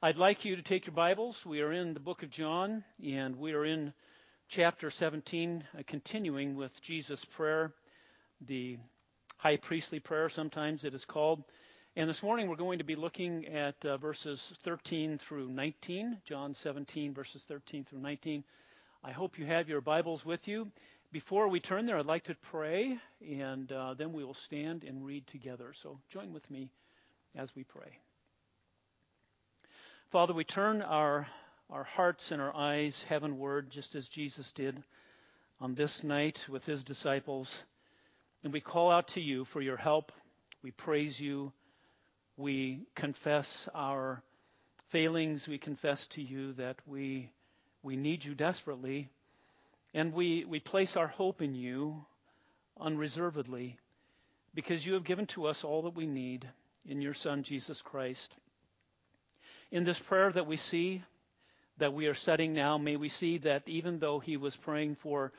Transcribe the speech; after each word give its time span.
I'd 0.00 0.16
like 0.16 0.44
you 0.44 0.54
to 0.54 0.62
take 0.62 0.86
your 0.86 0.94
Bibles. 0.94 1.44
We 1.44 1.60
are 1.60 1.72
in 1.72 1.92
the 1.92 1.98
book 1.98 2.22
of 2.22 2.30
John, 2.30 2.84
and 3.04 3.34
we 3.34 3.52
are 3.52 3.64
in 3.64 3.92
chapter 4.48 4.92
17, 4.92 5.64
uh, 5.76 5.82
continuing 5.88 6.54
with 6.54 6.70
Jesus' 6.80 7.24
prayer, 7.24 7.72
the 8.46 8.78
high 9.38 9.56
priestly 9.56 9.98
prayer, 9.98 10.28
sometimes 10.28 10.84
it 10.84 10.94
is 10.94 11.04
called. 11.04 11.42
And 11.96 12.08
this 12.08 12.22
morning 12.22 12.48
we're 12.48 12.54
going 12.54 12.78
to 12.78 12.84
be 12.84 12.94
looking 12.94 13.46
at 13.46 13.74
uh, 13.84 13.96
verses 13.96 14.52
13 14.62 15.18
through 15.18 15.48
19, 15.48 16.18
John 16.24 16.54
17, 16.54 17.12
verses 17.12 17.42
13 17.48 17.84
through 17.84 17.98
19. 17.98 18.44
I 19.02 19.10
hope 19.10 19.36
you 19.36 19.46
have 19.46 19.68
your 19.68 19.80
Bibles 19.80 20.24
with 20.24 20.46
you. 20.46 20.70
Before 21.10 21.48
we 21.48 21.58
turn 21.58 21.86
there, 21.86 21.98
I'd 21.98 22.06
like 22.06 22.26
to 22.26 22.36
pray, 22.52 22.96
and 23.20 23.72
uh, 23.72 23.94
then 23.94 24.12
we 24.12 24.22
will 24.22 24.34
stand 24.34 24.84
and 24.84 25.04
read 25.04 25.26
together. 25.26 25.72
So 25.82 25.98
join 26.08 26.32
with 26.32 26.48
me 26.48 26.70
as 27.34 27.52
we 27.56 27.64
pray. 27.64 27.98
Father, 30.10 30.32
we 30.32 30.44
turn 30.44 30.80
our, 30.80 31.26
our 31.68 31.84
hearts 31.84 32.32
and 32.32 32.40
our 32.40 32.56
eyes 32.56 33.04
heavenward, 33.10 33.68
just 33.68 33.94
as 33.94 34.08
Jesus 34.08 34.50
did 34.52 34.82
on 35.60 35.74
this 35.74 36.02
night 36.02 36.38
with 36.48 36.64
his 36.64 36.82
disciples. 36.82 37.54
And 38.42 38.50
we 38.50 38.62
call 38.62 38.90
out 38.90 39.08
to 39.08 39.20
you 39.20 39.44
for 39.44 39.60
your 39.60 39.76
help. 39.76 40.10
We 40.62 40.70
praise 40.70 41.20
you. 41.20 41.52
We 42.38 42.86
confess 42.94 43.68
our 43.74 44.22
failings. 44.88 45.46
We 45.46 45.58
confess 45.58 46.06
to 46.12 46.22
you 46.22 46.54
that 46.54 46.76
we, 46.86 47.30
we 47.82 47.94
need 47.94 48.24
you 48.24 48.34
desperately. 48.34 49.10
And 49.92 50.14
we, 50.14 50.46
we 50.46 50.58
place 50.58 50.96
our 50.96 51.08
hope 51.08 51.42
in 51.42 51.54
you 51.54 52.02
unreservedly 52.80 53.76
because 54.54 54.86
you 54.86 54.94
have 54.94 55.04
given 55.04 55.26
to 55.26 55.48
us 55.48 55.64
all 55.64 55.82
that 55.82 55.94
we 55.94 56.06
need 56.06 56.48
in 56.86 57.02
your 57.02 57.12
Son, 57.12 57.42
Jesus 57.42 57.82
Christ. 57.82 58.34
In 59.70 59.84
this 59.84 59.98
prayer 59.98 60.32
that 60.32 60.46
we 60.46 60.56
see, 60.56 61.02
that 61.76 61.92
we 61.92 62.06
are 62.06 62.14
studying 62.14 62.54
now, 62.54 62.78
may 62.78 62.96
we 62.96 63.08
see 63.08 63.38
that 63.38 63.62
even 63.66 63.98
though 63.98 64.18
he 64.18 64.36
was 64.36 64.56
praying 64.56 64.96
for 64.96 65.32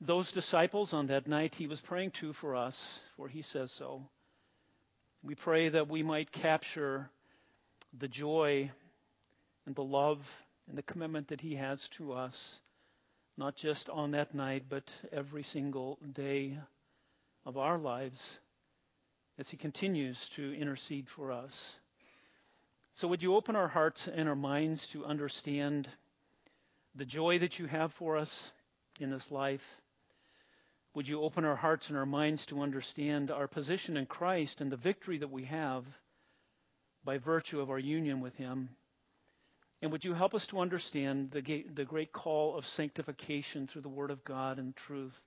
those 0.00 0.32
disciples 0.32 0.92
on 0.92 1.06
that 1.06 1.26
night, 1.26 1.54
he 1.54 1.66
was 1.66 1.80
praying 1.80 2.10
too 2.10 2.32
for 2.32 2.56
us, 2.56 3.00
for 3.16 3.28
he 3.28 3.42
says 3.42 3.72
so. 3.72 4.02
We 5.22 5.34
pray 5.34 5.68
that 5.70 5.88
we 5.88 6.02
might 6.02 6.32
capture 6.32 7.08
the 7.96 8.08
joy 8.08 8.70
and 9.64 9.74
the 9.74 9.84
love 9.84 10.26
and 10.68 10.76
the 10.76 10.82
commitment 10.82 11.28
that 11.28 11.40
he 11.40 11.54
has 11.54 11.88
to 11.88 12.12
us, 12.12 12.60
not 13.38 13.56
just 13.56 13.88
on 13.88 14.10
that 14.10 14.34
night, 14.34 14.64
but 14.68 14.90
every 15.12 15.42
single 15.44 15.98
day 16.12 16.58
of 17.44 17.56
our 17.56 17.78
lives 17.78 18.38
as 19.38 19.48
he 19.48 19.56
continues 19.56 20.28
to 20.30 20.54
intercede 20.54 21.08
for 21.08 21.32
us. 21.32 21.76
So, 22.96 23.08
would 23.08 23.22
you 23.22 23.36
open 23.36 23.56
our 23.56 23.68
hearts 23.68 24.08
and 24.08 24.26
our 24.26 24.34
minds 24.34 24.88
to 24.88 25.04
understand 25.04 25.86
the 26.94 27.04
joy 27.04 27.38
that 27.40 27.58
you 27.58 27.66
have 27.66 27.92
for 27.92 28.16
us 28.16 28.50
in 28.98 29.10
this 29.10 29.30
life? 29.30 29.60
Would 30.94 31.06
you 31.06 31.20
open 31.20 31.44
our 31.44 31.56
hearts 31.56 31.90
and 31.90 31.98
our 31.98 32.06
minds 32.06 32.46
to 32.46 32.62
understand 32.62 33.30
our 33.30 33.48
position 33.48 33.98
in 33.98 34.06
Christ 34.06 34.62
and 34.62 34.72
the 34.72 34.78
victory 34.78 35.18
that 35.18 35.30
we 35.30 35.44
have 35.44 35.84
by 37.04 37.18
virtue 37.18 37.60
of 37.60 37.68
our 37.68 37.78
union 37.78 38.22
with 38.22 38.34
Him? 38.36 38.70
And 39.82 39.92
would 39.92 40.06
you 40.06 40.14
help 40.14 40.34
us 40.34 40.46
to 40.46 40.60
understand 40.60 41.32
the, 41.32 41.84
great 41.84 42.14
call 42.14 42.56
of 42.56 42.66
sanctification 42.66 43.66
through 43.66 43.82
the 43.82 43.90
Word 43.90 44.10
of 44.10 44.24
God 44.24 44.58
and 44.58 44.74
truth, 44.74 45.20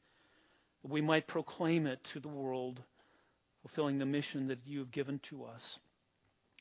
that 0.82 0.92
we 0.92 1.02
might 1.02 1.28
proclaim 1.28 1.86
it 1.86 2.04
to 2.06 2.20
the 2.20 2.30
world, 2.30 2.82
fulfilling 3.62 4.00
the 4.00 4.08
mission 4.08 4.48
that 4.48 4.66
you 4.66 4.80
have 4.80 4.90
given 4.90 5.20
to 5.20 5.46
us? 5.46 5.78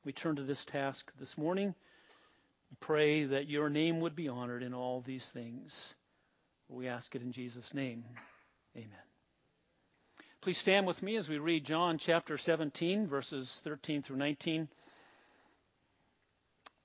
We 0.08 0.12
turn 0.14 0.36
to 0.36 0.42
this 0.42 0.64
task 0.64 1.12
this 1.20 1.36
morning. 1.36 1.74
Pray 2.80 3.24
that 3.24 3.50
your 3.50 3.68
name 3.68 4.00
would 4.00 4.16
be 4.16 4.26
honored 4.26 4.62
in 4.62 4.72
all 4.72 5.02
these 5.02 5.28
things. 5.34 5.92
We 6.70 6.88
ask 6.88 7.14
it 7.14 7.20
in 7.20 7.30
Jesus' 7.30 7.74
name. 7.74 8.06
Amen. 8.74 8.88
Please 10.40 10.56
stand 10.56 10.86
with 10.86 11.02
me 11.02 11.16
as 11.16 11.28
we 11.28 11.36
read 11.36 11.66
John 11.66 11.98
chapter 11.98 12.38
17, 12.38 13.06
verses 13.06 13.60
13 13.64 14.00
through 14.00 14.16
19. 14.16 14.68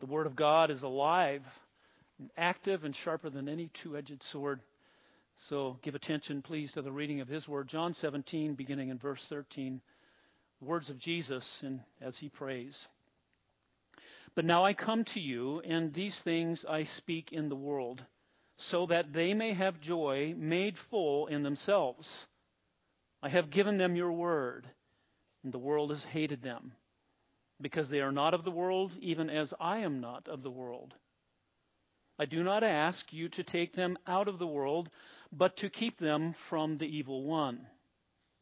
The 0.01 0.05
Word 0.05 0.27
of 0.27 0.35
God 0.35 0.69
is 0.69 0.83
alive, 0.83 1.43
and 2.19 2.29
active, 2.37 2.83
and 2.83 2.93
sharper 2.93 3.29
than 3.29 3.47
any 3.47 3.69
two 3.69 3.95
edged 3.95 4.21
sword. 4.21 4.59
So 5.47 5.77
give 5.81 5.95
attention, 5.95 6.41
please, 6.41 6.73
to 6.73 6.81
the 6.81 6.91
reading 6.91 7.21
of 7.21 7.29
His 7.29 7.47
Word. 7.47 7.69
John 7.69 7.93
17, 7.93 8.55
beginning 8.55 8.89
in 8.89 8.97
verse 8.97 9.25
13. 9.29 9.79
The 10.59 10.65
words 10.65 10.89
of 10.89 10.99
Jesus 10.99 11.63
and 11.63 11.79
as 12.01 12.17
He 12.17 12.27
prays. 12.27 12.85
But 14.35 14.45
now 14.45 14.65
I 14.65 14.73
come 14.73 15.03
to 15.05 15.19
you, 15.19 15.59
and 15.61 15.93
these 15.93 16.19
things 16.19 16.65
I 16.65 16.83
speak 16.83 17.31
in 17.31 17.49
the 17.49 17.55
world, 17.55 18.03
so 18.57 18.85
that 18.87 19.13
they 19.13 19.33
may 19.33 19.53
have 19.53 19.79
joy 19.79 20.33
made 20.35 20.77
full 20.77 21.27
in 21.27 21.43
themselves. 21.43 22.25
I 23.21 23.29
have 23.29 23.51
given 23.51 23.77
them 23.77 23.95
your 23.95 24.11
word, 24.11 24.67
and 25.43 25.53
the 25.53 25.59
world 25.59 25.91
has 25.91 26.03
hated 26.03 26.41
them, 26.41 26.73
because 27.61 27.89
they 27.89 28.01
are 28.01 28.11
not 28.11 28.33
of 28.33 28.43
the 28.43 28.51
world, 28.51 28.91
even 28.99 29.29
as 29.29 29.53
I 29.59 29.79
am 29.79 29.99
not 30.01 30.27
of 30.27 30.41
the 30.41 30.51
world. 30.51 30.95
I 32.17 32.25
do 32.25 32.43
not 32.43 32.63
ask 32.63 33.13
you 33.13 33.29
to 33.29 33.43
take 33.43 33.73
them 33.73 33.97
out 34.07 34.27
of 34.27 34.39
the 34.39 34.47
world, 34.47 34.89
but 35.31 35.57
to 35.57 35.69
keep 35.69 35.97
them 35.99 36.33
from 36.33 36.77
the 36.77 36.85
evil 36.85 37.23
one. 37.23 37.67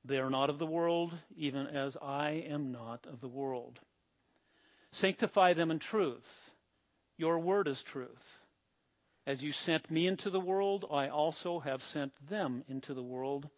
They 0.05 0.17
are 0.17 0.29
not 0.29 0.49
of 0.49 0.57
the 0.57 0.65
world, 0.65 1.13
even 1.35 1.67
as 1.67 1.97
I 2.01 2.31
am 2.49 2.71
not 2.71 3.05
of 3.05 3.21
the 3.21 3.27
world. 3.27 3.79
Sanctify 4.93 5.53
them 5.53 5.71
in 5.71 5.79
truth. 5.79 6.27
Your 7.17 7.39
word 7.39 7.67
is 7.67 7.81
truth. 7.83 8.41
As 9.27 9.43
you 9.43 9.51
sent 9.51 9.91
me 9.91 10.07
into 10.07 10.29
the 10.29 10.39
world, 10.39 10.85
I 10.91 11.09
also 11.09 11.59
have 11.59 11.83
sent 11.83 12.11
them 12.27 12.63
into 12.67 12.93
the 12.93 13.03
world. 13.03 13.49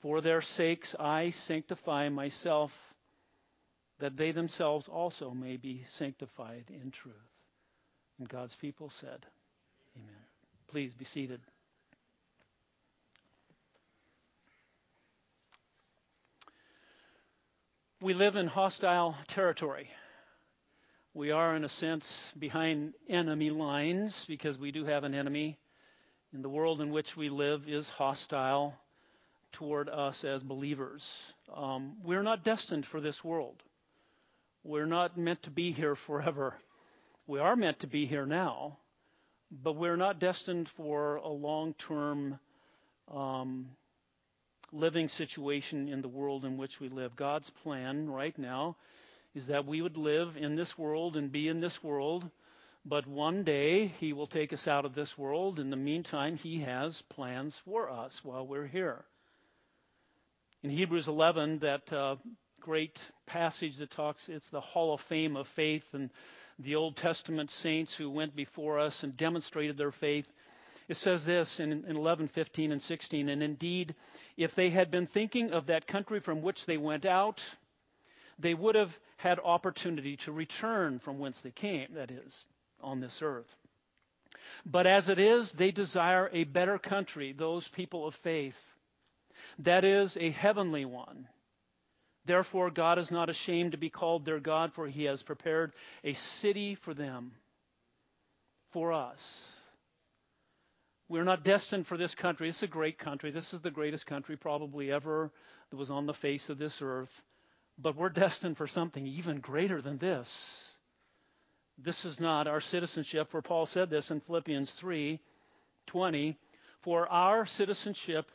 For 0.00 0.20
their 0.20 0.40
sakes 0.40 0.94
I 0.98 1.30
sanctify 1.30 2.08
myself, 2.10 2.72
that 3.98 4.16
they 4.16 4.30
themselves 4.30 4.86
also 4.86 5.30
may 5.30 5.56
be 5.56 5.84
sanctified 5.88 6.66
in 6.68 6.90
truth. 6.90 7.14
And 8.18 8.28
God's 8.28 8.54
people 8.54 8.90
said, 8.90 9.26
Amen. 9.96 10.24
Please 10.68 10.94
be 10.94 11.04
seated. 11.04 11.40
We 18.00 18.14
live 18.14 18.36
in 18.36 18.46
hostile 18.46 19.16
territory. 19.26 19.90
We 21.14 21.32
are, 21.32 21.56
in 21.56 21.64
a 21.64 21.68
sense, 21.68 22.30
behind 22.38 22.94
enemy 23.08 23.50
lines 23.50 24.24
because 24.28 24.56
we 24.56 24.70
do 24.70 24.84
have 24.84 25.02
an 25.02 25.16
enemy. 25.16 25.58
And 26.32 26.44
the 26.44 26.48
world 26.48 26.80
in 26.80 26.92
which 26.92 27.16
we 27.16 27.28
live 27.28 27.68
is 27.68 27.88
hostile 27.88 28.76
toward 29.50 29.88
us 29.88 30.22
as 30.22 30.44
believers. 30.44 31.12
Um, 31.52 31.96
we're 32.04 32.22
not 32.22 32.44
destined 32.44 32.86
for 32.86 33.00
this 33.00 33.24
world. 33.24 33.64
We're 34.62 34.86
not 34.86 35.18
meant 35.18 35.42
to 35.42 35.50
be 35.50 35.72
here 35.72 35.96
forever. 35.96 36.54
We 37.26 37.40
are 37.40 37.56
meant 37.56 37.80
to 37.80 37.88
be 37.88 38.06
here 38.06 38.26
now, 38.26 38.78
but 39.50 39.72
we're 39.72 39.96
not 39.96 40.20
destined 40.20 40.68
for 40.68 41.16
a 41.16 41.28
long 41.28 41.74
term 41.74 42.38
um, 43.12 43.70
living 44.72 45.08
situation 45.08 45.88
in 45.88 46.02
the 46.02 46.08
world 46.08 46.44
in 46.44 46.56
which 46.56 46.80
we 46.80 46.88
live. 46.88 47.16
God's 47.16 47.50
plan 47.50 48.08
right 48.08 48.36
now 48.38 48.76
is 49.34 49.46
that 49.46 49.66
we 49.66 49.82
would 49.82 49.96
live 49.96 50.36
in 50.36 50.56
this 50.56 50.76
world 50.76 51.16
and 51.16 51.30
be 51.30 51.48
in 51.48 51.60
this 51.60 51.82
world, 51.82 52.28
but 52.84 53.06
one 53.06 53.44
day 53.44 53.86
He 53.86 54.12
will 54.12 54.26
take 54.26 54.52
us 54.52 54.66
out 54.66 54.84
of 54.84 54.94
this 54.94 55.16
world. 55.16 55.58
In 55.58 55.70
the 55.70 55.76
meantime, 55.76 56.36
He 56.36 56.60
has 56.60 57.02
plans 57.02 57.58
for 57.64 57.90
us 57.90 58.20
while 58.24 58.46
we're 58.46 58.66
here. 58.66 59.04
In 60.62 60.70
Hebrews 60.70 61.08
11, 61.08 61.60
that 61.60 61.92
uh, 61.92 62.16
great 62.60 63.00
passage 63.26 63.76
that 63.76 63.90
talks, 63.90 64.28
it's 64.28 64.50
the 64.50 64.60
Hall 64.60 64.92
of 64.92 65.00
Fame 65.02 65.36
of 65.36 65.46
faith 65.48 65.84
and 65.92 66.10
the 66.58 66.74
Old 66.74 66.96
Testament 66.96 67.50
saints 67.50 67.94
who 67.94 68.10
went 68.10 68.34
before 68.34 68.80
us 68.80 69.04
and 69.04 69.16
demonstrated 69.16 69.76
their 69.76 69.92
faith. 69.92 70.26
It 70.88 70.96
says 70.96 71.24
this 71.24 71.60
in, 71.60 71.72
in 71.72 71.96
11, 71.96 72.28
15, 72.28 72.72
and 72.72 72.82
16. 72.82 73.28
And 73.28 73.42
indeed, 73.42 73.94
if 74.36 74.54
they 74.54 74.70
had 74.70 74.90
been 74.90 75.06
thinking 75.06 75.52
of 75.52 75.66
that 75.66 75.86
country 75.86 76.20
from 76.20 76.40
which 76.40 76.64
they 76.64 76.78
went 76.78 77.04
out, 77.04 77.42
they 78.38 78.54
would 78.54 78.74
have 78.74 78.98
had 79.18 79.38
opportunity 79.38 80.16
to 80.18 80.32
return 80.32 80.98
from 80.98 81.18
whence 81.18 81.40
they 81.40 81.50
came, 81.50 81.88
that 81.94 82.10
is, 82.10 82.44
on 82.80 83.00
this 83.00 83.20
earth. 83.20 83.54
But 84.64 84.86
as 84.86 85.08
it 85.08 85.18
is, 85.18 85.52
they 85.52 85.70
desire 85.70 86.30
a 86.32 86.44
better 86.44 86.78
country, 86.78 87.32
those 87.32 87.68
people 87.68 88.06
of 88.06 88.14
faith. 88.14 88.58
That 89.58 89.84
is, 89.84 90.16
a 90.16 90.30
heavenly 90.30 90.84
one. 90.84 91.28
Therefore, 92.24 92.70
God 92.70 92.98
is 92.98 93.10
not 93.10 93.28
ashamed 93.28 93.72
to 93.72 93.78
be 93.78 93.90
called 93.90 94.24
their 94.24 94.40
God, 94.40 94.72
for 94.72 94.86
he 94.86 95.04
has 95.04 95.22
prepared 95.22 95.72
a 96.04 96.14
city 96.14 96.74
for 96.74 96.94
them, 96.94 97.32
for 98.70 98.92
us. 98.92 99.52
We're 101.08 101.24
not 101.24 101.42
destined 101.42 101.86
for 101.86 101.96
this 101.96 102.14
country. 102.14 102.50
It's 102.50 102.62
a 102.62 102.66
great 102.66 102.98
country. 102.98 103.30
This 103.30 103.54
is 103.54 103.60
the 103.60 103.70
greatest 103.70 104.06
country 104.06 104.36
probably 104.36 104.92
ever 104.92 105.30
that 105.70 105.76
was 105.76 105.90
on 105.90 106.06
the 106.06 106.12
face 106.14 106.50
of 106.50 106.58
this 106.58 106.80
earth. 106.82 107.22
But 107.78 107.96
we're 107.96 108.10
destined 108.10 108.56
for 108.56 108.66
something 108.66 109.06
even 109.06 109.40
greater 109.40 109.80
than 109.80 109.98
this. 109.98 110.70
This 111.78 112.04
is 112.04 112.20
not 112.20 112.46
our 112.46 112.60
citizenship, 112.60 113.30
for 113.30 113.40
Paul 113.40 113.64
said 113.64 113.88
this 113.88 114.10
in 114.10 114.20
Philippians 114.20 114.72
3 114.72 115.20
20. 115.86 116.36
For 116.82 117.08
our 117.08 117.46
citizenship 117.46 118.30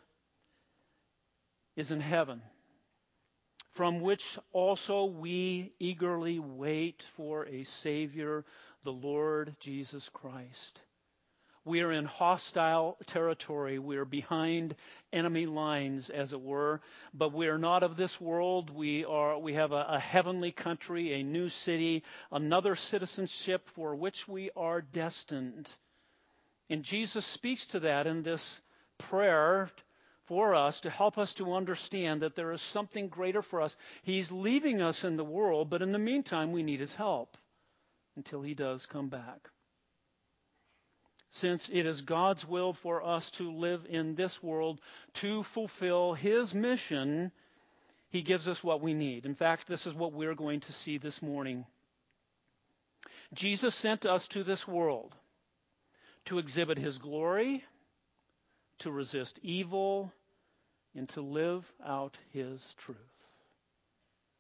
is 1.76 1.92
in 1.92 2.02
heaven, 2.02 2.42
from 3.72 4.02
which 4.02 4.38
also 4.52 5.06
we 5.06 5.74
eagerly 5.80 6.40
wait 6.40 7.04
for 7.16 7.46
a 7.48 7.64
Savior, 7.64 8.44
the 8.84 8.92
Lord 8.92 9.56
Jesus 9.60 10.10
Christ. 10.10 10.82
We 11.66 11.82
are 11.82 11.94
in 11.94 12.06
hostile 12.06 12.98
territory. 13.08 13.80
We 13.80 13.96
are 13.96 14.06
behind 14.06 14.76
enemy 15.14 15.46
lines, 15.46 16.10
as 16.10 16.34
it 16.34 16.42
were. 16.42 16.82
But 17.14 17.32
we 17.32 17.48
are 17.48 17.58
not 17.58 17.84
of 17.84 17.96
this 17.96 18.20
world. 18.20 18.70
We 18.70 19.06
are. 19.06 19.40
We 19.40 19.54
have 19.54 19.72
a, 19.72 19.86
a 19.90 20.00
heavenly 20.00 20.52
country, 20.52 21.14
a 21.14 21.24
new 21.24 21.48
city, 21.50 22.04
another 22.32 22.76
citizenship 22.76 23.70
for 23.76 23.96
which 23.96 24.28
we 24.28 24.52
are 24.58 24.82
destined. 24.82 25.70
And 26.70 26.84
Jesus 26.84 27.26
speaks 27.26 27.66
to 27.68 27.80
that 27.82 28.08
in 28.08 28.24
this 28.24 28.60
prayer 28.98 29.70
for 30.26 30.56
us 30.56 30.82
to 30.82 30.90
help 30.90 31.18
us 31.18 31.34
to 31.36 31.54
understand 31.54 32.22
that 32.22 32.36
there 32.36 32.52
is 32.52 32.62
something 32.62 33.08
greater 33.08 33.42
for 33.42 33.62
us. 33.62 33.76
He's 34.04 34.32
leaving 34.32 34.82
us 34.82 35.04
in 35.04 35.16
the 35.18 35.24
world, 35.24 35.70
but 35.70 35.82
in 35.82 35.92
the 35.92 36.00
meantime, 36.00 36.52
we 36.52 36.64
need 36.64 36.80
his 36.80 36.96
help 36.96 37.38
until 38.16 38.42
he 38.42 38.54
does 38.54 38.86
come 38.86 39.10
back. 39.10 39.50
Since 41.44 41.70
it 41.74 41.86
is 41.86 42.00
God's 42.00 42.48
will 42.48 42.72
for 42.72 43.04
us 43.04 43.30
to 43.32 43.52
live 43.52 43.86
in 43.90 44.16
this 44.16 44.42
world 44.42 44.80
to 45.16 45.44
fulfill 45.44 46.14
his 46.14 46.54
mission, 46.54 47.34
he 48.08 48.22
gives 48.22 48.48
us 48.48 48.64
what 48.64 48.80
we 48.80 48.94
need. 48.94 49.26
In 49.26 49.36
fact, 49.36 49.68
this 49.68 49.86
is 49.86 49.94
what 49.94 50.14
we're 50.14 50.36
going 50.36 50.62
to 50.62 50.72
see 50.72 50.98
this 50.98 51.22
morning. 51.22 51.66
Jesus 53.34 53.76
sent 53.76 54.06
us 54.06 54.26
to 54.28 54.46
this 54.46 54.66
world 54.66 55.16
to 56.28 56.40
exhibit 56.40 56.78
his 56.78 56.98
glory, 56.98 57.66
to 58.80 58.90
resist 58.90 59.38
evil, 59.44 60.14
and 60.96 61.10
to 61.10 61.22
live 61.22 61.70
out 61.86 62.18
his 62.32 62.74
truth. 62.78 62.98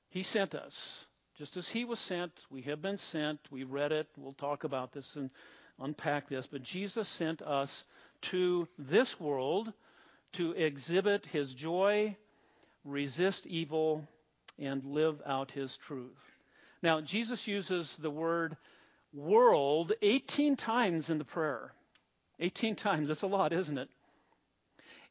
He 0.09 0.23
sent 0.23 0.55
us. 0.55 1.03
Just 1.37 1.57
as 1.57 1.67
he 1.67 1.83
was 1.83 1.99
sent, 1.99 2.31
we 2.49 2.61
have 2.61 2.81
been 2.81 2.97
sent. 2.97 3.41
We 3.51 3.65
read 3.65 3.91
it. 3.91 4.07
We'll 4.15 4.31
talk 4.31 4.63
about 4.63 4.93
this 4.93 5.17
and 5.17 5.31
unpack 5.79 6.29
this. 6.29 6.47
But 6.47 6.63
Jesus 6.63 7.07
sent 7.09 7.41
us 7.41 7.83
to 8.23 8.67
this 8.77 9.19
world 9.19 9.71
to 10.33 10.51
exhibit 10.51 11.25
his 11.25 11.53
joy, 11.53 12.15
resist 12.83 13.45
evil, 13.45 14.07
and 14.59 14.83
live 14.83 15.21
out 15.25 15.51
his 15.51 15.77
truth. 15.77 16.17
Now, 16.81 17.01
Jesus 17.01 17.47
uses 17.47 17.95
the 17.99 18.09
word 18.09 18.57
world 19.13 19.93
18 20.01 20.55
times 20.55 21.09
in 21.09 21.17
the 21.17 21.25
prayer. 21.25 21.73
18 22.39 22.75
times. 22.75 23.07
That's 23.07 23.21
a 23.21 23.27
lot, 23.27 23.53
isn't 23.53 23.77
it? 23.77 23.89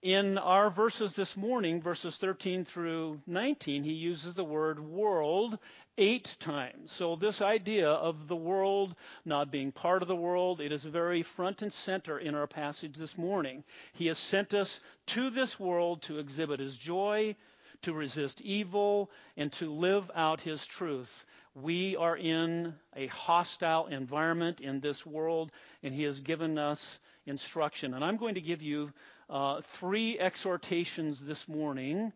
In 0.02 0.37
our 0.37 0.69
verses 0.69 1.12
this 1.12 1.37
morning, 1.37 1.81
verses 1.81 2.16
13 2.16 2.64
through 2.64 3.20
19, 3.28 3.84
he 3.84 3.93
uses 3.93 4.34
the 4.34 4.43
word 4.43 4.81
world 4.81 5.60
eight 5.96 6.37
times. 6.40 6.90
So, 6.90 7.14
this 7.14 7.40
idea 7.40 7.88
of 7.88 8.26
the 8.26 8.34
world 8.34 8.96
not 9.25 9.52
being 9.52 9.70
part 9.70 10.02
of 10.02 10.08
the 10.08 10.16
world, 10.16 10.60
it 10.60 10.72
is 10.72 10.82
very 10.82 11.22
front 11.22 11.62
and 11.62 11.72
center 11.72 12.19
in 12.19 12.34
our 12.34 12.49
passage 12.49 12.96
this 12.96 13.16
morning. 13.16 13.62
He 13.93 14.08
has 14.08 14.19
sent 14.19 14.54
us 14.54 14.81
to 15.06 15.31
this 15.31 15.60
world 15.60 16.02
to 16.02 16.19
exhibit 16.19 16.58
his 16.58 16.76
joy, 16.76 17.37
to 17.82 17.93
resist 17.93 18.40
evil, 18.40 19.08
and 19.37 19.52
to 19.52 19.72
live 19.72 20.10
out 20.16 20.40
his 20.40 20.66
truth. 20.66 21.26
We 21.54 21.94
are 21.94 22.16
in 22.16 22.75
a 22.96 23.06
hostile 23.06 23.87
environment 23.87 24.58
in 24.60 24.81
this 24.81 25.06
world, 25.06 25.52
and 25.84 25.94
he 25.94 26.02
has 26.02 26.19
given 26.19 26.58
us 26.58 26.99
instruction. 27.26 27.94
And 27.94 28.04
I'm 28.04 28.16
going 28.16 28.34
to 28.34 28.40
give 28.40 28.62
you 28.62 28.93
uh, 29.30 29.60
three 29.60 30.19
exhortations 30.19 31.20
this 31.20 31.48
morning 31.48 32.12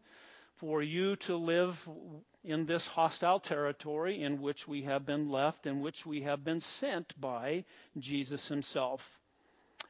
for 0.57 0.83
you 0.83 1.17
to 1.17 1.37
live 1.37 1.89
in 2.45 2.65
this 2.67 2.87
hostile 2.87 3.41
territory 3.41 4.23
in 4.23 4.41
which 4.41 4.67
we 4.67 4.83
have 4.83 5.05
been 5.05 5.29
left, 5.29 5.67
in 5.67 5.81
which 5.81 6.07
we 6.07 6.23
have 6.23 6.45
been 6.45 6.61
sent 6.61 7.19
by 7.21 7.65
Jesus 7.99 8.49
himself. 8.49 9.19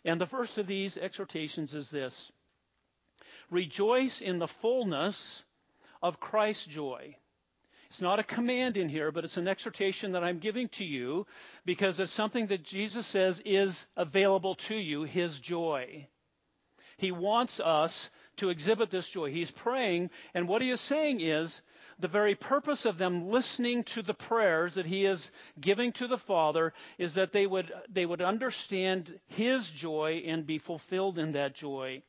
And 0.05 0.21
the 0.21 0.27
first 0.27 0.59
of 0.59 0.67
these 0.67 0.97
exhortations 0.97 1.75
is 1.75 1.91
this 1.91 2.33
Rejoice 3.51 4.21
in 4.21 4.39
the 4.39 4.49
fullness 4.49 5.43
of 6.03 6.19
Christ's 6.19 6.67
joy. 6.67 7.17
It's 7.89 8.01
not 8.01 8.19
a 8.19 8.25
command 8.25 8.77
in 8.77 8.89
here, 8.89 9.13
but 9.13 9.25
it's 9.25 9.37
an 9.37 9.47
exhortation 9.47 10.13
that 10.13 10.25
I'm 10.25 10.41
giving 10.41 10.69
to 10.71 10.85
you 10.85 11.27
because 11.65 12.01
it's 12.01 12.13
something 12.13 12.49
that 12.49 12.65
Jesus 12.65 13.07
says 13.07 13.41
is 13.45 13.87
available 13.97 14.57
to 14.57 14.75
you, 14.75 15.05
his 15.05 15.39
joy. 15.39 16.09
He 16.97 17.13
wants 17.13 17.61
us 17.61 18.11
to 18.37 18.51
exhibit 18.51 18.91
this 18.91 19.09
joy. 19.09 19.31
He's 19.31 19.51
praying, 19.51 20.11
and 20.35 20.49
what 20.49 20.63
he 20.63 20.71
is 20.71 20.81
saying 20.81 21.21
is 21.21 21.63
the 21.99 22.09
very 22.09 22.35
purpose 22.35 22.85
of 22.85 22.99
them 22.99 23.31
listening 23.31 23.85
to 23.85 24.03
the 24.03 24.15
prayers 24.15 24.75
that 24.75 24.87
he 24.87 25.07
is 25.07 25.31
giving 25.61 25.93
to 25.93 26.07
the 26.07 26.19
Father 26.19 26.75
is 26.99 27.15
that 27.15 27.33
they 27.33 27.47
would, 27.47 27.73
they 27.89 28.05
would 28.05 28.21
understand 28.21 29.19
his 29.29 29.69
joy 29.71 30.23
and 30.27 30.47
be 30.47 30.59
fulfilled 30.59 31.19
in 31.19 31.33
that 31.33 31.55
joy. 31.55 32.03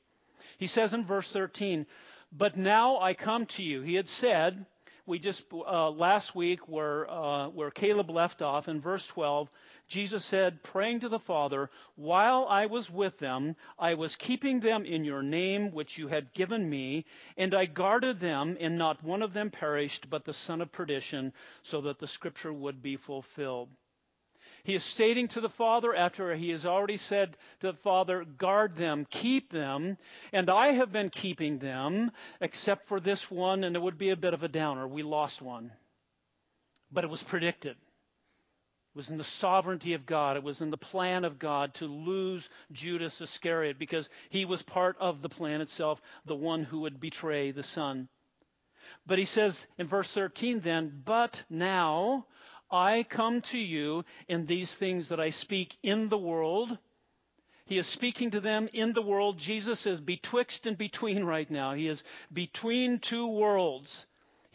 He 0.57 0.67
says 0.67 0.93
in 0.93 1.05
verse 1.05 1.31
13, 1.31 1.85
But 2.31 2.57
now 2.57 2.99
I 2.99 3.13
come 3.13 3.45
to 3.47 3.63
you. 3.63 3.81
He 3.81 3.95
had 3.95 4.09
said, 4.09 4.65
we 5.05 5.19
just 5.19 5.45
uh, 5.53 5.89
last 5.89 6.35
week 6.35 6.67
where 6.67 7.09
uh, 7.09 7.47
where 7.47 7.71
Caleb 7.71 8.09
left 8.09 8.41
off 8.41 8.67
in 8.67 8.81
verse 8.81 9.07
12, 9.07 9.49
Jesus 9.87 10.25
said, 10.25 10.63
praying 10.63 10.99
to 10.99 11.09
the 11.09 11.19
Father, 11.19 11.69
"While 11.95 12.45
I 12.49 12.65
was 12.65 12.89
with 12.89 13.17
them, 13.19 13.55
I 13.79 13.93
was 13.93 14.17
keeping 14.17 14.59
them 14.59 14.85
in 14.85 15.05
your 15.05 15.23
name 15.23 15.71
which 15.71 15.97
you 15.97 16.09
had 16.09 16.33
given 16.33 16.69
me, 16.69 17.05
and 17.37 17.53
I 17.53 17.65
guarded 17.65 18.19
them, 18.19 18.57
and 18.59 18.77
not 18.77 19.03
one 19.03 19.21
of 19.21 19.33
them 19.33 19.49
perished, 19.49 20.09
but 20.09 20.25
the 20.25 20.33
son 20.33 20.61
of 20.61 20.71
perdition, 20.71 21.33
so 21.63 21.81
that 21.81 21.99
the 21.99 22.07
scripture 22.07 22.51
would 22.51 22.81
be 22.81 22.97
fulfilled." 22.97 23.69
He 24.65 24.75
is 24.75 24.83
stating 24.83 25.29
to 25.29 25.39
the 25.39 25.47
Father 25.47 25.95
after 25.95 26.35
he 26.35 26.49
has 26.49 26.65
already 26.65 26.97
said 26.97 27.37
to 27.61 27.67
the 27.67 27.77
Father, 27.77 28.25
guard 28.25 28.75
them, 28.75 29.05
keep 29.09 29.49
them, 29.49 29.97
and 30.33 30.49
I 30.49 30.73
have 30.73 30.91
been 30.91 31.09
keeping 31.09 31.59
them, 31.59 32.11
except 32.41 32.87
for 32.89 32.99
this 32.99 33.31
one, 33.31 33.63
and 33.63 33.77
it 33.77 33.81
would 33.81 33.97
be 33.97 34.09
a 34.09 34.17
bit 34.17 34.33
of 34.33 34.43
a 34.43 34.49
downer. 34.49 34.85
We 34.85 35.03
lost 35.03 35.41
one. 35.41 35.71
But 36.91 37.05
it 37.05 37.09
was 37.09 37.23
predicted. 37.23 37.77
It 38.97 39.05
was 39.05 39.09
in 39.11 39.19
the 39.19 39.23
sovereignty 39.23 39.93
of 39.93 40.07
God. 40.07 40.37
It 40.37 40.43
was 40.43 40.59
in 40.59 40.71
the 40.71 40.75
plan 40.75 41.23
of 41.23 41.37
God 41.37 41.75
to 41.75 41.85
lose 41.85 42.49
Judas 42.71 43.21
Iscariot 43.21 43.77
because 43.77 44.09
he 44.29 44.43
was 44.43 44.63
part 44.63 44.97
of 44.99 45.21
the 45.21 45.29
plan 45.29 45.61
itself, 45.61 46.01
the 46.25 46.33
one 46.35 46.63
who 46.63 46.79
would 46.79 46.99
betray 46.99 47.51
the 47.51 47.61
Son. 47.61 48.09
But 49.05 49.19
he 49.19 49.25
says 49.25 49.67
in 49.77 49.85
verse 49.85 50.11
13 50.11 50.61
then, 50.61 51.03
but 51.05 51.43
now 51.47 52.25
I 52.71 53.03
come 53.03 53.41
to 53.41 53.59
you 53.59 54.03
in 54.27 54.47
these 54.47 54.73
things 54.73 55.09
that 55.09 55.19
I 55.19 55.29
speak 55.29 55.77
in 55.83 56.09
the 56.09 56.17
world. 56.17 56.75
He 57.67 57.77
is 57.77 57.85
speaking 57.85 58.31
to 58.31 58.39
them 58.39 58.67
in 58.73 58.93
the 58.93 59.03
world. 59.03 59.37
Jesus 59.37 59.85
is 59.85 60.01
betwixt 60.01 60.65
and 60.65 60.75
between 60.75 61.23
right 61.23 61.51
now. 61.51 61.75
He 61.75 61.87
is 61.87 62.03
between 62.33 62.97
two 62.97 63.27
worlds. 63.27 64.07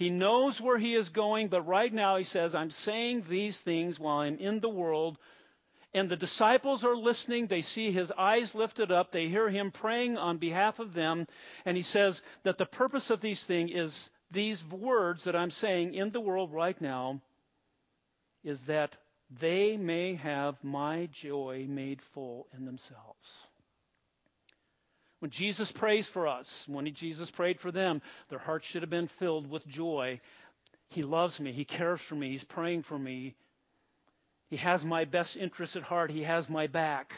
He 0.02 0.10
knows 0.10 0.60
where 0.60 0.78
he 0.78 0.96
is 0.96 1.10
going, 1.10 1.46
but 1.46 1.62
right 1.62 1.94
now 1.94 2.16
he 2.16 2.24
says, 2.24 2.56
I'm 2.56 2.72
saying 2.72 3.26
these 3.28 3.60
things 3.60 4.00
while 4.00 4.18
I'm 4.18 4.36
in 4.38 4.58
the 4.58 4.68
world. 4.68 5.16
And 5.94 6.08
the 6.08 6.16
disciples 6.16 6.82
are 6.82 6.96
listening. 6.96 7.46
They 7.46 7.62
see 7.62 7.92
his 7.92 8.10
eyes 8.10 8.52
lifted 8.52 8.90
up. 8.90 9.12
They 9.12 9.28
hear 9.28 9.48
him 9.48 9.70
praying 9.70 10.18
on 10.18 10.38
behalf 10.38 10.80
of 10.80 10.92
them. 10.92 11.28
And 11.64 11.76
he 11.76 11.84
says 11.84 12.20
that 12.42 12.58
the 12.58 12.66
purpose 12.66 13.10
of 13.10 13.20
these 13.20 13.44
things 13.44 13.70
is 13.72 14.10
these 14.32 14.64
words 14.64 15.22
that 15.22 15.36
I'm 15.36 15.52
saying 15.52 15.94
in 15.94 16.10
the 16.10 16.20
world 16.20 16.52
right 16.52 16.80
now 16.80 17.20
is 18.42 18.64
that 18.64 18.96
they 19.30 19.76
may 19.76 20.16
have 20.16 20.56
my 20.64 21.10
joy 21.12 21.66
made 21.68 22.02
full 22.02 22.48
in 22.52 22.64
themselves. 22.64 23.46
When 25.22 25.30
Jesus 25.30 25.70
prays 25.70 26.08
for 26.08 26.26
us, 26.26 26.64
when 26.66 26.92
Jesus 26.92 27.30
prayed 27.30 27.60
for 27.60 27.70
them, 27.70 28.02
their 28.28 28.40
hearts 28.40 28.66
should 28.66 28.82
have 28.82 28.90
been 28.90 29.06
filled 29.06 29.48
with 29.48 29.64
joy. 29.68 30.20
He 30.88 31.04
loves 31.04 31.38
me. 31.38 31.52
He 31.52 31.64
cares 31.64 32.00
for 32.00 32.16
me. 32.16 32.32
He's 32.32 32.42
praying 32.42 32.82
for 32.82 32.98
me. 32.98 33.36
He 34.50 34.56
has 34.56 34.84
my 34.84 35.04
best 35.04 35.36
interest 35.36 35.76
at 35.76 35.84
heart. 35.84 36.10
He 36.10 36.24
has 36.24 36.50
my 36.50 36.66
back. 36.66 37.14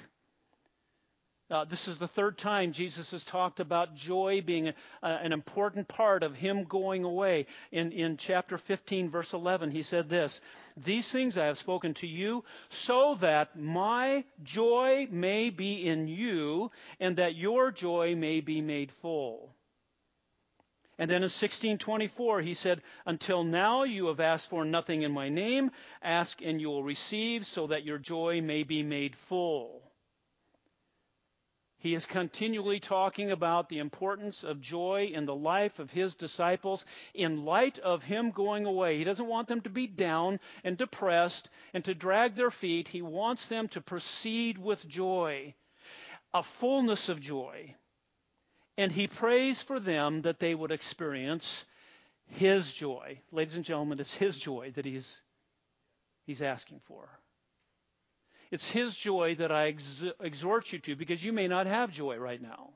Uh, 1.50 1.62
this 1.62 1.88
is 1.88 1.98
the 1.98 2.08
third 2.08 2.38
time 2.38 2.72
Jesus 2.72 3.10
has 3.10 3.22
talked 3.22 3.60
about 3.60 3.94
joy 3.94 4.40
being 4.40 4.68
a, 4.68 4.74
a, 5.02 5.08
an 5.08 5.30
important 5.30 5.86
part 5.86 6.22
of 6.22 6.34
him 6.34 6.64
going 6.64 7.04
away. 7.04 7.46
In, 7.70 7.92
in 7.92 8.16
chapter 8.16 8.56
15, 8.56 9.10
verse 9.10 9.34
11, 9.34 9.70
he 9.70 9.82
said 9.82 10.08
this 10.08 10.40
These 10.74 11.12
things 11.12 11.36
I 11.36 11.44
have 11.44 11.58
spoken 11.58 11.92
to 11.94 12.06
you 12.06 12.44
so 12.70 13.16
that 13.20 13.58
my 13.58 14.24
joy 14.42 15.06
may 15.10 15.50
be 15.50 15.86
in 15.86 16.08
you 16.08 16.70
and 16.98 17.16
that 17.16 17.36
your 17.36 17.70
joy 17.70 18.14
may 18.16 18.40
be 18.40 18.62
made 18.62 18.90
full. 18.90 19.54
And 20.98 21.10
then 21.10 21.16
in 21.16 21.24
1624, 21.24 22.40
he 22.40 22.54
said, 22.54 22.80
Until 23.04 23.44
now 23.44 23.82
you 23.82 24.06
have 24.06 24.20
asked 24.20 24.48
for 24.48 24.64
nothing 24.64 25.02
in 25.02 25.12
my 25.12 25.28
name. 25.28 25.72
Ask 26.02 26.40
and 26.40 26.58
you 26.58 26.68
will 26.68 26.84
receive, 26.84 27.44
so 27.44 27.66
that 27.66 27.84
your 27.84 27.98
joy 27.98 28.40
may 28.40 28.62
be 28.62 28.82
made 28.82 29.14
full. 29.14 29.83
He 31.84 31.94
is 31.94 32.06
continually 32.06 32.80
talking 32.80 33.30
about 33.30 33.68
the 33.68 33.78
importance 33.78 34.42
of 34.42 34.62
joy 34.62 35.10
in 35.12 35.26
the 35.26 35.34
life 35.34 35.78
of 35.78 35.90
his 35.90 36.14
disciples 36.14 36.82
in 37.12 37.44
light 37.44 37.78
of 37.78 38.02
him 38.02 38.30
going 38.30 38.64
away. 38.64 38.96
He 38.96 39.04
doesn't 39.04 39.26
want 39.26 39.48
them 39.48 39.60
to 39.60 39.68
be 39.68 39.86
down 39.86 40.40
and 40.64 40.78
depressed 40.78 41.50
and 41.74 41.84
to 41.84 41.94
drag 41.94 42.36
their 42.36 42.50
feet. 42.50 42.88
He 42.88 43.02
wants 43.02 43.48
them 43.48 43.68
to 43.68 43.82
proceed 43.82 44.56
with 44.56 44.88
joy, 44.88 45.52
a 46.32 46.42
fullness 46.42 47.10
of 47.10 47.20
joy. 47.20 47.74
And 48.78 48.90
he 48.90 49.06
prays 49.06 49.60
for 49.60 49.78
them 49.78 50.22
that 50.22 50.40
they 50.40 50.54
would 50.54 50.72
experience 50.72 51.66
his 52.28 52.72
joy. 52.72 53.20
Ladies 53.30 53.56
and 53.56 53.64
gentlemen, 53.64 54.00
it's 54.00 54.14
his 54.14 54.38
joy 54.38 54.72
that 54.76 54.86
he's, 54.86 55.20
he's 56.24 56.40
asking 56.40 56.80
for. 56.86 57.10
It's 58.54 58.70
his 58.70 58.94
joy 58.94 59.34
that 59.40 59.50
I 59.50 59.70
ex- 59.70 60.04
exhort 60.20 60.72
you 60.72 60.78
to 60.78 60.94
because 60.94 61.24
you 61.24 61.32
may 61.32 61.48
not 61.48 61.66
have 61.66 61.90
joy 61.90 62.18
right 62.18 62.40
now. 62.40 62.70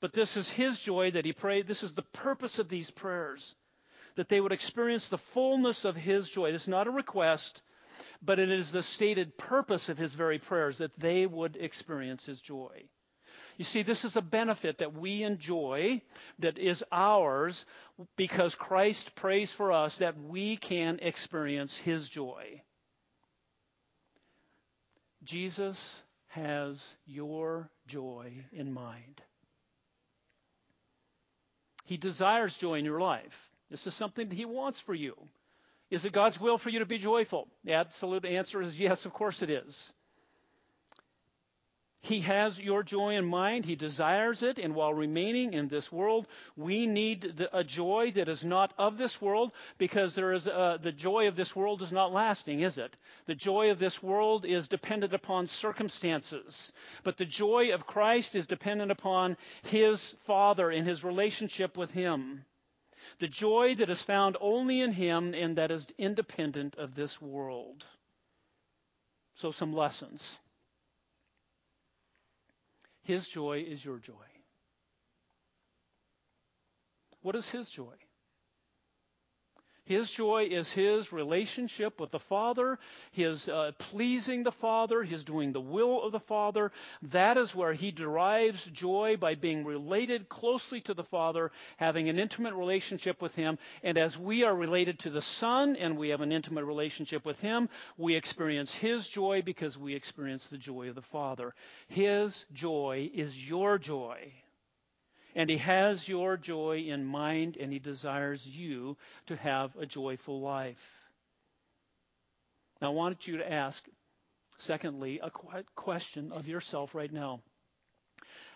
But 0.00 0.14
this 0.14 0.38
is 0.38 0.48
his 0.48 0.78
joy 0.78 1.10
that 1.10 1.26
he 1.26 1.34
prayed. 1.34 1.66
This 1.66 1.82
is 1.82 1.92
the 1.92 2.08
purpose 2.14 2.58
of 2.58 2.70
these 2.70 2.90
prayers 2.90 3.54
that 4.14 4.30
they 4.30 4.40
would 4.40 4.52
experience 4.52 5.06
the 5.06 5.18
fullness 5.18 5.84
of 5.84 5.96
his 5.96 6.30
joy. 6.30 6.50
This 6.50 6.62
is 6.62 6.68
not 6.68 6.86
a 6.86 6.90
request, 6.90 7.60
but 8.22 8.38
it 8.38 8.50
is 8.50 8.72
the 8.72 8.82
stated 8.82 9.36
purpose 9.36 9.90
of 9.90 9.98
his 9.98 10.14
very 10.14 10.38
prayers 10.38 10.78
that 10.78 10.98
they 10.98 11.26
would 11.26 11.56
experience 11.56 12.24
his 12.24 12.40
joy. 12.40 12.84
You 13.58 13.66
see, 13.66 13.82
this 13.82 14.02
is 14.02 14.16
a 14.16 14.22
benefit 14.22 14.78
that 14.78 14.94
we 14.94 15.24
enjoy 15.24 16.00
that 16.38 16.56
is 16.56 16.82
ours 16.90 17.66
because 18.16 18.54
Christ 18.54 19.14
prays 19.14 19.52
for 19.52 19.72
us 19.72 19.98
that 19.98 20.18
we 20.18 20.56
can 20.56 21.00
experience 21.02 21.76
his 21.76 22.08
joy. 22.08 22.62
Jesus 25.24 26.02
has 26.28 26.88
your 27.06 27.70
joy 27.86 28.32
in 28.52 28.72
mind. 28.72 29.20
He 31.84 31.96
desires 31.96 32.56
joy 32.56 32.78
in 32.78 32.84
your 32.84 33.00
life. 33.00 33.50
This 33.70 33.86
is 33.86 33.94
something 33.94 34.28
that 34.28 34.34
He 34.34 34.44
wants 34.44 34.80
for 34.80 34.94
you. 34.94 35.14
Is 35.90 36.04
it 36.04 36.12
God's 36.12 36.40
will 36.40 36.58
for 36.58 36.70
you 36.70 36.78
to 36.78 36.86
be 36.86 36.98
joyful? 36.98 37.48
The 37.64 37.74
absolute 37.74 38.24
answer 38.24 38.62
is 38.62 38.80
yes, 38.80 39.04
of 39.04 39.12
course 39.12 39.42
it 39.42 39.50
is. 39.50 39.92
He 42.04 42.18
has 42.22 42.58
your 42.58 42.82
joy 42.82 43.14
in 43.14 43.24
mind. 43.24 43.64
He 43.64 43.76
desires 43.76 44.42
it. 44.42 44.58
And 44.58 44.74
while 44.74 44.92
remaining 44.92 45.52
in 45.52 45.68
this 45.68 45.92
world, 45.92 46.26
we 46.56 46.84
need 46.84 47.36
the, 47.36 47.56
a 47.56 47.62
joy 47.62 48.10
that 48.16 48.28
is 48.28 48.44
not 48.44 48.74
of 48.76 48.98
this 48.98 49.22
world 49.22 49.52
because 49.78 50.12
there 50.12 50.32
is 50.32 50.48
uh, 50.48 50.78
the 50.82 50.90
joy 50.90 51.28
of 51.28 51.36
this 51.36 51.54
world 51.54 51.80
is 51.80 51.92
not 51.92 52.12
lasting, 52.12 52.60
is 52.60 52.76
it? 52.76 52.96
The 53.26 53.36
joy 53.36 53.70
of 53.70 53.78
this 53.78 54.02
world 54.02 54.44
is 54.44 54.66
dependent 54.66 55.14
upon 55.14 55.46
circumstances. 55.46 56.72
But 57.04 57.18
the 57.18 57.24
joy 57.24 57.72
of 57.72 57.86
Christ 57.86 58.34
is 58.34 58.48
dependent 58.48 58.90
upon 58.90 59.36
His 59.62 60.16
Father 60.22 60.72
and 60.72 60.84
His 60.84 61.04
relationship 61.04 61.76
with 61.76 61.92
Him. 61.92 62.44
The 63.18 63.28
joy 63.28 63.76
that 63.76 63.90
is 63.90 64.02
found 64.02 64.36
only 64.40 64.80
in 64.80 64.90
Him 64.90 65.34
and 65.34 65.56
that 65.56 65.70
is 65.70 65.86
independent 65.98 66.74
of 66.74 66.96
this 66.96 67.22
world. 67.22 67.84
So, 69.36 69.52
some 69.52 69.72
lessons. 69.72 70.36
His 73.02 73.26
joy 73.26 73.64
is 73.66 73.84
your 73.84 73.98
joy. 73.98 74.14
What 77.22 77.36
is 77.36 77.48
His 77.48 77.68
joy? 77.68 77.94
His 79.84 80.10
joy 80.12 80.48
is 80.50 80.70
his 80.70 81.12
relationship 81.12 81.98
with 81.98 82.12
the 82.12 82.20
Father, 82.20 82.78
his 83.10 83.48
uh, 83.48 83.72
pleasing 83.78 84.44
the 84.44 84.52
Father, 84.52 85.02
his 85.02 85.24
doing 85.24 85.52
the 85.52 85.60
will 85.60 86.02
of 86.02 86.12
the 86.12 86.20
Father. 86.20 86.70
That 87.02 87.36
is 87.36 87.54
where 87.54 87.72
he 87.72 87.90
derives 87.90 88.64
joy 88.66 89.16
by 89.18 89.34
being 89.34 89.64
related 89.64 90.28
closely 90.28 90.80
to 90.82 90.94
the 90.94 91.02
Father, 91.02 91.50
having 91.78 92.08
an 92.08 92.20
intimate 92.20 92.54
relationship 92.54 93.20
with 93.20 93.34
him. 93.34 93.58
And 93.82 93.98
as 93.98 94.16
we 94.16 94.44
are 94.44 94.54
related 94.54 95.00
to 95.00 95.10
the 95.10 95.22
Son 95.22 95.74
and 95.74 95.98
we 95.98 96.10
have 96.10 96.20
an 96.20 96.30
intimate 96.30 96.64
relationship 96.64 97.24
with 97.24 97.40
him, 97.40 97.68
we 97.98 98.14
experience 98.14 98.72
his 98.72 99.08
joy 99.08 99.42
because 99.42 99.76
we 99.76 99.94
experience 99.94 100.46
the 100.46 100.58
joy 100.58 100.90
of 100.90 100.94
the 100.94 101.02
Father. 101.02 101.54
His 101.88 102.44
joy 102.52 103.10
is 103.12 103.48
your 103.48 103.78
joy. 103.78 104.32
And 105.34 105.48
He 105.48 105.58
has 105.58 106.08
your 106.08 106.36
joy 106.36 106.84
in 106.88 107.04
mind, 107.04 107.56
and 107.58 107.72
He 107.72 107.78
desires 107.78 108.46
you 108.46 108.96
to 109.26 109.36
have 109.36 109.74
a 109.76 109.86
joyful 109.86 110.40
life. 110.40 110.82
Now, 112.80 112.88
I 112.88 112.94
want 112.94 113.26
you 113.26 113.38
to 113.38 113.52
ask, 113.52 113.84
secondly, 114.58 115.20
a 115.22 115.30
question 115.74 116.32
of 116.32 116.48
yourself 116.48 116.94
right 116.94 117.12
now. 117.12 117.40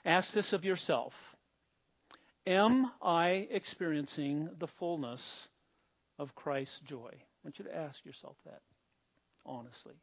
Ask 0.04 0.33
this 0.33 0.52
of 0.52 0.64
yourself 0.64 1.14
Am 2.47 2.92
I 3.02 3.49
experiencing 3.50 4.50
the 4.59 4.68
fullness 4.68 5.49
of 6.18 6.35
Christ's 6.35 6.80
joy? 6.80 7.11
I 7.12 7.38
want 7.42 7.59
you 7.59 7.64
to 7.64 7.76
ask 7.76 8.04
yourself 8.04 8.37
that 8.45 8.61
honestly. 9.47 9.95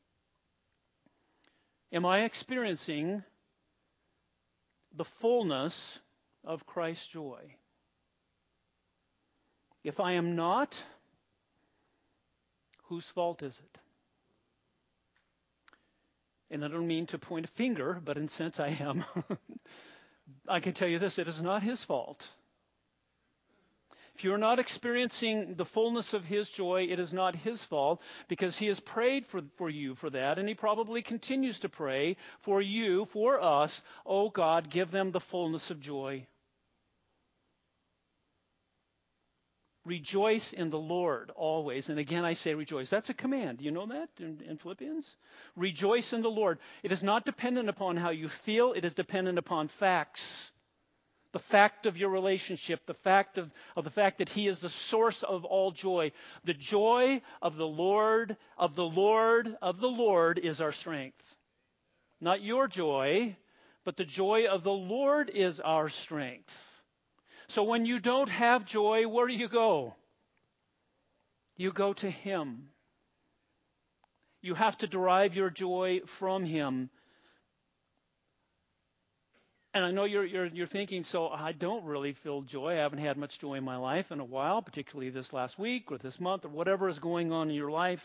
Am 1.91 2.05
I 2.05 2.21
experiencing 2.21 3.23
the 4.95 5.05
fullness 5.05 5.99
of 6.43 6.65
Christ's 6.65 7.07
joy. 7.07 7.55
If 9.83 9.99
I 9.99 10.13
am 10.13 10.35
not, 10.35 10.81
whose 12.83 13.07
fault 13.09 13.43
is 13.43 13.59
it? 13.59 13.79
And 16.49 16.63
I 16.63 16.67
don't 16.67 16.87
mean 16.87 17.07
to 17.07 17.17
point 17.17 17.45
a 17.45 17.51
finger, 17.51 17.99
but 18.03 18.17
in 18.17 18.29
sense 18.29 18.59
I 18.59 18.69
am. 18.79 19.03
I 20.47 20.59
can 20.59 20.73
tell 20.73 20.87
you 20.87 20.99
this 20.99 21.17
it 21.17 21.27
is 21.27 21.41
not 21.41 21.63
his 21.63 21.83
fault. 21.83 22.27
If 24.15 24.23
you're 24.23 24.37
not 24.37 24.59
experiencing 24.59 25.55
the 25.55 25.65
fullness 25.65 26.13
of 26.13 26.23
His 26.23 26.47
joy, 26.47 26.87
it 26.89 26.99
is 26.99 27.13
not 27.13 27.35
His 27.35 27.63
fault 27.63 27.99
because 28.27 28.55
He 28.55 28.67
has 28.67 28.79
prayed 28.79 29.25
for, 29.25 29.41
for 29.55 29.69
you 29.69 29.95
for 29.95 30.09
that, 30.11 30.37
and 30.37 30.47
He 30.47 30.53
probably 30.53 31.01
continues 31.01 31.59
to 31.59 31.69
pray 31.69 32.17
for 32.41 32.61
you, 32.61 33.05
for 33.05 33.41
us. 33.41 33.81
Oh 34.05 34.29
God, 34.29 34.69
give 34.69 34.91
them 34.91 35.11
the 35.11 35.19
fullness 35.19 35.71
of 35.71 35.79
joy. 35.79 36.27
Rejoice 39.85 40.53
in 40.53 40.69
the 40.69 40.79
Lord 40.79 41.29
always. 41.35 41.89
And 41.89 41.99
again, 41.99 42.23
I 42.23 42.33
say 42.33 42.53
rejoice. 42.53 42.89
That's 42.89 43.09
a 43.09 43.13
command. 43.13 43.61
You 43.61 43.71
know 43.71 43.85
that 43.87 44.09
in, 44.17 44.41
in, 44.47 44.57
Philippians? 44.57 45.15
Rejoice 45.57 46.13
in 46.13 46.21
the 46.21 46.29
Lord. 46.29 46.59
It 46.83 46.93
is 46.93 47.03
not 47.03 47.25
dependent 47.25 47.67
upon 47.67 47.97
how 47.97 48.11
you 48.11 48.29
feel, 48.29 48.71
it 48.73 48.85
is 48.85 48.93
dependent 48.93 49.37
upon 49.37 49.67
facts. 49.67 50.51
The 51.33 51.39
fact 51.39 51.85
of 51.85 51.97
your 51.97 52.11
relationship, 52.11 52.85
the 52.85 52.93
fact 52.93 53.37
of, 53.37 53.51
of 53.75 53.83
the 53.83 53.89
fact 53.89 54.19
that 54.19 54.29
He 54.29 54.47
is 54.47 54.59
the 54.59 54.69
source 54.69 55.21
of 55.23 55.43
all 55.43 55.71
joy. 55.71 56.11
The 56.45 56.53
joy 56.53 57.21
of 57.41 57.57
the 57.57 57.67
Lord, 57.67 58.37
of 58.57 58.75
the 58.75 58.85
Lord, 58.85 59.57
of 59.61 59.79
the 59.79 59.87
Lord 59.87 60.39
is 60.39 60.61
our 60.61 60.71
strength. 60.71 61.25
Not 62.21 62.41
your 62.41 62.67
joy, 62.67 63.35
but 63.83 63.97
the 63.97 64.05
joy 64.05 64.45
of 64.45 64.63
the 64.63 64.71
Lord 64.71 65.29
is 65.29 65.59
our 65.59 65.89
strength. 65.89 66.53
So 67.53 67.61
when 67.61 67.85
you 67.85 67.99
don't 67.99 68.29
have 68.29 68.65
joy, 68.65 69.07
where 69.07 69.27
do 69.27 69.33
you 69.33 69.47
go? 69.47 69.93
You 71.55 71.71
go 71.71 71.93
to 71.93 72.09
Him. 72.09 72.69
You 74.41 74.55
have 74.55 74.75
to 74.79 74.87
derive 74.87 75.35
your 75.35 75.51
joy 75.51 76.01
from 76.17 76.45
Him. 76.45 76.89
And 79.75 79.85
I 79.85 79.91
know 79.91 80.05
you're, 80.05 80.25
you're, 80.25 80.47
you're 80.47 80.65
thinking, 80.65 81.03
so 81.03 81.27
I 81.27 81.51
don't 81.51 81.85
really 81.85 82.13
feel 82.13 82.41
joy. 82.41 82.71
I 82.71 82.81
haven't 82.81 82.99
had 82.99 83.17
much 83.17 83.37
joy 83.37 83.53
in 83.55 83.63
my 83.63 83.77
life 83.77 84.11
in 84.11 84.19
a 84.19 84.25
while, 84.25 84.63
particularly 84.63 85.11
this 85.11 85.31
last 85.31 85.59
week 85.59 85.91
or 85.91 85.99
this 85.99 86.19
month 86.19 86.45
or 86.45 86.49
whatever 86.49 86.89
is 86.89 86.97
going 86.97 87.31
on 87.31 87.51
in 87.51 87.55
your 87.55 87.71
life. 87.71 88.01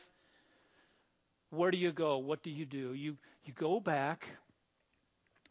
Where 1.48 1.70
do 1.70 1.78
you 1.78 1.92
go? 1.92 2.18
What 2.18 2.42
do 2.42 2.50
you 2.50 2.66
do? 2.66 2.92
You, 2.92 3.16
you 3.44 3.54
go 3.54 3.80
back 3.80 4.26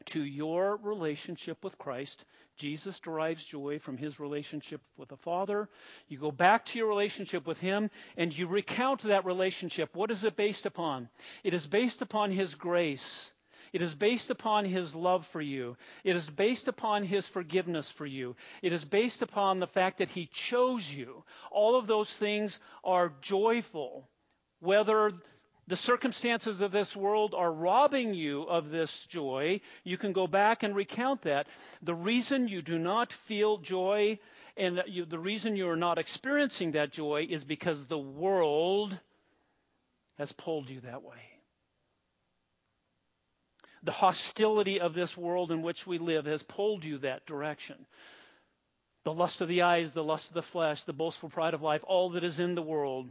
to 0.07 0.23
your 0.23 0.77
relationship 0.77 1.63
with 1.63 1.77
Christ. 1.79 2.23
Jesus 2.57 2.99
derives 2.99 3.43
joy 3.43 3.79
from 3.79 3.97
his 3.97 4.19
relationship 4.19 4.81
with 4.97 5.09
the 5.09 5.17
Father. 5.17 5.69
You 6.07 6.17
go 6.17 6.31
back 6.31 6.65
to 6.67 6.77
your 6.77 6.87
relationship 6.87 7.47
with 7.47 7.59
him 7.59 7.89
and 8.17 8.37
you 8.37 8.47
recount 8.47 9.03
that 9.03 9.25
relationship. 9.25 9.95
What 9.95 10.11
is 10.11 10.23
it 10.23 10.35
based 10.35 10.65
upon? 10.65 11.09
It 11.43 11.53
is 11.53 11.67
based 11.67 12.01
upon 12.01 12.31
his 12.31 12.55
grace. 12.55 13.31
It 13.73 13.81
is 13.81 13.93
based 13.93 14.29
upon 14.29 14.65
his 14.65 14.95
love 14.95 15.27
for 15.27 15.41
you. 15.41 15.77
It 16.03 16.15
is 16.15 16.29
based 16.29 16.67
upon 16.67 17.03
his 17.03 17.27
forgiveness 17.27 17.91
for 17.91 18.05
you. 18.05 18.35
It 18.61 18.73
is 18.73 18.85
based 18.85 19.21
upon 19.21 19.59
the 19.59 19.67
fact 19.67 19.99
that 19.99 20.09
he 20.09 20.27
chose 20.27 20.91
you. 20.91 21.23
All 21.51 21.77
of 21.77 21.87
those 21.87 22.11
things 22.11 22.57
are 22.83 23.13
joyful, 23.21 24.07
whether 24.59 25.11
the 25.67 25.75
circumstances 25.75 26.61
of 26.61 26.71
this 26.71 26.95
world 26.95 27.33
are 27.35 27.51
robbing 27.51 28.13
you 28.13 28.43
of 28.43 28.69
this 28.69 29.05
joy, 29.05 29.61
you 29.83 29.97
can 29.97 30.13
go 30.13 30.27
back 30.27 30.63
and 30.63 30.75
recount 30.75 31.23
that. 31.23 31.47
The 31.81 31.95
reason 31.95 32.47
you 32.47 32.61
do 32.61 32.79
not 32.79 33.13
feel 33.13 33.57
joy 33.57 34.19
And 34.57 34.83
you, 34.87 35.05
the 35.05 35.19
reason 35.19 35.55
you're 35.55 35.75
not 35.75 35.99
experiencing 35.99 36.71
that 36.71 36.91
joy 36.91 37.27
is 37.29 37.43
because 37.43 37.85
the 37.85 37.97
world 37.97 38.97
has 40.17 40.31
pulled 40.31 40.69
you 40.69 40.81
that 40.81 41.03
way. 41.03 41.21
The 43.83 43.91
hostility 43.91 44.79
of 44.79 44.95
this 44.95 45.15
world 45.15 45.51
in 45.51 45.61
which 45.61 45.85
we 45.85 45.99
live 45.99 46.25
has 46.25 46.41
pulled 46.41 46.83
you 46.83 46.97
that 46.99 47.25
direction. 47.27 47.85
The 49.03 49.13
lust 49.13 49.41
of 49.41 49.47
the 49.47 49.61
eyes, 49.61 49.91
the 49.91 50.03
lust 50.03 50.29
of 50.29 50.33
the 50.33 50.41
flesh, 50.41 50.83
the 50.83 50.93
boastful 50.93 51.29
pride 51.29 51.53
of 51.53 51.61
life, 51.61 51.83
all 51.87 52.09
that 52.11 52.23
is 52.23 52.39
in 52.39 52.55
the 52.55 52.63
world, 52.63 53.09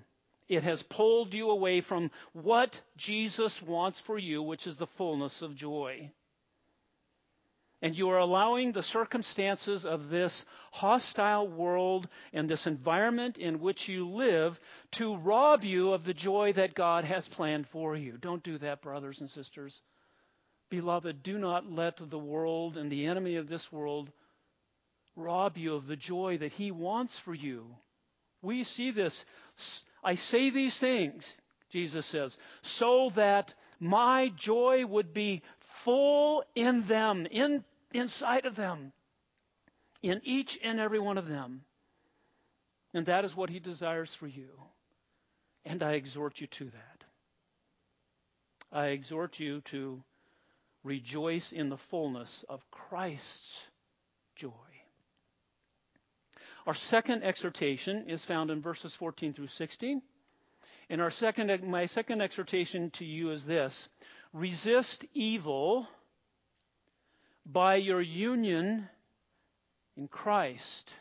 it 0.49 0.63
has 0.63 0.83
pulled 0.83 1.35
you 1.35 1.51
away 1.51 1.81
from 1.81 2.11
what 2.33 2.81
Jesus 2.97 3.61
wants 3.63 4.01
for 4.01 4.19
you, 4.19 4.43
which 4.43 4.67
is 4.67 4.77
the 4.77 4.87
fullness 4.87 5.43
of 5.43 5.55
joy. 5.55 6.11
And 7.83 7.95
you 7.95 8.09
are 8.09 8.19
allowing 8.19 8.73
the 8.73 8.83
circumstances 8.83 9.85
of 9.85 10.09
this 10.09 10.45
hostile 10.73 11.47
world 11.47 12.09
and 12.33 12.49
this 12.49 12.67
environment 12.67 13.37
in 13.37 13.61
which 13.61 13.89
you 13.89 14.09
live 14.09 14.59
to 14.93 15.17
rob 15.17 15.63
you 15.63 15.93
of 15.93 16.05
the 16.05 16.15
joy 16.15 16.55
that 16.55 16.75
God 16.75 17.05
has 17.05 17.29
planned 17.29 17.69
for 17.69 17.95
you. 17.95 18.17
Don't 18.19 18.43
do 18.43 18.57
that, 18.59 18.81
brothers 18.81 19.21
and 19.21 19.29
sisters. 19.29 19.83
Beloved, 20.71 21.23
do 21.23 21.39
not 21.39 21.71
let 21.71 21.99
the 21.99 22.19
world 22.19 22.77
and 22.77 22.91
the 22.91 23.07
enemy 23.07 23.37
of 23.37 23.49
this 23.49 23.71
world 23.71 24.11
rob 25.15 25.57
you 25.57 25.75
of 25.75 25.87
the 25.87 25.97
joy 25.97 26.39
that 26.39 26.53
he 26.53 26.71
wants 26.71 27.19
for 27.19 27.35
you. 27.35 27.77
We 28.43 28.65
see 28.65 28.91
this. 28.91 29.25
I 30.03 30.15
say 30.15 30.51
these 30.51 30.79
things, 30.79 31.33
Jesus 31.71 32.07
says, 32.07 32.37
so 32.63 33.11
that 33.15 33.55
my 33.81 34.33
joy 34.37 34.87
would 34.87 35.13
be 35.13 35.43
full 35.59 36.45
in 36.55 36.87
them, 36.87 37.27
in, 37.27 37.65
inside 37.93 38.47
of 38.47 38.57
them, 38.57 38.93
in 40.03 40.21
each 40.25 40.59
and 40.63 40.81
every 40.81 40.99
one 40.99 41.19
of 41.19 41.29
them. 41.29 41.63
And 42.95 43.07
that 43.07 43.25
is 43.25 43.37
what 43.37 43.51
he 43.51 43.59
desires 43.59 44.15
for 44.15 44.27
you. 44.27 44.49
And 45.65 45.83
I 45.83 45.93
exhort 45.93 46.41
you 46.41 46.47
to 46.47 46.65
that. 46.67 47.05
I 48.73 48.87
exhort 48.87 49.39
you 49.39 49.61
to 49.63 50.03
rejoice 50.83 51.53
in 51.53 51.69
the 51.69 51.77
fullness 51.77 52.45
of 52.49 52.69
Christ's 52.71 53.63
joy. 54.37 54.51
Our 56.67 56.75
second 56.75 57.23
exhortation 57.23 58.09
is 58.09 58.25
found 58.25 58.51
in 58.51 58.61
verses 58.61 58.95
14 58.95 59.33
through 59.33 59.49
16. 59.49 60.03
And 60.91 61.01
our 61.01 61.11
second, 61.11 61.63
my 61.69 61.87
second 61.87 62.21
exhortation 62.21 62.91
to 62.91 63.05
you 63.05 63.31
is 63.31 63.45
this 63.45 63.89
resist 64.33 65.05
evil 65.15 65.87
by 67.45 67.77
your 67.77 68.01
union 68.01 68.89
in 69.97 70.09
Christ. 70.09 70.93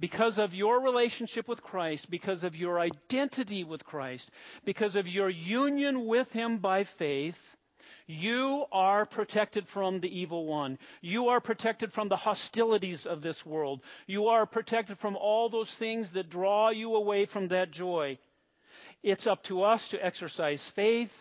Because 0.00 0.38
of 0.38 0.54
your 0.54 0.80
relationship 0.80 1.48
with 1.48 1.62
Christ, 1.62 2.10
because 2.10 2.44
of 2.44 2.54
your 2.56 2.78
identity 2.78 3.64
with 3.64 3.84
Christ, 3.84 4.30
because 4.64 4.94
of 4.94 5.08
your 5.08 5.28
union 5.28 6.06
with 6.06 6.30
Him 6.30 6.58
by 6.58 6.84
faith, 6.84 7.56
you 8.08 8.64
are 8.72 9.04
protected 9.04 9.68
from 9.68 10.00
the 10.00 10.18
evil 10.18 10.46
one. 10.46 10.78
You 11.02 11.28
are 11.28 11.42
protected 11.42 11.92
from 11.92 12.08
the 12.08 12.16
hostilities 12.16 13.04
of 13.04 13.20
this 13.20 13.44
world. 13.44 13.82
You 14.06 14.28
are 14.28 14.46
protected 14.46 14.98
from 14.98 15.14
all 15.14 15.50
those 15.50 15.72
things 15.74 16.10
that 16.12 16.30
draw 16.30 16.70
you 16.70 16.96
away 16.96 17.26
from 17.26 17.48
that 17.48 17.70
joy. 17.70 18.18
It's 19.02 19.26
up 19.26 19.42
to 19.44 19.62
us 19.62 19.88
to 19.88 20.02
exercise 20.04 20.66
faith, 20.70 21.12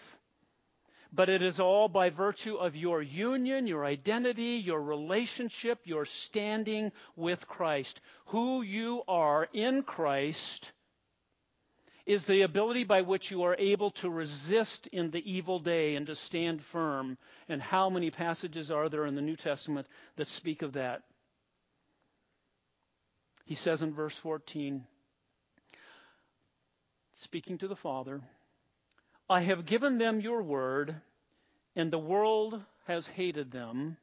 but 1.11 1.27
it 1.27 1.41
is 1.41 1.59
all 1.59 1.89
by 1.89 2.09
virtue 2.09 2.55
of 2.55 2.77
your 2.77 3.01
union, 3.01 3.67
your 3.67 3.85
identity, 3.85 4.61
your 4.65 4.81
relationship, 4.81 5.79
your 5.83 6.05
standing 6.05 6.93
with 7.17 7.49
Christ. 7.49 7.99
Who 8.27 8.61
you 8.61 9.03
are 9.09 9.49
in 9.51 9.83
Christ 9.83 10.71
is 12.07 12.23
the 12.23 12.43
ability 12.43 12.85
by 12.85 13.01
which 13.01 13.29
you 13.29 13.43
are 13.43 13.55
able 13.59 13.91
to 13.91 14.09
resist 14.09 14.87
in 14.87 15.11
the 15.11 15.29
evil 15.29 15.59
day 15.59 15.95
and 15.95 16.07
to 16.07 16.15
stand 16.15 16.63
firm. 16.63 17.17
And 17.49 17.61
how 17.61 17.89
many 17.89 18.09
passages 18.09 18.71
are 18.71 18.87
there 18.87 19.05
in 19.05 19.15
the 19.15 19.21
New 19.21 19.35
Testament 19.35 19.87
that 20.15 20.29
speak 20.29 20.61
of 20.61 20.73
that? 20.73 21.03
He 23.43 23.55
says 23.55 23.81
in 23.81 23.93
verse 23.93 24.15
14, 24.17 24.85
speaking 27.15 27.57
to 27.57 27.67
the 27.67 27.75
Father, 27.75 28.21
I 29.29 29.41
have 29.41 29.65
given 29.65 29.97
them 29.97 30.21
your 30.21 30.41
word, 30.41 30.95
and 31.75 31.91
the 31.91 31.99
world 31.99 32.61
has 32.87 33.05
hated 33.05 33.51
them 33.51 33.97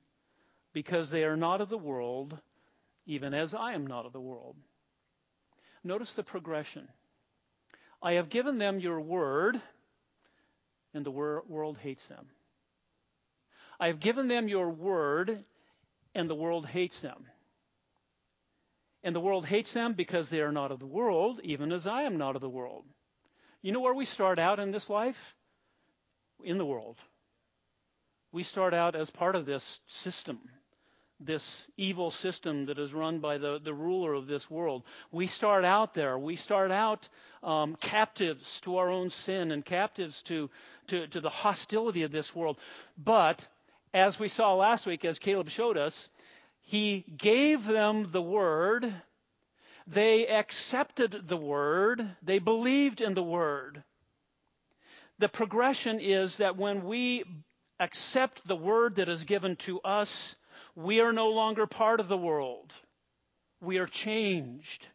because 0.75 1.09
they 1.09 1.25
are 1.25 1.37
not 1.37 1.63
of 1.63 1.71
the 1.71 1.79
world, 1.79 2.39
even 3.07 3.33
as 3.33 3.55
I 3.55 3.73
am 3.73 3.87
not 3.87 4.05
of 4.05 4.13
the 4.13 4.21
world. 4.21 4.57
Notice 5.83 6.13
the 6.13 6.23
progression. 6.23 6.87
I 8.05 8.13
have 8.13 8.29
given 8.29 8.59
them 8.59 8.81
your 8.81 9.01
word, 9.01 9.59
and 10.93 11.07
the 11.07 11.11
wor- 11.11 11.43
world 11.49 11.79
hates 11.79 12.07
them. 12.07 12.27
I 13.81 13.87
have 13.87 13.99
given 13.99 14.29
them 14.29 14.47
your 14.47 14.69
word, 14.69 15.43
and 16.15 16.29
the 16.29 16.35
world 16.35 16.67
hates 16.67 17.01
them. 17.01 17.25
And 19.03 19.17
the 19.17 19.21
world 19.21 19.47
hates 19.47 19.73
them 19.73 19.95
because 19.95 20.29
they 20.29 20.43
are 20.43 20.53
not 20.53 20.71
of 20.71 20.81
the 20.81 20.87
world, 20.87 21.41
even 21.45 21.73
as 21.73 21.87
I 21.87 22.03
am 22.03 22.19
not 22.19 22.37
of 22.37 22.43
the 22.43 22.49
world. 22.49 22.85
You 23.63 23.73
know 23.73 23.81
where 23.81 23.95
we 23.95 24.05
start 24.05 24.39
out 24.39 24.61
in 24.61 24.71
this 24.71 24.91
life? 24.91 25.35
In 26.43 26.59
the 26.59 26.67
world. 26.67 26.99
We 28.33 28.43
start 28.43 28.75
out 28.75 28.95
as 28.95 29.09
part 29.09 29.35
of 29.35 29.47
this 29.47 29.81
system 29.87 30.41
this 31.25 31.63
evil 31.77 32.11
system 32.11 32.67
that 32.67 32.79
is 32.79 32.95
run 32.95 33.19
by 33.19 33.39
the, 33.39 33.59
the 33.63 33.75
ruler 33.75 34.15
of 34.15 34.27
this 34.27 34.51
world. 34.51 34.83
We 35.11 35.27
start 35.27 35.65
out 35.65 35.95
there. 35.95 36.19
We 36.19 36.37
start 36.37 36.71
out 36.71 37.09
um, 37.43 37.77
captives 37.81 38.61
to 38.63 38.77
our 38.79 38.91
own 38.91 39.11
sin 39.11 39.51
and 39.51 39.65
captives 39.65 40.23
to, 40.25 40.51
to, 40.89 41.07
to 41.09 41.21
the 41.21 41.31
hostility 41.31 42.03
of 42.03 42.13
this 42.13 42.35
world. 42.35 42.59
But 42.97 43.47
as 43.93 44.19
we 44.19 44.29
saw 44.29 44.55
last 44.55 44.87
week, 44.87 45.05
as 45.05 45.19
Caleb 45.19 45.49
showed 45.49 45.77
us, 45.77 46.09
he 46.61 47.05
gave 47.17 47.65
them 47.65 48.09
the 48.11 48.23
word. 48.23 48.93
They 49.87 50.27
accepted 50.27 51.29
the 51.29 51.37
word. 51.37 52.17
They 52.23 52.39
believed 52.39 53.01
in 53.01 53.15
the 53.15 53.23
word. 53.23 53.83
The 55.19 55.29
progression 55.29 56.01
is 56.01 56.39
that 56.39 56.57
when 56.57 56.85
we 56.85 57.25
accept 57.79 58.47
the 58.47 58.57
word 58.57 58.97
that 58.97 59.09
is 59.09 59.25
given 59.25 59.57
to 59.57 59.81
us, 59.81 60.35
we 60.77 61.01
are 61.01 61.13
no 61.13 61.31
longer 61.31 61.67
part 61.67 62.01
of 62.01 62.09
the 62.09 62.17
world. 62.17 62.73
We 63.61 63.79
are 63.79 63.87
changed. 63.87 64.89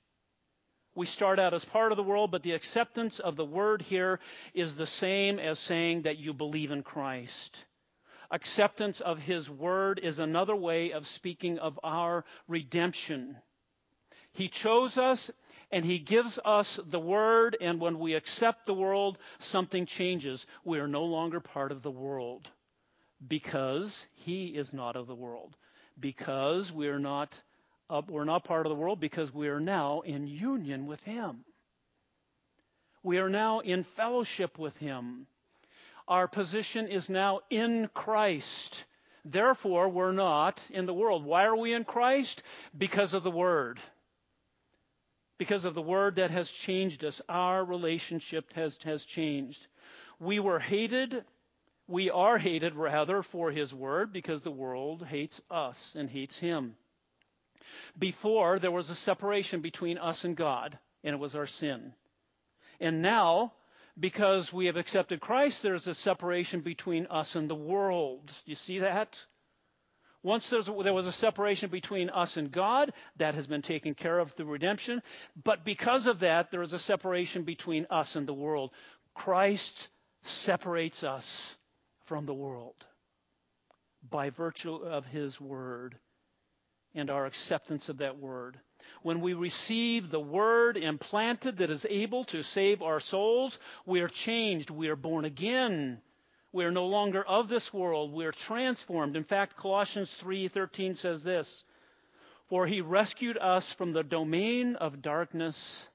We 0.96 1.06
start 1.06 1.40
out 1.40 1.54
as 1.54 1.64
part 1.64 1.92
of 1.92 1.96
the 1.96 2.04
world, 2.04 2.32
but 2.32 2.44
the 2.44 2.52
acceptance 2.52 3.20
of 3.20 3.38
the 3.38 3.46
word 3.46 3.82
here 3.82 4.20
is 4.54 4.76
the 4.76 4.86
same 4.86 5.40
as 5.40 5.58
saying 5.60 6.02
that 6.02 6.18
you 6.18 6.34
believe 6.34 6.72
in 6.72 6.84
Christ. 6.84 7.64
Acceptance 8.32 9.00
of 9.00 9.20
his 9.20 9.50
word 9.50 10.00
is 10.04 10.20
another 10.20 10.56
way 10.56 10.92
of 10.92 11.08
speaking 11.08 11.58
of 11.60 11.80
our 11.82 12.26
redemption. 12.48 13.38
He 14.34 14.50
chose 14.50 14.98
us 14.98 15.32
and 15.72 15.86
he 15.86 16.00
gives 16.00 16.38
us 16.44 16.80
the 16.86 17.00
word, 17.00 17.56
and 17.62 17.80
when 17.80 18.00
we 18.00 18.16
accept 18.16 18.66
the 18.66 18.74
world, 18.74 19.18
something 19.40 19.86
changes. 19.86 20.46
We 20.66 20.80
are 20.80 20.88
no 20.88 21.06
longer 21.06 21.40
part 21.40 21.72
of 21.72 21.84
the 21.84 21.92
world 21.92 22.50
because 23.26 24.06
he 24.16 24.48
is 24.48 24.74
not 24.74 24.96
of 24.96 25.08
the 25.08 25.16
world 25.16 25.56
because 26.00 26.72
we 26.72 26.88
are 26.88 27.00
not 27.00 27.34
uh, 27.90 28.02
we're 28.08 28.24
not 28.24 28.44
part 28.44 28.66
of 28.66 28.70
the 28.70 28.76
world 28.76 29.00
because 29.00 29.34
we 29.34 29.48
are 29.48 29.60
now 29.60 30.02
in 30.02 30.28
union 30.28 30.86
with 30.86 31.02
him. 31.04 31.44
We 33.02 33.18
are 33.18 33.30
now 33.30 33.60
in 33.62 33.84
fellowship 33.84 34.60
with 34.60 34.78
him. 34.78 35.26
Our 36.08 36.28
position 36.28 36.88
is 36.88 37.10
now 37.10 37.42
in 37.50 37.90
Christ. 37.94 38.84
Therefore, 39.26 39.90
we're 39.90 40.12
not 40.12 40.62
in 40.70 40.86
the 40.86 40.94
world. 40.94 41.24
Why 41.24 41.46
are 41.46 41.56
we 41.56 41.74
in 41.74 41.84
Christ? 41.84 42.44
Because 42.78 43.14
of 43.14 43.24
the 43.24 43.32
Word. 43.32 43.80
Because 45.38 45.66
of 45.66 45.76
the 45.76 45.82
Word 45.82 46.16
that 46.16 46.32
has 46.32 46.52
changed 46.52 47.04
us. 47.04 47.22
Our 47.30 47.64
relationship 47.64 48.54
has, 48.54 48.78
has 48.84 49.06
changed. 49.06 49.66
We 50.20 50.40
were 50.40 50.60
hated 50.60 51.24
we 51.90 52.10
are 52.12 52.38
hated, 52.38 52.76
rather, 52.76 53.24
for 53.24 53.52
his 53.52 53.74
word 53.74 54.14
because 54.14 54.44
the 54.44 54.52
world 54.52 55.06
hates 55.06 55.42
us 55.50 55.96
and 55.98 56.10
hates 56.10 56.38
him. 56.38 56.76
Before, 57.98 58.60
there 58.60 58.72
was 58.72 58.90
a 58.90 58.96
separation 58.96 59.62
between 59.62 59.98
us 59.98 60.24
and 60.24 60.36
God, 60.36 60.78
and 61.04 61.14
it 61.14 61.20
was 61.20 61.36
our 61.36 61.48
sin. 61.48 61.94
And 62.80 63.02
now, 63.02 63.54
because 64.00 64.54
we 64.54 64.68
have 64.68 64.78
accepted 64.78 65.20
Christ, 65.20 65.62
there's 65.62 65.88
a 65.88 65.94
separation 65.94 66.62
between 66.62 67.08
us 67.08 67.36
and 67.36 67.50
the 67.50 67.56
world. 67.56 68.32
You 68.46 68.56
see 68.56 68.80
that? 68.80 69.22
Once 70.22 70.50
there 70.50 70.94
was 70.94 71.08
a 71.08 71.12
separation 71.12 71.70
between 71.70 72.10
us 72.10 72.38
and 72.38 72.52
God, 72.52 72.92
that 73.18 73.36
has 73.36 73.48
been 73.48 73.62
taken 73.62 73.96
care 73.96 74.20
of 74.20 74.32
through 74.34 74.48
redemption. 74.48 75.02
But 75.44 75.66
because 75.66 76.08
of 76.08 76.20
that, 76.20 76.52
there 76.52 76.62
is 76.62 76.74
a 76.74 76.80
separation 76.80 77.44
between 77.44 77.88
us 77.90 78.16
and 78.16 78.28
the 78.28 78.34
world. 78.34 78.72
Christ 79.14 79.88
separates 80.24 81.04
us 81.04 81.56
from 82.10 82.26
the 82.26 82.34
world 82.34 82.76
by 84.10 84.32
virtue 84.32 84.74
of 84.74 85.06
his 85.06 85.40
word. 85.40 85.96
and 86.96 87.12
our 87.12 87.28
acceptance 87.28 87.88
of 87.88 88.00
that 88.00 88.18
word. 88.18 88.60
When 89.04 89.22
we 89.22 89.36
receive 89.36 90.10
the 90.10 90.20
word 90.20 90.76
implanted 90.76 91.58
that 91.58 91.70
is 91.70 91.86
able 91.88 92.24
to 92.26 92.42
save 92.42 92.82
our 92.82 93.00
souls, 93.00 93.60
we 93.86 94.02
are 94.02 94.08
changed. 94.08 94.72
We 94.72 94.88
are 94.90 94.96
born 94.96 95.24
again. 95.24 96.02
We 96.52 96.66
are 96.66 96.72
no 96.72 96.88
longer 96.88 97.24
of 97.24 97.48
this 97.48 97.72
world. 97.72 98.12
We 98.12 98.26
are 98.26 98.32
transformed. 98.32 99.16
In 99.16 99.24
fact, 99.24 99.56
Colossians 99.56 100.12
3:13 100.16 100.96
says 100.96 101.22
this, 101.22 101.64
"For 102.48 102.66
he 102.66 102.82
rescued 102.82 103.38
us 103.38 103.72
from 103.72 103.94
the 103.94 104.04
domain 104.04 104.76
of 104.78 105.04
darkness 105.04 105.88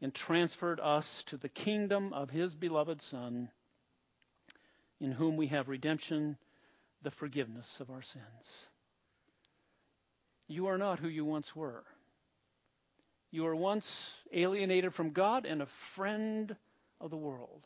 and 0.00 0.12
transferred 0.12 0.80
us 0.80 1.22
to 1.24 1.36
the 1.36 1.48
kingdom 1.48 2.12
of 2.12 2.30
his 2.30 2.56
beloved 2.56 3.00
Son, 3.00 3.52
in 5.00 5.12
whom 5.12 5.36
we 5.36 5.48
have 5.48 5.68
redemption, 5.68 6.36
the 7.02 7.10
forgiveness 7.10 7.80
of 7.80 7.90
our 7.90 8.02
sins." 8.02 8.66
You 10.46 10.66
are 10.66 10.78
not 10.78 10.98
who 10.98 11.08
you 11.08 11.24
once 11.24 11.54
were. 11.54 11.84
You 13.30 13.44
were 13.44 13.54
once 13.54 14.12
alienated 14.32 14.92
from 14.92 15.12
God 15.12 15.46
and 15.46 15.62
a 15.62 15.66
friend 15.66 16.56
of 17.00 17.10
the 17.10 17.16
world. 17.16 17.64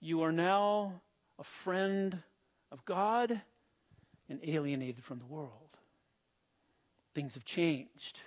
You 0.00 0.22
are 0.22 0.32
now 0.32 1.00
a 1.38 1.44
friend 1.44 2.22
of 2.70 2.84
God 2.84 3.40
and 4.28 4.40
alienated 4.42 5.02
from 5.04 5.18
the 5.18 5.26
world. 5.26 5.70
Things 7.14 7.34
have 7.34 7.46
changed. 7.46 8.20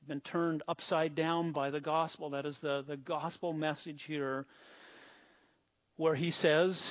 You've 0.00 0.08
been 0.08 0.20
turned 0.20 0.64
upside 0.66 1.14
down 1.14 1.52
by 1.52 1.70
the 1.70 1.80
gospel. 1.80 2.30
That 2.30 2.46
is 2.46 2.58
the, 2.58 2.82
the 2.82 2.96
gospel 2.96 3.52
message 3.52 4.02
here, 4.02 4.46
where 5.96 6.16
he 6.16 6.32
says, 6.32 6.90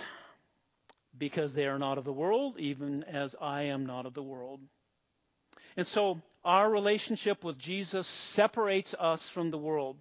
Because 1.18 1.54
they 1.54 1.66
are 1.66 1.80
not 1.80 1.98
of 1.98 2.04
the 2.04 2.14
world, 2.14 2.60
even 2.60 3.04
as 3.04 3.36
I 3.42 3.64
am 3.64 3.86
not 3.86 4.06
of 4.06 4.14
the 4.14 4.24
world. 4.24 4.60
And 5.78 5.86
so 5.86 6.22
our 6.44 6.70
relationship 6.70 7.44
with 7.44 7.58
Jesus 7.58 8.08
separates 8.08 8.94
us 8.94 9.30
from 9.30 9.52
the 9.52 9.58
world. 9.58 9.98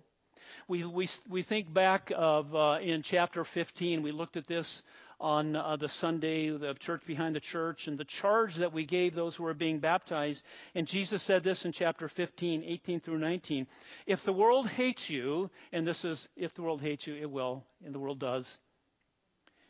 We, 0.69 0.85
we, 0.85 1.09
we 1.29 1.43
think 1.43 1.73
back 1.73 2.11
of 2.15 2.55
uh, 2.55 2.79
in 2.81 3.03
chapter 3.03 3.45
15, 3.45 4.03
we 4.03 4.13
looked 4.13 4.37
at 4.37 4.47
this 4.47 4.83
on 5.21 5.57
uh, 5.57 5.77
the 5.77 5.89
Sunday 5.89 6.49
of 6.49 6.79
Church 6.79 7.03
Behind 7.07 7.35
the 7.35 7.41
Church 7.41 7.87
and 7.87 7.99
the 7.99 8.05
charge 8.05 8.57
that 8.57 8.73
we 8.73 8.85
gave 8.85 9.15
those 9.15 9.37
who 9.37 9.45
were 9.45 9.55
being 9.55 9.79
baptized. 9.79 10.43
And 10.75 10.87
Jesus 10.87 11.23
said 11.23 11.43
this 11.43 11.65
in 11.65 11.73
chapter 11.73 12.09
15, 12.09 12.65
18 12.65 13.01
through 13.01 13.19
19. 13.19 13.67
If 14.07 14.25
the 14.25 14.33
world 14.33 14.69
hates 14.69 15.11
you, 15.11 15.51
and 15.73 15.87
this 15.87 16.05
is 16.05 16.29
if 16.37 16.55
the 16.55 16.63
world 16.63 16.81
hates 16.81 17.07
you, 17.07 17.15
it 17.15 17.31
will, 17.31 17.65
and 17.85 17.95
the 17.95 17.99
world 17.99 18.19
does, 18.19 18.59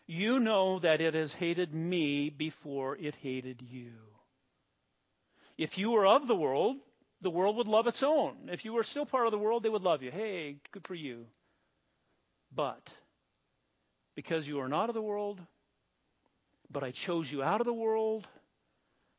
you 0.07 0.41
know 0.41 0.79
that 0.81 1.01
it 1.01 1.15
has 1.15 1.33
hated 1.33 1.75
me 1.75 2.31
before 2.31 2.97
it 2.97 3.15
hated 3.17 3.63
you. 3.63 3.93
If 5.57 5.79
you 5.79 5.91
were 5.91 6.07
of 6.07 6.27
the 6.27 6.35
world, 6.35 6.77
the 7.23 7.31
world 7.31 7.57
would 7.57 7.69
love 7.69 7.87
its 7.87 8.03
own. 8.03 8.49
If 8.51 8.65
you 8.65 8.73
were 8.73 8.83
still 8.83 9.07
part 9.07 9.27
of 9.27 9.33
the 9.33 9.39
world, 9.39 9.63
they 9.63 9.69
would 9.69 9.83
love 9.83 10.03
you. 10.03 10.11
Hey, 10.11 10.57
good 10.73 10.87
for 10.87 10.95
you. 10.95 11.27
But 12.55 12.89
because 14.15 14.47
you 14.47 14.61
are 14.61 14.69
not 14.69 14.91
of 14.91 14.95
the 14.95 15.03
world, 15.03 15.41
but 16.71 16.85
I 16.85 16.91
chose 16.91 17.31
you 17.31 17.43
out 17.43 17.61
of 17.61 17.67
the 17.67 17.73
world, 17.73 18.27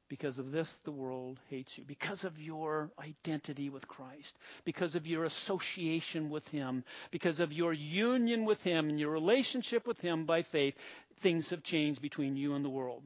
because 0.07 0.37
of 0.37 0.51
this, 0.51 0.71
the 0.83 0.91
world 0.91 1.39
hates 1.49 1.77
you. 1.77 1.83
Because 1.83 2.23
of 2.23 2.39
your 2.39 2.91
identity 2.99 3.69
with 3.69 3.87
Christ. 3.87 4.37
Because 4.63 4.95
of 4.95 5.07
your 5.07 5.23
association 5.23 6.29
with 6.29 6.47
Him. 6.49 6.83
Because 7.09 7.39
of 7.39 7.51
your 7.51 7.73
union 7.73 8.45
with 8.45 8.61
Him 8.61 8.89
and 8.89 8.99
your 8.99 9.11
relationship 9.11 9.87
with 9.87 9.99
Him 9.99 10.25
by 10.25 10.43
faith, 10.43 10.75
things 11.21 11.49
have 11.49 11.63
changed 11.63 12.01
between 12.01 12.37
you 12.37 12.53
and 12.53 12.63
the 12.63 12.69
world. 12.69 13.03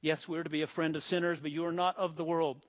Yes, 0.00 0.28
we're 0.28 0.44
to 0.44 0.50
be 0.50 0.62
a 0.62 0.68
friend 0.68 0.94
of 0.94 1.02
sinners, 1.02 1.40
but 1.40 1.50
you 1.50 1.64
are 1.64 1.72
not 1.72 1.96
of 1.98 2.14
the 2.14 2.24
world. 2.24 2.64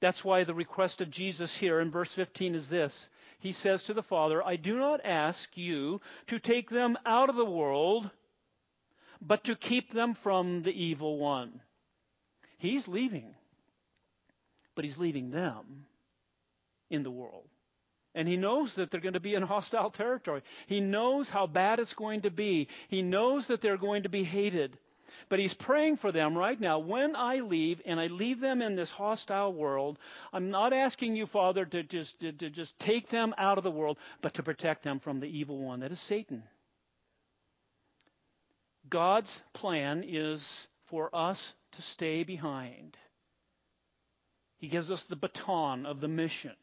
That's 0.00 0.24
why 0.24 0.44
the 0.44 0.54
request 0.54 1.00
of 1.00 1.10
Jesus 1.10 1.54
here 1.54 1.80
in 1.80 1.90
verse 1.90 2.12
15 2.12 2.54
is 2.54 2.68
this. 2.68 3.08
He 3.38 3.52
says 3.52 3.84
to 3.84 3.94
the 3.94 4.02
Father, 4.02 4.42
I 4.42 4.56
do 4.56 4.78
not 4.78 5.04
ask 5.04 5.56
you 5.56 6.00
to 6.26 6.38
take 6.38 6.70
them 6.70 6.96
out 7.06 7.28
of 7.28 7.36
the 7.36 7.44
world, 7.44 8.10
but 9.20 9.44
to 9.44 9.54
keep 9.54 9.92
them 9.92 10.14
from 10.14 10.62
the 10.62 10.72
evil 10.72 11.18
one. 11.18 11.60
He's 12.58 12.88
leaving, 12.88 13.34
but 14.74 14.84
he's 14.84 14.98
leaving 14.98 15.30
them 15.30 15.86
in 16.90 17.02
the 17.02 17.10
world. 17.10 17.48
And 18.14 18.26
he 18.26 18.38
knows 18.38 18.74
that 18.74 18.90
they're 18.90 19.00
going 19.00 19.12
to 19.12 19.20
be 19.20 19.34
in 19.34 19.42
hostile 19.42 19.90
territory. 19.90 20.42
He 20.66 20.80
knows 20.80 21.28
how 21.28 21.46
bad 21.46 21.78
it's 21.78 21.92
going 21.92 22.22
to 22.22 22.30
be. 22.30 22.68
He 22.88 23.02
knows 23.02 23.48
that 23.48 23.60
they're 23.60 23.76
going 23.76 24.04
to 24.04 24.08
be 24.08 24.24
hated. 24.24 24.78
But 25.28 25.38
he's 25.38 25.52
praying 25.52 25.98
for 25.98 26.12
them 26.12 26.36
right 26.36 26.58
now. 26.58 26.78
When 26.78 27.14
I 27.14 27.40
leave 27.40 27.82
and 27.84 28.00
I 28.00 28.06
leave 28.06 28.40
them 28.40 28.62
in 28.62 28.74
this 28.74 28.90
hostile 28.90 29.52
world, 29.52 29.98
I'm 30.32 30.50
not 30.50 30.72
asking 30.72 31.16
you, 31.16 31.26
Father, 31.26 31.66
to 31.66 31.82
just, 31.82 32.18
to, 32.20 32.32
to 32.32 32.48
just 32.48 32.78
take 32.78 33.08
them 33.08 33.34
out 33.36 33.58
of 33.58 33.64
the 33.64 33.70
world, 33.70 33.98
but 34.22 34.34
to 34.34 34.42
protect 34.42 34.82
them 34.82 34.98
from 34.98 35.20
the 35.20 35.26
evil 35.26 35.58
one 35.58 35.80
that 35.80 35.92
is 35.92 36.00
Satan. 36.00 36.42
God's 38.88 39.42
plan 39.52 40.04
is 40.06 40.68
for 40.86 41.14
us 41.14 41.52
to 41.76 41.82
stay 41.82 42.24
behind. 42.24 42.96
He 44.58 44.68
gives 44.68 44.90
us 44.90 45.04
the 45.04 45.16
baton 45.16 45.86
of 45.86 46.00
the 46.00 46.08
mission. 46.08 46.54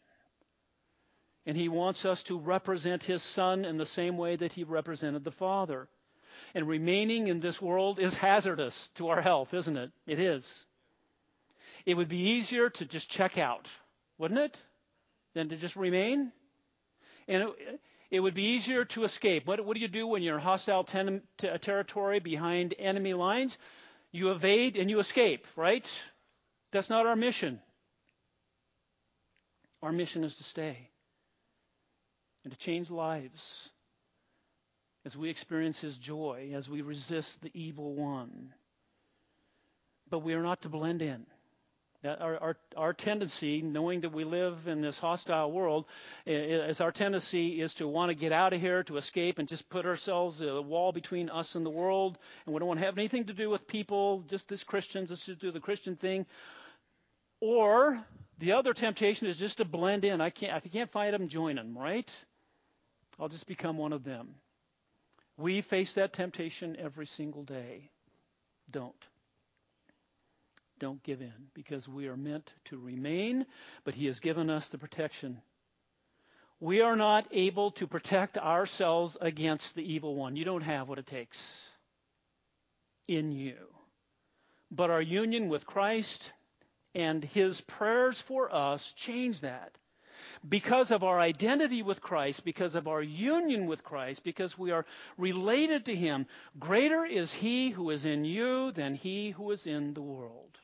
And 1.45 1.57
he 1.57 1.69
wants 1.69 2.05
us 2.05 2.23
to 2.23 2.39
represent 2.39 3.03
his 3.03 3.23
son 3.23 3.65
in 3.65 3.77
the 3.77 3.85
same 3.85 4.17
way 4.17 4.35
that 4.35 4.53
he 4.53 4.63
represented 4.63 5.23
the 5.23 5.31
Father 5.31 5.87
and 6.53 6.67
remaining 6.67 7.27
in 7.27 7.39
this 7.39 7.61
world 7.61 7.99
is 7.99 8.13
hazardous 8.13 8.89
to 8.95 9.09
our 9.09 9.21
health, 9.21 9.53
isn't 9.53 9.77
it? 9.77 9.91
It 10.05 10.19
is. 10.19 10.65
It 11.85 11.95
would 11.95 12.09
be 12.09 12.31
easier 12.31 12.69
to 12.69 12.85
just 12.85 13.09
check 13.09 13.37
out, 13.37 13.67
wouldn't 14.17 14.39
it? 14.39 14.57
Than 15.33 15.49
to 15.49 15.55
just 15.55 15.75
remain? 15.75 16.31
And 17.27 17.43
it, 17.43 17.79
it 18.11 18.19
would 18.19 18.33
be 18.35 18.43
easier 18.43 18.85
to 18.85 19.03
escape. 19.03 19.47
What, 19.47 19.65
what, 19.65 19.75
do 19.75 19.81
you 19.81 19.87
do 19.87 20.05
when 20.05 20.21
you're 20.21 20.35
in 20.35 20.41
hostile 20.41 20.83
ten, 20.83 21.21
t- 21.37 21.49
territory 21.59 22.19
behind 22.19 22.75
enemy 22.77 23.13
lines? 23.13 23.57
You 24.13 24.31
evade 24.31 24.77
and 24.77 24.89
you 24.89 24.99
escape, 24.99 25.47
right? 25.55 25.85
That's 26.71 26.89
not 26.89 27.07
our 27.07 27.15
mission. 27.15 27.59
Our 29.81 29.91
mission 29.91 30.23
is 30.23 30.35
to 30.35 30.43
stay 30.43 30.77
and 32.43 32.53
to 32.53 32.57
change 32.57 32.89
lives 32.89 33.69
as 35.03 35.17
we 35.17 35.29
experience 35.29 35.81
His 35.81 35.97
joy, 35.97 36.51
as 36.55 36.69
we 36.69 36.81
resist 36.81 37.41
the 37.41 37.51
evil 37.53 37.95
one. 37.95 38.53
But 40.09 40.19
we 40.19 40.35
are 40.35 40.43
not 40.43 40.61
to 40.61 40.69
blend 40.69 41.01
in. 41.01 41.25
Our, 42.05 42.37
our, 42.37 42.57
our 42.75 42.93
tendency, 42.93 43.61
knowing 43.61 44.01
that 44.01 44.11
we 44.11 44.25
live 44.25 44.67
in 44.67 44.81
this 44.81 44.97
hostile 44.97 45.51
world, 45.51 45.85
is 46.25 46.81
our 46.81 46.91
tendency 46.91 47.61
is 47.61 47.73
to 47.75 47.87
want 47.87 48.09
to 48.09 48.15
get 48.15 48.33
out 48.33 48.51
of 48.51 48.59
here, 48.59 48.83
to 48.83 48.97
escape, 48.97 49.39
and 49.39 49.47
just 49.47 49.69
put 49.69 49.85
ourselves 49.85 50.41
uh, 50.41 50.47
a 50.47 50.61
wall 50.61 50.91
between 50.91 51.29
us 51.29 51.55
and 51.55 51.65
the 51.65 51.69
world. 51.69 52.17
And 52.45 52.53
we 52.53 52.59
don't 52.59 52.67
want 52.67 52.81
to 52.81 52.85
have 52.85 52.97
anything 52.97 53.25
to 53.27 53.33
do 53.33 53.49
with 53.49 53.67
people, 53.67 54.23
just 54.27 54.51
as 54.51 54.63
Christians, 54.63 55.11
let's 55.11 55.25
just 55.25 55.39
do 55.39 55.51
the 55.51 55.61
Christian 55.61 55.95
thing. 55.95 56.25
Or 57.39 58.03
the 58.39 58.51
other 58.53 58.73
temptation 58.73 59.27
is 59.27 59.37
just 59.37 59.57
to 59.57 59.65
blend 59.65 60.03
in. 60.03 60.19
I 60.19 60.29
can't, 60.29 60.57
if 60.57 60.65
you 60.65 60.71
can't 60.71 60.91
find 60.91 61.13
them, 61.13 61.29
join 61.29 61.55
them, 61.55 61.77
right? 61.77 62.09
I'll 63.17 63.29
just 63.29 63.47
become 63.47 63.77
one 63.77 63.93
of 63.93 64.03
them. 64.03 64.35
We 65.37 65.61
face 65.61 65.93
that 65.93 66.11
temptation 66.13 66.75
every 66.77 67.05
single 67.05 67.43
day. 67.43 67.89
Don't. 68.69 68.95
Don't 70.79 71.03
give 71.03 71.21
in 71.21 71.33
because 71.53 71.87
we 71.87 72.07
are 72.07 72.17
meant 72.17 72.53
to 72.65 72.77
remain, 72.77 73.45
but 73.83 73.95
He 73.95 74.05
has 74.07 74.19
given 74.19 74.49
us 74.49 74.67
the 74.67 74.77
protection. 74.77 75.41
We 76.59 76.81
are 76.81 76.95
not 76.95 77.27
able 77.31 77.71
to 77.71 77.87
protect 77.87 78.37
ourselves 78.37 79.17
against 79.19 79.75
the 79.75 79.93
evil 79.93 80.15
one. 80.15 80.35
You 80.35 80.45
don't 80.45 80.61
have 80.61 80.87
what 80.89 80.99
it 80.99 81.07
takes 81.07 81.41
in 83.07 83.31
you. 83.31 83.55
But 84.71 84.89
our 84.89 85.01
union 85.01 85.49
with 85.49 85.65
Christ 85.65 86.31
and 86.95 87.23
His 87.23 87.61
prayers 87.61 88.19
for 88.21 88.53
us 88.53 88.93
change 88.93 89.41
that 89.41 89.77
because 90.47 90.91
of 90.91 91.03
our 91.03 91.19
identity 91.19 91.81
with 91.81 92.01
Christ, 92.01 92.43
because 92.43 92.75
of 92.75 92.87
our 92.87 93.01
union 93.01 93.67
with 93.67 93.83
Christ, 93.83 94.23
because 94.23 94.57
we 94.57 94.71
are 94.71 94.85
related 95.17 95.85
to 95.85 95.95
Him, 95.95 96.25
greater 96.59 97.05
is 97.05 97.31
He 97.31 97.69
who 97.69 97.89
is 97.89 98.05
in 98.05 98.25
you 98.25 98.71
than 98.71 98.95
He 98.95 99.31
who 99.31 99.51
is 99.51 99.65
in 99.65 99.93
the 99.93 100.01
world. 100.01 100.59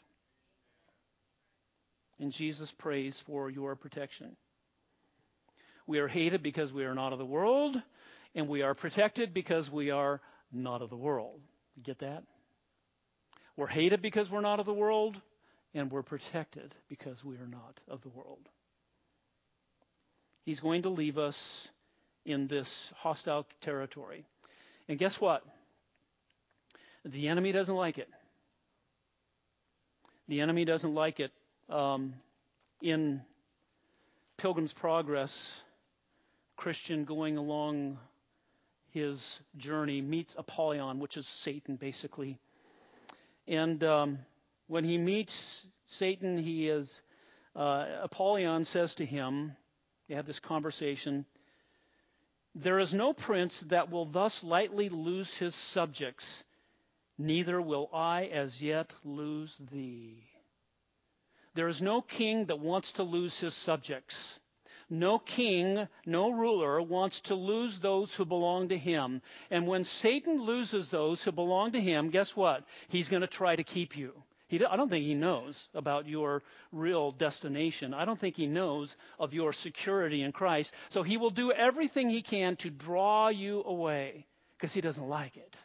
And 2.20 2.32
Jesus 2.32 2.72
prays 2.72 3.22
for 3.26 3.50
your 3.50 3.76
protection. 3.76 4.36
We 5.88 6.00
are 6.00 6.08
hated 6.08 6.44
because 6.44 6.72
we 6.72 6.86
are 6.86 6.94
not 6.94 7.14
of 7.14 7.20
the 7.20 7.26
world, 7.26 7.82
and 8.36 8.48
we 8.48 8.62
are 8.62 8.76
protected 8.76 9.34
because 9.34 9.72
we 9.72 9.90
are 9.90 10.22
not 10.52 10.82
of 10.82 10.90
the 10.90 10.98
world. 10.98 11.40
Get 11.84 12.00
that? 12.00 12.24
We're 13.56 13.68
hated 13.68 14.02
because 14.02 14.30
we're 14.30 14.42
not 14.42 14.60
of 14.60 14.66
the 14.66 14.74
world, 14.74 15.20
and 15.74 15.92
we're 15.92 16.04
protected 16.04 16.76
because 16.90 17.24
we 17.24 17.36
are 17.38 17.48
not 17.48 17.80
of 17.88 18.02
the 18.02 18.10
world. 18.10 18.48
He's 20.44 20.60
going 20.60 20.84
to 20.84 20.90
leave 20.90 21.18
us 21.18 21.68
in 22.26 22.48
this 22.48 22.92
hostile 22.96 23.48
territory. 23.62 24.26
And 24.88 24.98
guess 25.00 25.20
what? 25.20 25.44
The 27.06 27.28
enemy 27.28 27.52
doesn't 27.52 27.76
like 27.76 27.98
it. 27.98 28.10
The 30.28 30.42
enemy 30.42 30.66
doesn't 30.66 30.94
like 30.94 31.20
it. 31.20 31.32
Um, 31.70 32.16
in 32.82 33.22
Pilgrim's 34.38 34.74
Progress, 34.74 35.52
Christian 36.56 37.06
going 37.06 37.38
along 37.38 38.00
his 38.92 39.40
journey 39.58 40.02
meets 40.02 40.36
Apollyon, 40.38 41.00
which 41.00 41.16
is 41.16 41.28
Satan, 41.28 41.76
basically. 41.76 42.40
And 43.48 43.84
um, 43.84 44.20
when 44.68 44.84
he 44.84 44.98
meets 44.98 45.66
Satan, 45.88 46.38
he 46.38 46.70
is 46.70 47.02
uh, 47.56 47.86
Apollyon 48.04 48.66
says 48.66 48.96
to 48.96 49.06
him, 49.06 49.52
they 50.08 50.16
have 50.16 50.26
this 50.26 50.40
conversation. 50.40 51.26
There 52.56 52.80
is 52.80 52.94
no 52.94 53.14
prince 53.14 53.60
that 53.68 53.92
will 53.92 54.06
thus 54.06 54.44
lightly 54.44 54.90
lose 54.90 55.34
his 55.34 55.54
subjects, 55.54 56.44
neither 57.18 57.62
will 57.62 57.90
I 57.94 58.26
as 58.26 58.62
yet 58.62 58.92
lose 59.04 59.56
thee. 59.72 60.24
There 61.56 61.68
is 61.68 61.82
no 61.82 62.02
king 62.02 62.46
that 62.46 62.60
wants 62.60 62.94
to 62.94 63.04
lose 63.04 63.40
his 63.40 63.54
subjects. 63.54 64.40
No 64.90 65.20
king, 65.20 65.88
no 66.06 66.32
ruler 66.32 66.82
wants 66.82 67.22
to 67.22 67.36
lose 67.36 67.80
those 67.80 68.14
who 68.16 68.26
belong 68.26 68.70
to 68.70 68.78
him. 68.78 69.22
And 69.52 69.68
when 69.68 69.84
Satan 69.84 70.42
loses 70.42 70.90
those 70.90 71.24
who 71.24 71.32
belong 71.32 71.74
to 71.74 71.82
him, 71.82 72.10
guess 72.10 72.36
what? 72.36 72.66
He's 72.88 73.10
going 73.10 73.22
to 73.22 73.28
try 73.28 73.56
to 73.56 73.64
keep 73.64 73.96
you. 73.96 74.24
He, 74.48 74.66
I 74.66 74.76
don't 74.76 74.90
think 74.90 75.06
he 75.06 75.14
knows 75.14 75.70
about 75.76 76.08
your 76.08 76.42
real 76.72 77.12
destination. 77.12 77.94
I 77.94 78.04
don't 78.04 78.20
think 78.20 78.36
he 78.36 78.48
knows 78.48 78.98
of 79.20 79.32
your 79.32 79.54
security 79.54 80.24
in 80.24 80.32
Christ. 80.32 80.74
So 80.90 81.04
he 81.04 81.18
will 81.18 81.30
do 81.30 81.52
everything 81.52 82.10
he 82.10 82.24
can 82.24 82.56
to 82.58 82.72
draw 82.72 83.28
you 83.28 83.64
away 83.64 84.26
because 84.58 84.74
he 84.74 84.82
doesn't 84.82 85.08
like 85.08 85.38
it. 85.38 85.56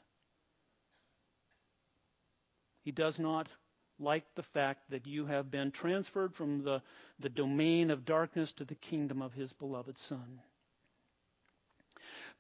He 2.83 2.93
does 2.93 3.19
not 3.19 3.49
like 3.99 4.25
the 4.35 4.43
fact 4.43 4.91
that 4.91 5.07
you 5.07 5.27
have 5.27 5.51
been 5.51 5.71
transferred 5.71 6.35
from 6.35 6.63
the, 6.63 6.83
the 7.21 7.29
domain 7.29 7.91
of 7.91 8.05
darkness 8.05 8.53
to 8.53 8.65
the 8.65 8.75
kingdom 8.75 9.23
of 9.23 9.33
his 9.33 9.53
beloved 9.53 9.99
Son. 9.99 10.41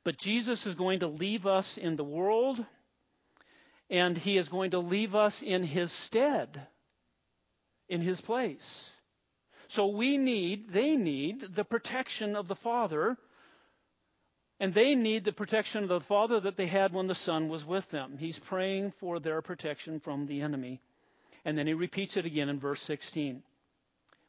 But 0.04 0.18
Jesus 0.18 0.66
is 0.66 0.74
going 0.74 1.00
to 1.00 1.06
leave 1.06 1.46
us 1.46 1.78
in 1.78 1.96
the 1.96 2.04
world 2.04 2.64
and 3.90 4.16
he 4.16 4.38
is 4.38 4.48
going 4.48 4.72
to 4.72 4.78
leave 4.78 5.14
us 5.14 5.42
in 5.42 5.62
his 5.62 5.92
stead, 5.92 6.66
in 7.88 8.00
his 8.00 8.20
place. 8.20 8.90
So 9.68 9.86
we 9.86 10.16
need, 10.18 10.72
they 10.72 10.96
need 10.96 11.54
the 11.54 11.64
protection 11.64 12.36
of 12.36 12.48
the 12.48 12.54
Father, 12.54 13.16
and 14.60 14.72
they 14.72 14.94
need 14.94 15.24
the 15.24 15.32
protection 15.32 15.82
of 15.82 15.88
the 15.88 16.00
Father 16.00 16.40
that 16.40 16.56
they 16.56 16.66
had 16.66 16.92
when 16.92 17.06
the 17.06 17.14
Son 17.14 17.48
was 17.48 17.64
with 17.64 17.90
them. 17.90 18.16
He's 18.18 18.38
praying 18.38 18.92
for 19.00 19.20
their 19.20 19.42
protection 19.42 20.00
from 20.00 20.26
the 20.26 20.42
enemy. 20.42 20.80
And 21.44 21.58
then 21.58 21.66
he 21.66 21.74
repeats 21.74 22.16
it 22.16 22.24
again 22.24 22.48
in 22.48 22.58
verse 22.58 22.82
16, 22.82 23.42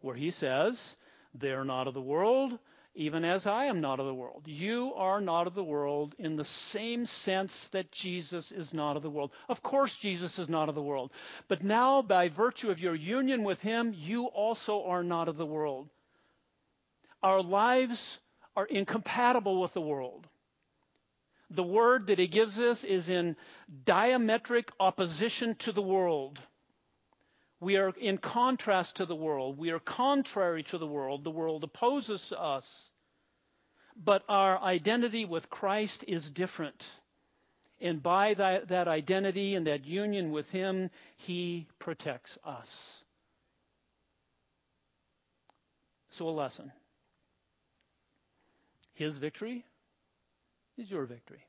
where 0.01 0.15
he 0.15 0.32
says, 0.32 0.95
They're 1.34 1.63
not 1.63 1.88
of 1.88 1.93
the 1.93 2.01
world, 2.01 2.60
even 2.95 3.25
as 3.25 3.45
I 3.45 3.65
am 3.65 3.82
not 3.82 3.99
of 3.99 4.06
the 4.06 4.13
world. 4.13 4.43
You 4.45 4.93
are 4.95 5.21
not 5.21 5.47
of 5.47 5.54
the 5.54 5.63
world 5.63 6.15
in 6.17 6.36
the 6.36 6.45
same 6.45 7.06
sense 7.06 7.67
that 7.69 7.91
Jesus 7.91 8.51
is 8.51 8.73
not 8.73 8.97
of 8.97 9.04
the 9.04 9.10
world. 9.10 9.32
Of 9.49 9.62
course, 9.62 9.95
Jesus 9.95 10.39
is 10.39 10.49
not 10.49 10.69
of 10.69 10.75
the 10.75 10.82
world. 10.82 11.12
But 11.47 11.63
now, 11.63 12.01
by 12.01 12.30
virtue 12.30 12.71
of 12.71 12.80
your 12.80 12.95
union 12.95 13.43
with 13.43 13.62
him, 13.62 13.93
you 13.95 14.25
also 14.25 14.84
are 14.84 15.04
not 15.04 15.28
of 15.28 15.38
the 15.38 15.45
world. 15.45 15.89
Our 17.21 17.41
lives 17.41 18.19
are 18.56 18.65
incompatible 18.65 19.62
with 19.62 19.73
the 19.73 19.82
world. 19.82 20.28
The 21.49 21.63
word 21.63 22.08
that 22.08 22.19
he 22.19 22.28
gives 22.28 22.60
us 22.60 22.84
is 22.84 23.10
in 23.10 23.36
diametric 23.86 24.69
opposition 24.80 25.56
to 25.56 25.71
the 25.71 25.82
world. 25.82 26.41
We 27.65 27.78
are 27.78 27.91
in 27.99 28.19
contrast 28.19 28.97
to 28.97 29.08
the 29.08 29.15
world. 29.15 29.58
We 29.58 29.71
are 29.71 29.80
contrary 29.80 30.62
to 30.65 30.78
the 30.78 30.86
world. 30.86 31.23
The 31.23 31.32
world 31.32 31.63
opposes 31.63 32.32
us. 32.32 32.91
But 33.97 34.21
our 34.30 34.62
identity 34.62 35.25
with 35.25 35.49
Christ 35.49 36.06
is 36.08 36.30
different. 36.30 36.86
And 37.82 38.04
by 38.04 38.36
that, 38.36 38.67
that 38.67 38.88
identity 38.88 39.56
and 39.56 39.65
that 39.65 39.84
union 39.84 40.32
with 40.32 40.47
Him, 40.51 40.91
He 41.17 41.65
protects 41.80 42.38
us. 42.45 43.01
So, 46.12 46.30
a 46.30 46.38
lesson 46.38 46.71
His 48.93 49.17
victory 49.17 49.65
is 50.78 50.91
your 50.91 51.06
victory. 51.06 51.43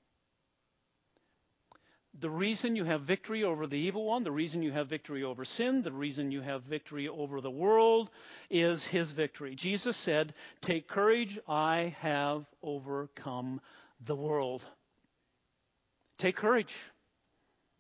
The 2.19 2.31
reason 2.31 2.77
you 2.77 2.85
have 2.85 3.03
victory 3.03 3.45
over 3.45 3.67
the 3.67 3.77
evil 3.77 4.07
one, 4.07 4.25
the 4.25 4.33
reason 4.33 4.63
you 4.63 4.73
have 4.73 4.89
victory 4.89 5.23
over 5.23 5.45
sin, 5.45 5.83
the 5.83 5.93
reason 5.93 6.31
you 6.31 6.41
have 6.41 6.63
victory 6.63 7.09
over 7.09 7.43
the 7.43 7.51
world 7.51 8.11
is 8.49 8.85
his 8.85 9.13
victory. 9.13 9.55
Jesus 9.55 9.97
said, 9.99 10.33
Take 10.63 10.89
courage, 10.89 11.39
I 11.47 11.95
have 12.01 12.47
overcome 12.63 13.61
the 14.05 14.17
world. 14.17 14.63
Take 16.17 16.37
courage. 16.37 16.75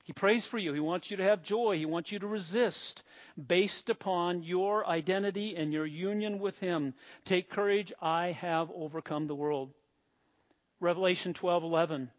He 0.04 0.12
prays 0.12 0.46
for 0.46 0.58
you. 0.58 0.72
He 0.72 0.80
wants 0.80 1.10
you 1.10 1.16
to 1.16 1.24
have 1.24 1.42
joy. 1.42 1.78
He 1.78 1.86
wants 1.86 2.12
you 2.12 2.18
to 2.18 2.26
resist 2.26 3.02
based 3.48 3.88
upon 3.88 4.42
your 4.42 4.86
identity 4.86 5.56
and 5.56 5.72
your 5.72 5.86
union 5.86 6.38
with 6.38 6.58
Him. 6.58 6.94
Take 7.24 7.50
courage. 7.50 7.92
I 8.00 8.32
have 8.32 8.70
overcome 8.70 9.26
the 9.26 9.34
world. 9.34 9.72
Revelation 10.78 11.32
12:11 11.32 12.10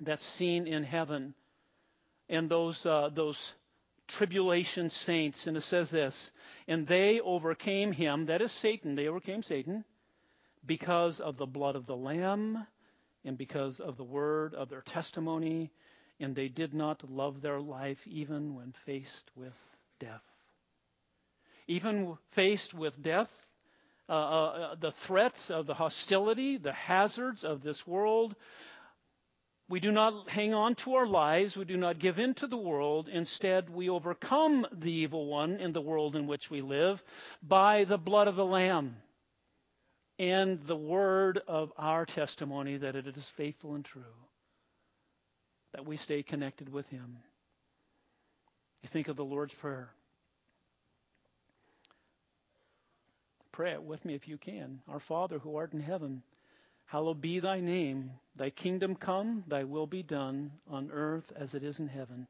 that's 0.00 0.24
seen 0.24 0.66
in 0.66 0.82
heaven. 0.82 1.34
And 2.28 2.48
those 2.48 2.84
uh, 2.86 3.10
those 3.12 3.54
tribulation 4.06 4.90
saints 4.90 5.46
and 5.46 5.56
it 5.56 5.62
says 5.62 5.90
this 5.90 6.30
and 6.68 6.86
they 6.86 7.20
overcame 7.20 7.90
him 7.90 8.26
that 8.26 8.42
is 8.42 8.52
satan 8.52 8.94
they 8.94 9.08
overcame 9.08 9.42
satan 9.42 9.82
because 10.66 11.20
of 11.20 11.38
the 11.38 11.46
blood 11.46 11.74
of 11.74 11.86
the 11.86 11.96
lamb 11.96 12.66
and 13.24 13.38
because 13.38 13.80
of 13.80 13.96
the 13.96 14.04
word 14.04 14.54
of 14.54 14.68
their 14.68 14.82
testimony 14.82 15.70
and 16.20 16.34
they 16.34 16.48
did 16.48 16.74
not 16.74 17.08
love 17.10 17.40
their 17.40 17.60
life 17.60 18.06
even 18.06 18.54
when 18.54 18.72
faced 18.84 19.30
with 19.34 19.54
death. 19.98 20.22
Even 21.66 22.16
faced 22.32 22.74
with 22.74 23.00
death 23.02 23.30
uh, 24.08 24.12
uh, 24.12 24.74
the 24.78 24.92
threat 24.92 25.34
of 25.48 25.66
the 25.66 25.74
hostility 25.74 26.58
the 26.58 26.72
hazards 26.72 27.42
of 27.42 27.62
this 27.62 27.86
world 27.86 28.36
we 29.68 29.80
do 29.80 29.90
not 29.90 30.28
hang 30.28 30.52
on 30.52 30.74
to 30.76 30.94
our 30.94 31.06
lives. 31.06 31.56
We 31.56 31.64
do 31.64 31.76
not 31.76 31.98
give 31.98 32.18
in 32.18 32.34
to 32.34 32.46
the 32.46 32.56
world. 32.56 33.08
Instead, 33.08 33.70
we 33.70 33.88
overcome 33.88 34.66
the 34.72 34.92
evil 34.92 35.26
one 35.26 35.58
in 35.58 35.72
the 35.72 35.80
world 35.80 36.16
in 36.16 36.26
which 36.26 36.50
we 36.50 36.60
live 36.60 37.02
by 37.42 37.84
the 37.84 37.96
blood 37.96 38.28
of 38.28 38.36
the 38.36 38.44
Lamb 38.44 38.96
and 40.18 40.62
the 40.64 40.76
word 40.76 41.40
of 41.48 41.72
our 41.78 42.04
testimony 42.04 42.76
that 42.76 42.94
it 42.94 43.06
is 43.16 43.28
faithful 43.30 43.74
and 43.74 43.84
true, 43.84 44.02
that 45.72 45.86
we 45.86 45.96
stay 45.96 46.22
connected 46.22 46.70
with 46.70 46.86
Him. 46.88 47.16
You 48.82 48.88
think 48.90 49.08
of 49.08 49.16
the 49.16 49.24
Lord's 49.24 49.54
Prayer. 49.54 49.88
Pray 53.50 53.72
it 53.72 53.82
with 53.82 54.04
me 54.04 54.14
if 54.14 54.28
you 54.28 54.36
can. 54.36 54.80
Our 54.88 55.00
Father 55.00 55.38
who 55.38 55.56
art 55.56 55.72
in 55.72 55.80
heaven 55.80 56.22
Hallowed 56.86 57.20
be 57.20 57.40
thy 57.40 57.60
name. 57.60 58.12
Thy 58.36 58.50
kingdom 58.50 58.96
come, 58.96 59.44
thy 59.46 59.64
will 59.64 59.86
be 59.86 60.02
done, 60.02 60.52
on 60.68 60.90
earth 60.90 61.32
as 61.36 61.54
it 61.54 61.62
is 61.62 61.78
in 61.78 61.88
heaven. 61.88 62.26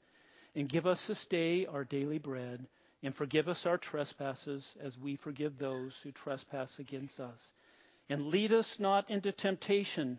And 0.55 0.69
give 0.69 0.87
us 0.87 1.07
this 1.07 1.25
day 1.27 1.67
our 1.67 1.85
daily 1.85 2.19
bread, 2.19 2.67
and 3.03 3.15
forgive 3.15 3.49
us 3.49 3.67
our 3.67 3.79
trespasses 3.79 4.77
as 4.81 4.99
we 4.99 5.17
forgive 5.17 5.57
those 5.57 5.99
who 6.03 6.13
trespass 6.13 6.79
against 6.79 7.21
us. 7.21 7.53
And 8.09 8.27
lead 8.27 8.53
us 8.53 8.79
not 8.79 9.09
into 9.09 9.33
temptation, 9.33 10.19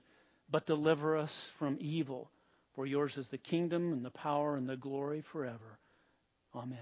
but 0.50 0.66
deliver 0.66 1.18
us 1.18 1.52
from 1.60 1.78
evil. 1.80 2.32
For 2.74 2.86
yours 2.86 3.18
is 3.18 3.28
the 3.28 3.38
kingdom 3.38 3.94
and 3.94 4.04
the 4.04 4.12
power 4.12 4.56
and 4.56 4.68
the 4.68 4.76
glory 4.76 5.22
forever. 5.22 5.80
Amen. 6.54 6.80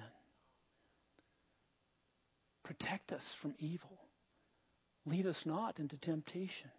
Protect 2.63 3.11
us 3.11 3.33
from 3.41 3.53
evil. 3.59 3.99
Lead 5.05 5.27
us 5.27 5.45
not 5.45 5.79
into 5.79 5.97
temptation. 5.97 6.71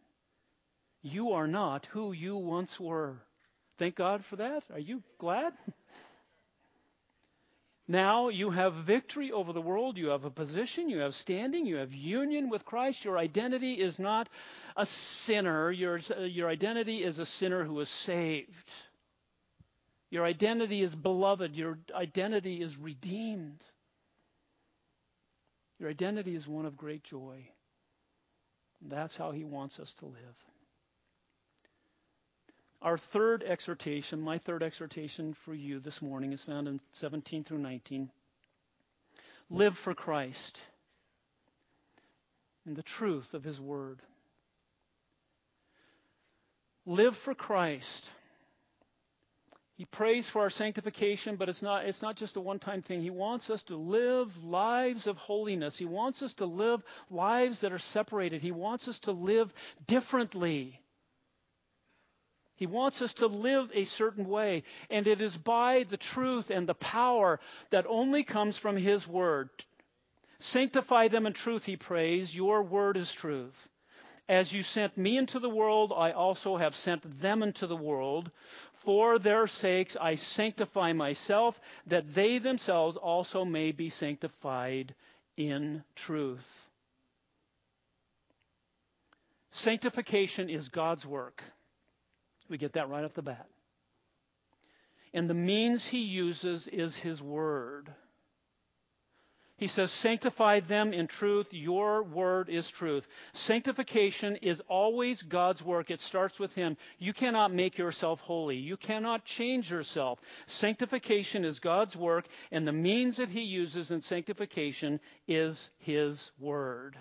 You 1.05 1.33
are 1.33 1.47
not 1.47 1.85
who 1.93 2.13
you 2.13 2.35
once 2.35 2.81
were. 2.81 3.21
Thank 3.79 3.95
God 3.97 4.25
for 4.25 4.37
that. 4.37 4.65
Are 4.73 4.79
you 4.79 5.03
glad? 5.19 5.53
Now 7.87 8.31
you 8.31 8.51
have 8.51 8.73
victory 8.87 9.31
over 9.31 9.53
the 9.53 9.61
world. 9.61 9.99
You 9.99 10.09
have 10.09 10.25
a 10.25 10.31
position. 10.31 10.89
You 10.89 11.01
have 11.01 11.15
standing. 11.15 11.67
You 11.67 11.77
have 11.77 11.93
union 11.93 12.49
with 12.49 12.65
Christ. 12.65 13.05
Your 13.05 13.19
identity 13.19 13.75
is 13.75 13.99
not 13.99 14.31
a 14.79 14.87
sinner. 14.87 15.71
Your, 15.71 15.99
your 15.99 16.49
identity 16.49 17.05
is 17.05 17.19
a 17.19 17.27
sinner 17.27 17.65
who 17.65 17.79
is 17.81 17.91
saved. 17.91 18.71
Your 20.09 20.25
identity 20.25 20.81
is 20.81 20.95
beloved. 20.95 21.55
Your 21.55 21.79
identity 21.95 22.63
is 22.63 22.79
redeemed. 22.79 23.61
Your 25.79 25.91
identity 25.91 26.35
is 26.35 26.49
one 26.49 26.65
of 26.65 26.79
great 26.79 27.05
joy. 27.05 27.47
That's 28.81 29.17
how 29.17 29.33
he 29.33 29.45
wants 29.45 29.79
us 29.79 29.93
to 29.99 30.07
live. 30.07 30.54
Our 32.85 32.99
third 32.99 33.43
exhortation, 33.43 34.21
my 34.21 34.37
third 34.37 34.63
exhortation 34.63 35.33
for 35.33 35.55
you 35.55 35.81
this 35.81 36.03
morning, 36.03 36.35
is 36.35 36.45
found 36.45 36.69
in 36.69 36.81
17 36.93 37.43
through 37.43 37.59
19. 37.59 38.11
live 39.49 39.79
for 39.79 39.95
Christ 39.95 40.61
and 42.67 42.77
the 42.77 42.83
truth 42.83 43.33
of 43.33 43.43
His 43.43 43.59
Word. 43.59 44.01
Live 46.85 47.17
for 47.17 47.35
Christ. 47.35 48.05
He 49.77 49.87
prays 49.87 50.29
for 50.29 50.43
our 50.43 50.51
sanctification, 50.51 51.37
but 51.37 51.49
it's 51.49 51.63
not, 51.63 51.87
it's 51.87 52.03
not 52.03 52.17
just 52.17 52.37
a 52.37 52.41
one 52.41 52.59
time 52.59 52.83
thing. 52.83 53.01
He 53.01 53.09
wants 53.09 53.49
us 53.49 53.63
to 53.65 53.77
live 53.77 54.45
lives 54.45 55.07
of 55.07 55.17
holiness. 55.17 55.79
He 55.79 55.87
wants 55.87 56.23
us 56.23 56.35
to 56.35 56.45
live 56.45 56.83
lives 57.11 57.61
that 57.61 57.73
are 57.73 57.79
separated. 57.79 58.43
He 58.43 58.53
wants 58.53 58.89
us 58.89 58.99
to 59.01 59.13
live 59.13 59.55
differently. 59.87 60.83
He 62.57 62.67
wants 62.67 63.03
us 63.03 63.15
to 63.15 63.27
live 63.27 63.71
a 63.75 63.85
certain 63.85 64.29
way. 64.29 64.63
And 64.91 65.07
it 65.07 65.21
is 65.21 65.37
by 65.37 65.85
the 65.89 65.97
truth 65.97 66.51
and 66.51 66.69
the 66.69 66.75
power 66.75 67.41
that 67.71 67.87
only 67.89 68.23
comes 68.23 68.57
from 68.57 68.77
His 68.77 69.07
Word. 69.09 69.51
Sanctify 70.39 71.09
them 71.09 71.27
in 71.27 71.33
truth, 71.33 71.65
He 71.65 71.77
prays. 71.77 72.35
Your 72.35 72.63
Word 72.63 72.97
is 72.97 73.13
truth. 73.13 73.69
As 74.29 74.53
you 74.53 74.63
sent 74.63 74.97
me 74.97 75.19
into 75.19 75.39
the 75.39 75.51
world, 75.51 75.93
I 75.95 76.13
also 76.13 76.57
have 76.57 76.75
sent 76.75 77.21
them 77.21 77.43
into 77.43 77.67
the 77.67 77.77
world. 77.77 78.31
For 78.73 79.19
their 79.19 79.47
sakes 79.47 79.97
I 80.01 80.15
sanctify 80.15 80.93
myself, 80.93 81.61
that 81.87 82.15
they 82.15 82.39
themselves 82.39 82.97
also 82.97 83.45
may 83.45 83.73
be 83.73 83.91
sanctified 83.91 84.95
in 85.37 85.85
truth. 85.95 86.71
Sanctification 89.51 90.49
is 90.49 90.69
God's 90.69 91.07
work. 91.07 91.43
We 92.49 92.59
get 92.59 92.75
that 92.75 92.89
right 92.89 93.05
off 93.05 93.15
the 93.15 93.23
bat. 93.23 93.49
And 95.13 95.31
the 95.31 95.35
means 95.35 95.87
he 95.87 96.01
uses 96.01 96.67
is 96.69 96.97
his 96.97 97.23
word. 97.23 97.93
He 99.57 99.69
says, 99.69 99.93
Sanctify 99.93 100.61
them 100.61 100.93
in 100.93 101.07
truth. 101.07 101.55
Your 101.55 102.03
word 102.03 102.49
is 102.49 102.69
truth. 102.69 103.07
Sanctification 103.35 104.37
is 104.37 104.61
always 104.69 105.23
God's 105.23 105.63
work. 105.63 105.91
It 105.91 106.01
starts 106.01 106.41
with 106.41 106.55
Him. 106.57 106.77
You 106.99 107.13
cannot 107.13 107.55
make 107.55 107.79
yourself 107.79 108.21
holy. 108.21 108.57
You 108.57 108.77
cannot 108.77 109.25
change 109.25 109.71
yourself. 109.71 110.21
Sanctification 110.47 111.45
is 111.45 111.61
God's 111.61 111.97
work, 111.97 112.27
and 112.51 112.67
the 112.67 112.73
means 112.73 113.17
that 113.19 113.31
He 113.31 113.43
uses 113.43 113.93
in 113.93 114.01
sanctification 114.01 114.99
is 115.29 115.71
His 115.79 116.33
word. 116.41 116.97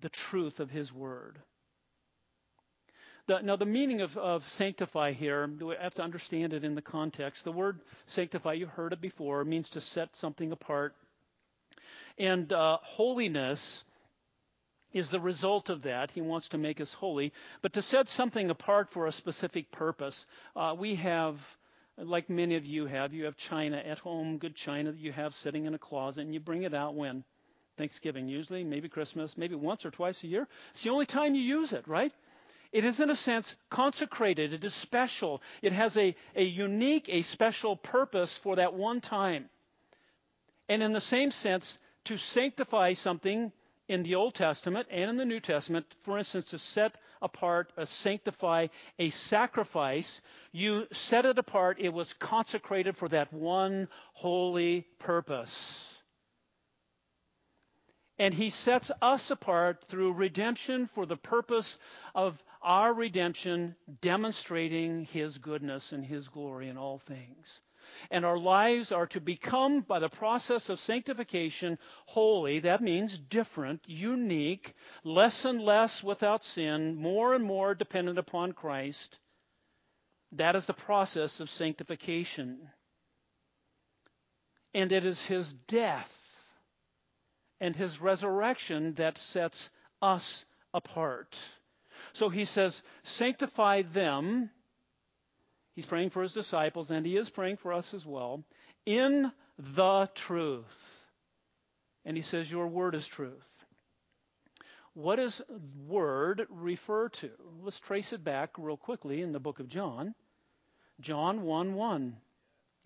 The 0.00 0.10
truth 0.10 0.58
of 0.58 0.70
His 0.70 0.92
word. 0.92 1.38
The, 3.28 3.42
now, 3.42 3.56
the 3.56 3.66
meaning 3.66 4.00
of, 4.00 4.16
of 4.16 4.48
sanctify 4.48 5.12
here, 5.12 5.46
we 5.46 5.74
have 5.78 5.92
to 5.94 6.02
understand 6.02 6.54
it 6.54 6.64
in 6.64 6.74
the 6.74 6.80
context. 6.80 7.44
The 7.44 7.52
word 7.52 7.80
sanctify, 8.06 8.54
you've 8.54 8.70
heard 8.70 8.94
it 8.94 9.02
before, 9.02 9.44
means 9.44 9.68
to 9.70 9.82
set 9.82 10.16
something 10.16 10.50
apart. 10.50 10.94
And 12.16 12.50
uh, 12.50 12.78
holiness 12.80 13.84
is 14.94 15.10
the 15.10 15.20
result 15.20 15.68
of 15.68 15.82
that. 15.82 16.10
He 16.10 16.22
wants 16.22 16.48
to 16.48 16.58
make 16.58 16.80
us 16.80 16.94
holy. 16.94 17.34
But 17.60 17.74
to 17.74 17.82
set 17.82 18.08
something 18.08 18.48
apart 18.48 18.88
for 18.88 19.06
a 19.06 19.12
specific 19.12 19.70
purpose, 19.70 20.24
uh, 20.56 20.74
we 20.78 20.94
have, 20.94 21.36
like 21.98 22.30
many 22.30 22.56
of 22.56 22.64
you 22.64 22.86
have, 22.86 23.12
you 23.12 23.26
have 23.26 23.36
china 23.36 23.76
at 23.76 23.98
home, 23.98 24.38
good 24.38 24.54
china 24.54 24.90
that 24.90 25.00
you 25.00 25.12
have 25.12 25.34
sitting 25.34 25.66
in 25.66 25.74
a 25.74 25.78
closet, 25.78 26.22
and 26.22 26.32
you 26.32 26.40
bring 26.40 26.62
it 26.62 26.72
out 26.72 26.94
when? 26.94 27.24
Thanksgiving, 27.76 28.26
usually, 28.26 28.64
maybe 28.64 28.88
Christmas, 28.88 29.36
maybe 29.36 29.54
once 29.54 29.84
or 29.84 29.90
twice 29.90 30.24
a 30.24 30.26
year. 30.26 30.48
It's 30.72 30.82
the 30.82 30.90
only 30.90 31.06
time 31.06 31.34
you 31.34 31.42
use 31.42 31.74
it, 31.74 31.86
right? 31.86 32.12
It 32.72 32.84
is, 32.84 33.00
in 33.00 33.10
a 33.10 33.16
sense, 33.16 33.54
consecrated. 33.70 34.52
It 34.52 34.64
is 34.64 34.74
special. 34.74 35.42
It 35.62 35.72
has 35.72 35.96
a, 35.96 36.14
a 36.36 36.44
unique, 36.44 37.08
a 37.08 37.22
special 37.22 37.76
purpose 37.76 38.36
for 38.36 38.56
that 38.56 38.74
one 38.74 39.00
time. 39.00 39.48
And 40.68 40.82
in 40.82 40.92
the 40.92 41.00
same 41.00 41.30
sense, 41.30 41.78
to 42.04 42.18
sanctify 42.18 42.92
something 42.92 43.52
in 43.88 44.02
the 44.02 44.14
Old 44.14 44.34
Testament 44.34 44.86
and 44.90 45.10
in 45.10 45.16
the 45.16 45.24
New 45.24 45.40
Testament, 45.40 45.86
for 46.00 46.18
instance, 46.18 46.50
to 46.50 46.58
set 46.58 46.96
apart, 47.22 47.72
a 47.76 47.86
sanctify 47.86 48.66
a 48.98 49.10
sacrifice, 49.10 50.20
you 50.52 50.86
set 50.92 51.24
it 51.24 51.38
apart, 51.38 51.78
it 51.80 51.92
was 51.92 52.12
consecrated 52.14 52.96
for 52.96 53.08
that 53.08 53.32
one 53.32 53.88
holy 54.12 54.86
purpose. 54.98 55.97
And 58.18 58.34
he 58.34 58.50
sets 58.50 58.90
us 59.00 59.30
apart 59.30 59.84
through 59.84 60.12
redemption 60.12 60.88
for 60.88 61.06
the 61.06 61.16
purpose 61.16 61.78
of 62.14 62.42
our 62.62 62.92
redemption, 62.92 63.76
demonstrating 64.00 65.04
his 65.04 65.38
goodness 65.38 65.92
and 65.92 66.04
his 66.04 66.28
glory 66.28 66.68
in 66.68 66.76
all 66.76 66.98
things. 66.98 67.60
And 68.10 68.24
our 68.24 68.38
lives 68.38 68.92
are 68.92 69.06
to 69.08 69.20
become, 69.20 69.80
by 69.80 69.98
the 69.98 70.08
process 70.08 70.68
of 70.68 70.80
sanctification, 70.80 71.78
holy. 72.06 72.58
That 72.60 72.82
means 72.82 73.18
different, 73.18 73.82
unique, 73.86 74.74
less 75.04 75.44
and 75.44 75.62
less 75.62 76.02
without 76.02 76.44
sin, 76.44 76.96
more 76.96 77.34
and 77.34 77.44
more 77.44 77.74
dependent 77.74 78.18
upon 78.18 78.52
Christ. 78.52 79.18
That 80.32 80.56
is 80.56 80.66
the 80.66 80.74
process 80.74 81.40
of 81.40 81.48
sanctification. 81.48 82.68
And 84.74 84.92
it 84.92 85.06
is 85.06 85.24
his 85.24 85.52
death 85.52 86.17
and 87.60 87.74
his 87.74 88.00
resurrection 88.00 88.94
that 88.94 89.18
sets 89.18 89.70
us 90.00 90.44
apart. 90.72 91.36
So 92.12 92.28
he 92.28 92.44
says, 92.44 92.82
sanctify 93.02 93.82
them. 93.82 94.50
He's 95.74 95.86
praying 95.86 96.10
for 96.10 96.22
his 96.22 96.32
disciples, 96.32 96.90
and 96.90 97.04
he 97.04 97.16
is 97.16 97.30
praying 97.30 97.56
for 97.56 97.72
us 97.72 97.94
as 97.94 98.04
well, 98.04 98.44
in 98.86 99.30
the 99.58 100.08
truth. 100.14 100.64
And 102.04 102.16
he 102.16 102.22
says, 102.22 102.50
Your 102.50 102.66
word 102.66 102.94
is 102.94 103.06
truth. 103.06 103.46
What 104.94 105.16
does 105.16 105.40
word 105.86 106.46
refer 106.50 107.08
to? 107.08 107.30
Let's 107.62 107.78
trace 107.78 108.12
it 108.12 108.24
back 108.24 108.50
real 108.58 108.76
quickly 108.76 109.22
in 109.22 109.32
the 109.32 109.38
book 109.38 109.60
of 109.60 109.68
John. 109.68 110.14
John 111.00 111.42
1 111.42 111.74
1. 111.74 112.16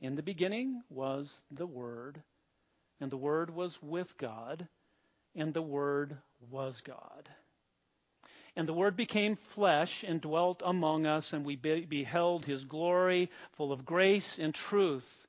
In 0.03 0.17
the 0.17 0.23
beginning 0.23 0.83
was 0.91 1.41
the 1.51 1.67
Word, 1.67 2.21
and 3.03 3.11
the 3.11 3.17
Word 3.17 3.51
was 3.51 3.83
with 3.83 4.17
God, 4.17 4.69
and 5.35 5.53
the 5.53 5.61
Word 5.61 6.17
was 6.53 6.81
God. 6.83 7.29
And 8.55 8.69
the 8.69 8.73
Word 8.73 8.97
became 8.97 9.35
flesh 9.35 10.05
and 10.07 10.21
dwelt 10.21 10.63
among 10.65 11.05
us, 11.05 11.33
and 11.33 11.45
we 11.45 11.57
be- 11.57 11.85
beheld 11.85 12.45
his 12.45 12.65
glory, 12.65 13.29
full 13.55 13.73
of 13.73 13.85
grace 13.85 14.39
and 14.39 14.55
truth. 14.55 15.27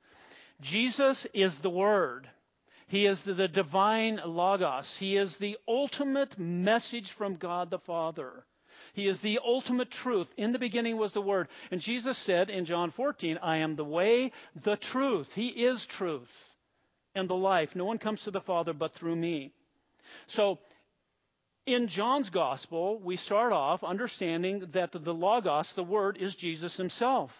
Jesus 0.60 1.26
is 1.34 1.58
the 1.58 1.70
Word. 1.70 2.30
He 2.86 3.06
is 3.06 3.24
the 3.24 3.48
divine 3.48 4.20
Logos. 4.24 4.96
He 4.96 5.16
is 5.16 5.36
the 5.38 5.58
ultimate 5.66 6.38
message 6.38 7.10
from 7.10 7.34
God 7.34 7.70
the 7.70 7.80
Father. 7.80 8.46
He 8.92 9.08
is 9.08 9.18
the 9.18 9.40
ultimate 9.44 9.90
truth. 9.90 10.32
In 10.36 10.52
the 10.52 10.60
beginning 10.60 10.96
was 10.96 11.10
the 11.10 11.20
Word. 11.20 11.48
And 11.72 11.80
Jesus 11.80 12.18
said 12.18 12.50
in 12.50 12.66
John 12.66 12.92
14, 12.92 13.38
I 13.42 13.56
am 13.56 13.74
the 13.74 13.84
way, 13.84 14.30
the 14.54 14.76
truth. 14.76 15.34
He 15.34 15.48
is 15.48 15.84
truth 15.86 16.53
and 17.14 17.28
the 17.28 17.34
life. 17.34 17.74
No 17.74 17.84
one 17.84 17.98
comes 17.98 18.22
to 18.22 18.30
the 18.30 18.40
Father 18.40 18.72
but 18.72 18.92
through 18.92 19.16
me. 19.16 19.52
So 20.26 20.58
in 21.66 21.88
John's 21.88 22.30
gospel, 22.30 22.98
we 22.98 23.16
start 23.16 23.52
off 23.52 23.84
understanding 23.84 24.66
that 24.72 24.92
the 24.92 25.14
Logos, 25.14 25.72
the 25.72 25.84
Word, 25.84 26.18
is 26.18 26.34
Jesus 26.34 26.76
himself. 26.76 27.32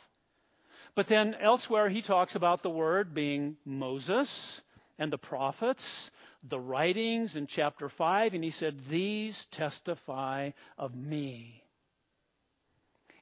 But 0.94 1.08
then 1.08 1.34
elsewhere, 1.34 1.88
he 1.88 2.02
talks 2.02 2.34
about 2.34 2.62
the 2.62 2.70
Word 2.70 3.14
being 3.14 3.56
Moses 3.64 4.62
and 4.98 5.12
the 5.12 5.18
prophets, 5.18 6.10
the 6.44 6.60
writings 6.60 7.37
in 7.37 7.46
chapter 7.46 7.88
5, 7.88 8.34
and 8.34 8.44
he 8.44 8.50
said, 8.50 8.78
These 8.88 9.46
testify 9.46 10.50
of 10.78 10.94
me. 10.94 11.63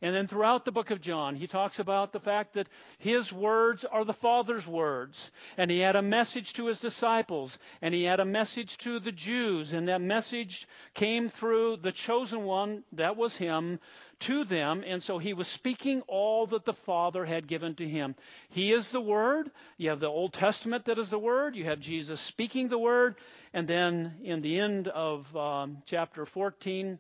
And 0.02 0.16
then 0.16 0.26
throughout 0.26 0.64
the 0.64 0.72
book 0.72 0.90
of 0.90 1.00
John, 1.00 1.36
he 1.36 1.46
talks 1.46 1.78
about 1.78 2.12
the 2.12 2.18
fact 2.18 2.54
that 2.54 2.68
his 2.98 3.32
words 3.32 3.84
are 3.84 4.04
the 4.04 4.12
Father's 4.12 4.66
words. 4.66 5.30
And 5.56 5.70
he 5.70 5.78
had 5.78 5.94
a 5.94 6.02
message 6.02 6.54
to 6.54 6.66
his 6.66 6.80
disciples, 6.80 7.56
and 7.80 7.94
he 7.94 8.02
had 8.02 8.18
a 8.18 8.24
message 8.24 8.78
to 8.78 8.98
the 8.98 9.12
Jews, 9.12 9.72
and 9.72 9.86
that 9.86 10.00
message 10.00 10.66
came 10.94 11.28
through 11.28 11.76
the 11.76 11.92
chosen 11.92 12.42
one, 12.42 12.82
that 12.92 13.16
was 13.16 13.36
him, 13.36 13.78
to 14.20 14.42
them. 14.42 14.82
And 14.84 15.00
so 15.00 15.18
he 15.18 15.34
was 15.34 15.46
speaking 15.46 16.02
all 16.08 16.46
that 16.48 16.64
the 16.64 16.74
Father 16.74 17.24
had 17.24 17.46
given 17.46 17.76
to 17.76 17.88
him. 17.88 18.16
He 18.48 18.72
is 18.72 18.88
the 18.90 19.00
Word. 19.00 19.52
You 19.76 19.90
have 19.90 20.00
the 20.00 20.08
Old 20.08 20.32
Testament 20.32 20.86
that 20.86 20.98
is 20.98 21.10
the 21.10 21.18
Word. 21.18 21.54
You 21.54 21.64
have 21.66 21.78
Jesus 21.78 22.20
speaking 22.20 22.68
the 22.68 22.78
Word. 22.78 23.14
And 23.52 23.68
then 23.68 24.14
in 24.24 24.42
the 24.42 24.58
end 24.58 24.88
of 24.88 25.34
um, 25.36 25.78
chapter 25.86 26.26
14, 26.26 26.98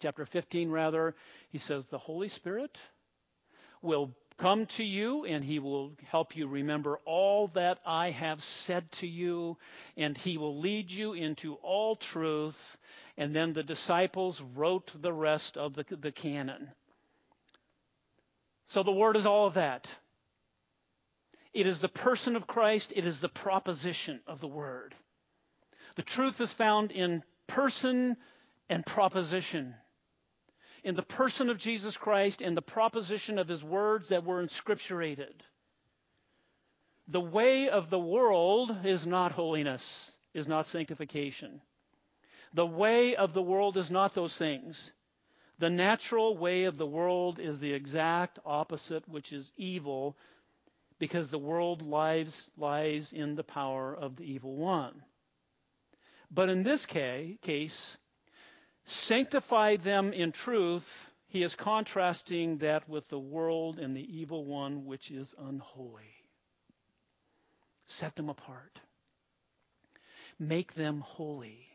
chapter 0.00 0.26
15 0.26 0.70
rather, 0.70 1.14
he 1.50 1.58
says, 1.58 1.86
The 1.86 1.98
Holy 1.98 2.28
Spirit 2.28 2.78
will 3.82 4.14
come 4.38 4.66
to 4.66 4.84
you 4.84 5.24
and 5.24 5.42
he 5.42 5.58
will 5.58 5.92
help 6.10 6.36
you 6.36 6.46
remember 6.46 6.98
all 7.04 7.48
that 7.48 7.78
I 7.86 8.10
have 8.10 8.42
said 8.42 8.90
to 8.92 9.06
you, 9.06 9.56
and 9.96 10.16
he 10.16 10.36
will 10.36 10.58
lead 10.60 10.90
you 10.90 11.14
into 11.14 11.54
all 11.54 11.96
truth. 11.96 12.76
And 13.16 13.34
then 13.34 13.52
the 13.52 13.62
disciples 13.62 14.40
wrote 14.54 14.92
the 15.00 15.12
rest 15.12 15.56
of 15.56 15.74
the, 15.74 15.84
the 15.98 16.12
canon. 16.12 16.70
So 18.68 18.82
the 18.82 18.92
Word 18.92 19.16
is 19.16 19.26
all 19.26 19.46
of 19.46 19.54
that. 19.54 19.90
It 21.54 21.66
is 21.66 21.78
the 21.78 21.88
person 21.88 22.36
of 22.36 22.46
Christ, 22.46 22.92
it 22.94 23.06
is 23.06 23.20
the 23.20 23.30
proposition 23.30 24.20
of 24.26 24.40
the 24.40 24.48
Word. 24.48 24.94
The 25.94 26.02
truth 26.02 26.40
is 26.42 26.52
found 26.52 26.92
in 26.92 27.22
person 27.46 28.16
and 28.68 28.84
proposition. 28.84 29.74
In 30.86 30.94
the 30.94 31.02
person 31.02 31.50
of 31.50 31.58
Jesus 31.58 31.96
Christ 31.96 32.40
and 32.40 32.56
the 32.56 32.62
proposition 32.62 33.40
of 33.40 33.48
his 33.48 33.64
words 33.64 34.10
that 34.10 34.24
were 34.24 34.40
inscripturated. 34.40 35.34
The 37.08 37.20
way 37.20 37.68
of 37.68 37.90
the 37.90 37.98
world 37.98 38.84
is 38.84 39.04
not 39.04 39.32
holiness, 39.32 40.12
is 40.32 40.46
not 40.46 40.68
sanctification. 40.68 41.60
The 42.54 42.66
way 42.66 43.16
of 43.16 43.34
the 43.34 43.42
world 43.42 43.76
is 43.76 43.90
not 43.90 44.14
those 44.14 44.36
things. 44.36 44.92
The 45.58 45.70
natural 45.70 46.36
way 46.36 46.66
of 46.66 46.78
the 46.78 46.86
world 46.86 47.40
is 47.40 47.58
the 47.58 47.72
exact 47.72 48.38
opposite, 48.46 49.08
which 49.08 49.32
is 49.32 49.50
evil, 49.56 50.16
because 51.00 51.30
the 51.30 51.36
world 51.36 51.82
lies, 51.82 52.48
lies 52.56 53.12
in 53.12 53.34
the 53.34 53.42
power 53.42 53.92
of 53.92 54.14
the 54.14 54.22
evil 54.22 54.54
one. 54.54 55.02
But 56.30 56.48
in 56.48 56.62
this 56.62 56.86
case, 56.86 57.96
sanctify 58.86 59.76
them 59.76 60.12
in 60.12 60.32
truth, 60.32 61.10
he 61.28 61.42
is 61.42 61.54
contrasting 61.54 62.58
that 62.58 62.88
with 62.88 63.08
the 63.08 63.18
world 63.18 63.78
and 63.78 63.96
the 63.96 64.18
evil 64.18 64.44
one 64.44 64.86
which 64.86 65.10
is 65.10 65.34
unholy. 65.38 66.24
Set 67.86 68.14
them 68.16 68.28
apart. 68.28 68.80
Make 70.38 70.74
them 70.74 71.00
holy. 71.00 71.68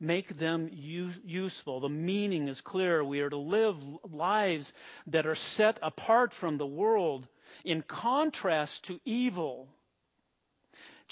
Make 0.00 0.36
them 0.36 0.68
useful. 0.72 1.80
The 1.80 1.88
meaning 1.88 2.48
is 2.48 2.60
clear. 2.60 3.04
We 3.04 3.20
are 3.20 3.30
to 3.30 3.36
live 3.36 3.76
lives 4.10 4.72
that 5.06 5.26
are 5.26 5.36
set 5.36 5.78
apart 5.80 6.32
from 6.32 6.58
the 6.58 6.66
world 6.66 7.28
in 7.64 7.82
contrast 7.82 8.84
to 8.84 9.00
evil. 9.04 9.68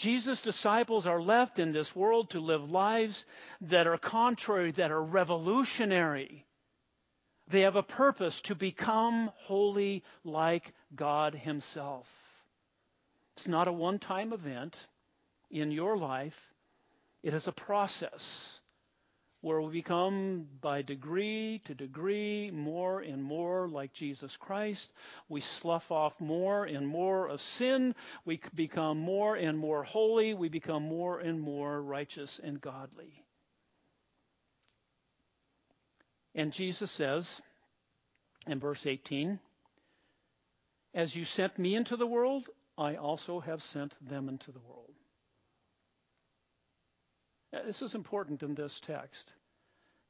Jesus' 0.00 0.40
disciples 0.40 1.06
are 1.06 1.20
left 1.20 1.58
in 1.58 1.72
this 1.72 1.94
world 1.94 2.30
to 2.30 2.40
live 2.40 2.70
lives 2.70 3.26
that 3.60 3.86
are 3.86 3.98
contrary, 3.98 4.72
that 4.72 4.90
are 4.90 5.02
revolutionary. 5.02 6.46
They 7.48 7.60
have 7.62 7.76
a 7.76 7.82
purpose 7.82 8.40
to 8.42 8.54
become 8.54 9.30
holy 9.34 10.02
like 10.24 10.72
God 10.96 11.34
Himself. 11.34 12.08
It's 13.36 13.46
not 13.46 13.68
a 13.68 13.72
one 13.72 13.98
time 13.98 14.32
event 14.32 14.88
in 15.50 15.70
your 15.70 15.98
life, 15.98 16.40
it 17.22 17.34
is 17.34 17.46
a 17.46 17.52
process 17.52 18.59
where 19.40 19.60
we 19.62 19.72
become 19.72 20.46
by 20.60 20.82
degree 20.82 21.62
to 21.64 21.74
degree 21.74 22.50
more 22.50 23.00
and 23.00 23.22
more 23.22 23.68
like 23.68 23.92
Jesus 23.92 24.36
Christ. 24.36 24.92
We 25.28 25.40
slough 25.40 25.90
off 25.90 26.20
more 26.20 26.66
and 26.66 26.86
more 26.86 27.28
of 27.28 27.40
sin. 27.40 27.94
We 28.24 28.40
become 28.54 28.98
more 28.98 29.36
and 29.36 29.58
more 29.58 29.82
holy. 29.82 30.34
We 30.34 30.48
become 30.48 30.82
more 30.82 31.20
and 31.20 31.40
more 31.40 31.80
righteous 31.80 32.40
and 32.42 32.60
godly. 32.60 33.24
And 36.34 36.52
Jesus 36.52 36.90
says 36.90 37.40
in 38.46 38.60
verse 38.60 38.86
18, 38.86 39.40
As 40.94 41.16
you 41.16 41.24
sent 41.24 41.58
me 41.58 41.74
into 41.74 41.96
the 41.96 42.06
world, 42.06 42.48
I 42.76 42.96
also 42.96 43.40
have 43.40 43.62
sent 43.62 43.94
them 44.06 44.28
into 44.28 44.52
the 44.52 44.60
world. 44.60 44.94
Uh, 47.52 47.62
this 47.66 47.82
is 47.82 47.94
important 47.94 48.42
in 48.42 48.54
this 48.54 48.80
text. 48.80 49.32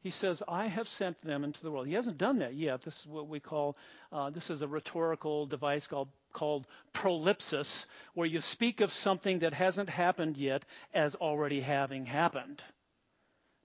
He 0.02 0.10
says, 0.10 0.42
I 0.48 0.66
have 0.66 0.88
sent 0.88 1.20
them 1.20 1.44
into 1.44 1.62
the 1.62 1.70
world. 1.70 1.86
He 1.86 1.92
hasn't 1.92 2.16
done 2.16 2.38
that 2.38 2.54
yet. 2.54 2.80
This 2.82 3.00
is 3.00 3.06
what 3.06 3.28
we 3.28 3.38
call, 3.38 3.76
uh, 4.10 4.30
this 4.30 4.48
is 4.48 4.62
a 4.62 4.68
rhetorical 4.68 5.44
device 5.46 5.86
called, 5.86 6.08
called 6.32 6.66
prolepsis, 6.94 7.84
where 8.14 8.26
you 8.26 8.40
speak 8.40 8.80
of 8.80 8.92
something 8.92 9.40
that 9.40 9.52
hasn't 9.52 9.90
happened 9.90 10.38
yet 10.38 10.64
as 10.94 11.14
already 11.16 11.60
having 11.60 12.06
happened, 12.06 12.62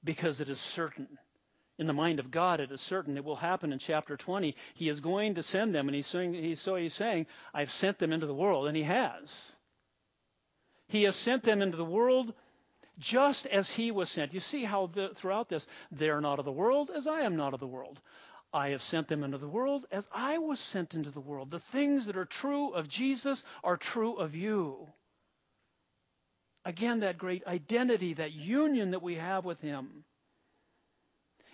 because 0.03 0.41
it 0.41 0.49
is 0.49 0.59
certain. 0.59 1.07
In 1.77 1.87
the 1.87 1.93
mind 1.93 2.19
of 2.19 2.31
God, 2.31 2.59
it 2.59 2.71
is 2.71 2.81
certain 2.81 3.17
it 3.17 3.23
will 3.23 3.35
happen 3.37 3.71
in 3.71 3.79
chapter 3.79 4.17
20. 4.17 4.55
He 4.73 4.89
is 4.89 4.99
going 4.99 5.35
to 5.35 5.43
send 5.43 5.73
them, 5.73 5.87
and 5.87 5.95
he's 5.95 6.07
saying, 6.07 6.33
he's, 6.33 6.61
so 6.61 6.75
he's 6.75 6.93
saying, 6.93 7.27
I've 7.53 7.71
sent 7.71 7.97
them 7.97 8.11
into 8.11 8.27
the 8.27 8.33
world, 8.33 8.67
and 8.67 8.75
he 8.75 8.83
has. 8.83 9.33
He 10.87 11.03
has 11.03 11.15
sent 11.15 11.43
them 11.43 11.61
into 11.61 11.77
the 11.77 11.85
world 11.85 12.33
just 12.97 13.45
as 13.47 13.69
he 13.69 13.91
was 13.91 14.09
sent. 14.09 14.33
You 14.33 14.39
see 14.39 14.63
how 14.63 14.87
the, 14.87 15.11
throughout 15.15 15.49
this, 15.49 15.67
they're 15.91 16.21
not 16.21 16.39
of 16.39 16.45
the 16.45 16.51
world 16.51 16.89
as 16.93 17.07
I 17.07 17.21
am 17.21 17.35
not 17.35 17.53
of 17.53 17.59
the 17.59 17.67
world. 17.67 17.99
I 18.53 18.69
have 18.69 18.81
sent 18.81 19.09
them 19.09 19.23
into 19.23 19.37
the 19.37 19.47
world 19.47 19.85
as 19.91 20.07
I 20.13 20.37
was 20.37 20.59
sent 20.59 20.93
into 20.93 21.11
the 21.11 21.19
world. 21.19 21.49
The 21.51 21.59
things 21.59 22.05
that 22.05 22.15
are 22.15 22.25
true 22.25 22.69
of 22.69 22.87
Jesus 22.87 23.43
are 23.63 23.75
true 23.75 24.15
of 24.15 24.33
you. 24.33 24.87
Again, 26.63 27.01
that 27.01 27.17
great 27.17 27.45
identity, 27.45 28.13
that 28.13 28.31
union 28.31 28.91
that 28.91 29.03
we 29.03 29.15
have 29.15 29.45
with 29.45 29.59
him. 29.59 30.05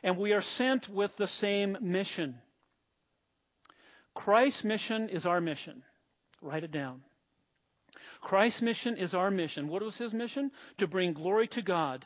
And 0.03 0.17
we 0.17 0.33
are 0.33 0.41
sent 0.41 0.89
with 0.89 1.15
the 1.17 1.27
same 1.27 1.77
mission. 1.81 2.39
Christ's 4.13 4.63
mission 4.63 5.09
is 5.09 5.25
our 5.25 5.41
mission. 5.41 5.83
Write 6.41 6.63
it 6.63 6.71
down. 6.71 7.01
Christ's 8.21 8.61
mission 8.61 8.97
is 8.97 9.15
our 9.15 9.31
mission. 9.31 9.67
What 9.67 9.81
was 9.81 9.97
his 9.97 10.13
mission? 10.13 10.51
To 10.77 10.87
bring 10.87 11.13
glory 11.13 11.47
to 11.49 11.61
God, 11.61 12.05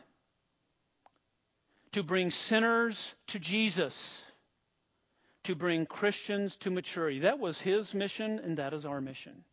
to 1.92 2.04
bring 2.04 2.32
sinners 2.32 3.14
to 3.28 3.40
Jesus, 3.40 4.22
to 5.44 5.56
bring 5.56 5.86
Christians 5.86 6.56
to 6.58 6.72
maturity. 6.72 7.20
That 7.20 7.40
was 7.40 7.60
his 7.60 7.94
mission, 7.94 8.40
and 8.40 8.58
that 8.58 8.74
is 8.74 8.86
our 8.86 9.02
mission. 9.02 9.44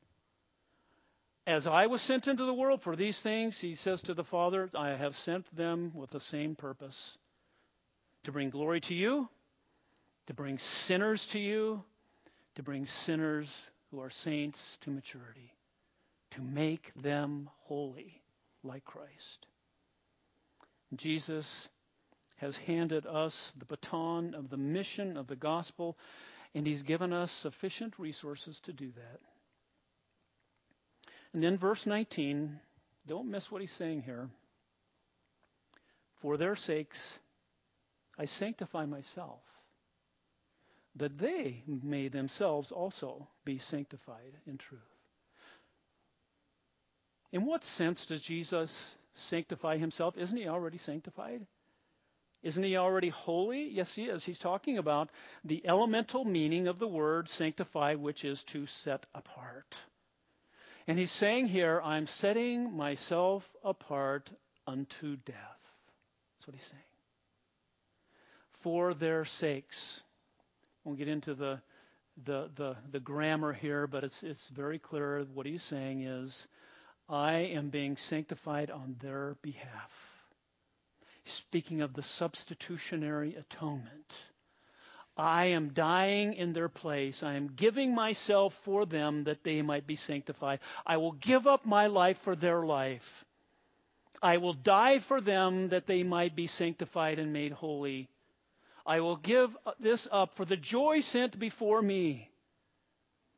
As 1.44 1.66
I 1.66 1.86
was 1.88 2.00
sent 2.00 2.28
into 2.28 2.46
the 2.46 2.54
world 2.54 2.80
for 2.80 2.94
these 2.94 3.18
things, 3.18 3.58
he 3.58 3.74
says 3.74 4.00
to 4.02 4.14
the 4.14 4.22
Father, 4.22 4.70
I 4.74 4.90
have 4.90 5.16
sent 5.16 5.54
them 5.56 5.90
with 5.92 6.10
the 6.10 6.20
same 6.20 6.54
purpose 6.54 7.18
to 8.22 8.30
bring 8.30 8.50
glory 8.50 8.80
to 8.82 8.94
you, 8.94 9.28
to 10.26 10.34
bring 10.34 10.58
sinners 10.58 11.26
to 11.26 11.40
you, 11.40 11.82
to 12.54 12.62
bring 12.62 12.86
sinners 12.86 13.52
who 13.90 14.00
are 14.00 14.10
saints 14.10 14.78
to 14.82 14.90
maturity 14.90 15.52
to 16.34 16.42
make 16.42 16.92
them 17.00 17.48
holy 17.64 18.22
like 18.62 18.84
Christ. 18.84 19.46
Jesus 20.94 21.68
has 22.36 22.56
handed 22.56 23.06
us 23.06 23.52
the 23.58 23.64
baton 23.64 24.34
of 24.34 24.50
the 24.50 24.56
mission 24.56 25.16
of 25.16 25.26
the 25.26 25.36
gospel, 25.36 25.96
and 26.54 26.66
he's 26.66 26.82
given 26.82 27.12
us 27.12 27.30
sufficient 27.30 27.98
resources 27.98 28.60
to 28.60 28.72
do 28.72 28.90
that. 28.96 29.20
And 31.32 31.42
then 31.42 31.56
verse 31.56 31.86
19, 31.86 32.58
don't 33.06 33.30
miss 33.30 33.50
what 33.50 33.60
he's 33.60 33.72
saying 33.72 34.02
here. 34.02 34.28
For 36.20 36.36
their 36.36 36.56
sakes, 36.56 37.00
I 38.18 38.26
sanctify 38.26 38.86
myself, 38.86 39.40
that 40.96 41.18
they 41.18 41.64
may 41.66 42.08
themselves 42.08 42.70
also 42.70 43.26
be 43.44 43.58
sanctified 43.58 44.36
in 44.46 44.58
truth. 44.58 44.91
In 47.32 47.46
what 47.46 47.64
sense 47.64 48.06
does 48.06 48.20
Jesus 48.20 48.70
sanctify 49.14 49.78
himself? 49.78 50.16
Isn't 50.18 50.36
he 50.36 50.48
already 50.48 50.78
sanctified? 50.78 51.46
Isn't 52.42 52.62
he 52.62 52.76
already 52.76 53.08
holy? 53.08 53.68
Yes, 53.68 53.94
he 53.94 54.04
is. 54.04 54.24
He's 54.24 54.38
talking 54.38 54.78
about 54.78 55.10
the 55.44 55.62
elemental 55.66 56.24
meaning 56.24 56.66
of 56.66 56.78
the 56.78 56.88
word 56.88 57.28
sanctify, 57.28 57.94
which 57.94 58.24
is 58.24 58.42
to 58.44 58.66
set 58.66 59.06
apart. 59.14 59.76
And 60.88 60.98
he's 60.98 61.12
saying 61.12 61.46
here, 61.46 61.80
I'm 61.82 62.08
setting 62.08 62.76
myself 62.76 63.48
apart 63.64 64.28
unto 64.66 65.16
death. 65.16 65.36
That's 66.36 66.48
what 66.48 66.56
he's 66.56 66.66
saying. 66.66 66.82
For 68.60 68.92
their 68.92 69.24
sakes. 69.24 70.02
We'll 70.84 70.96
get 70.96 71.06
into 71.06 71.34
the, 71.34 71.60
the, 72.24 72.50
the, 72.56 72.76
the 72.90 73.00
grammar 73.00 73.52
here, 73.52 73.86
but 73.86 74.02
it's, 74.02 74.24
it's 74.24 74.48
very 74.48 74.80
clear. 74.80 75.24
What 75.32 75.46
he's 75.46 75.62
saying 75.62 76.02
is, 76.02 76.48
I 77.08 77.34
am 77.34 77.70
being 77.70 77.96
sanctified 77.96 78.70
on 78.70 78.96
their 79.00 79.36
behalf. 79.42 79.92
Speaking 81.24 81.80
of 81.82 81.94
the 81.94 82.02
substitutionary 82.02 83.34
atonement. 83.36 84.12
I 85.16 85.46
am 85.46 85.74
dying 85.74 86.32
in 86.34 86.52
their 86.52 86.70
place. 86.70 87.22
I 87.22 87.34
am 87.34 87.48
giving 87.48 87.94
myself 87.94 88.54
for 88.64 88.86
them 88.86 89.24
that 89.24 89.44
they 89.44 89.60
might 89.60 89.86
be 89.86 89.96
sanctified. 89.96 90.60
I 90.86 90.96
will 90.96 91.12
give 91.12 91.46
up 91.46 91.66
my 91.66 91.86
life 91.86 92.18
for 92.18 92.34
their 92.34 92.64
life. 92.64 93.24
I 94.22 94.38
will 94.38 94.54
die 94.54 95.00
for 95.00 95.20
them 95.20 95.68
that 95.68 95.86
they 95.86 96.02
might 96.02 96.34
be 96.34 96.46
sanctified 96.46 97.18
and 97.18 97.32
made 97.32 97.52
holy. 97.52 98.08
I 98.86 99.00
will 99.00 99.16
give 99.16 99.56
this 99.78 100.08
up 100.10 100.34
for 100.34 100.44
the 100.44 100.56
joy 100.56 101.00
sent 101.00 101.38
before 101.38 101.82
me 101.82 102.31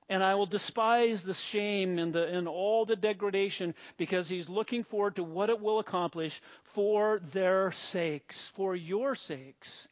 and 0.09 0.23
I 0.23 0.35
will 0.35 0.47
despise 0.47 1.23
the 1.23 1.35
shame 1.35 1.99
and, 1.99 2.13
the, 2.13 2.27
and 2.27 2.47
all 2.47 2.85
the 2.85 2.97
degradation 2.97 3.75
because 3.97 4.29
he's 4.29 4.49
looking 4.49 4.85
forward 4.85 5.17
to 5.17 5.25
what 5.25 5.51
it 5.51 5.61
will 5.61 5.79
accomplish 5.79 6.43
for 6.65 7.21
their 7.33 7.73
sakes, 7.73 8.49
for 8.55 8.77
your 8.77 9.15
sakes. 9.15 9.89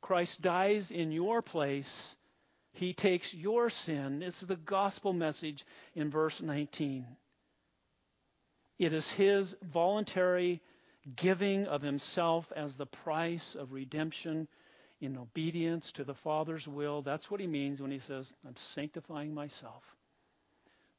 Christ 0.00 0.42
dies 0.42 0.90
in 0.90 1.12
your 1.12 1.42
place 1.42 2.14
He 2.72 2.92
takes 2.92 3.32
your 3.32 3.70
sin. 3.70 4.22
It's 4.22 4.40
the 4.40 4.56
gospel 4.56 5.12
message 5.12 5.64
in 5.94 6.10
verse 6.10 6.42
19. 6.42 7.06
It 8.78 8.92
is 8.92 9.10
His 9.12 9.56
voluntary 9.62 10.60
giving 11.16 11.66
of 11.66 11.82
Himself 11.82 12.52
as 12.56 12.76
the 12.76 12.86
price 12.86 13.54
of 13.54 13.72
redemption 13.72 14.48
in 15.04 15.16
obedience 15.16 15.92
to 15.92 16.04
the 16.04 16.14
Father's 16.14 16.66
will. 16.66 17.02
That's 17.02 17.30
what 17.30 17.40
He 17.40 17.46
means 17.46 17.80
when 17.80 17.90
He 17.90 18.00
says, 18.00 18.32
I'm 18.46 18.56
sanctifying 18.56 19.34
myself 19.34 19.82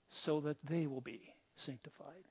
so 0.10 0.42
that 0.42 0.58
they 0.66 0.88
will 0.88 1.02
be 1.02 1.34
sanctified. 1.56 2.24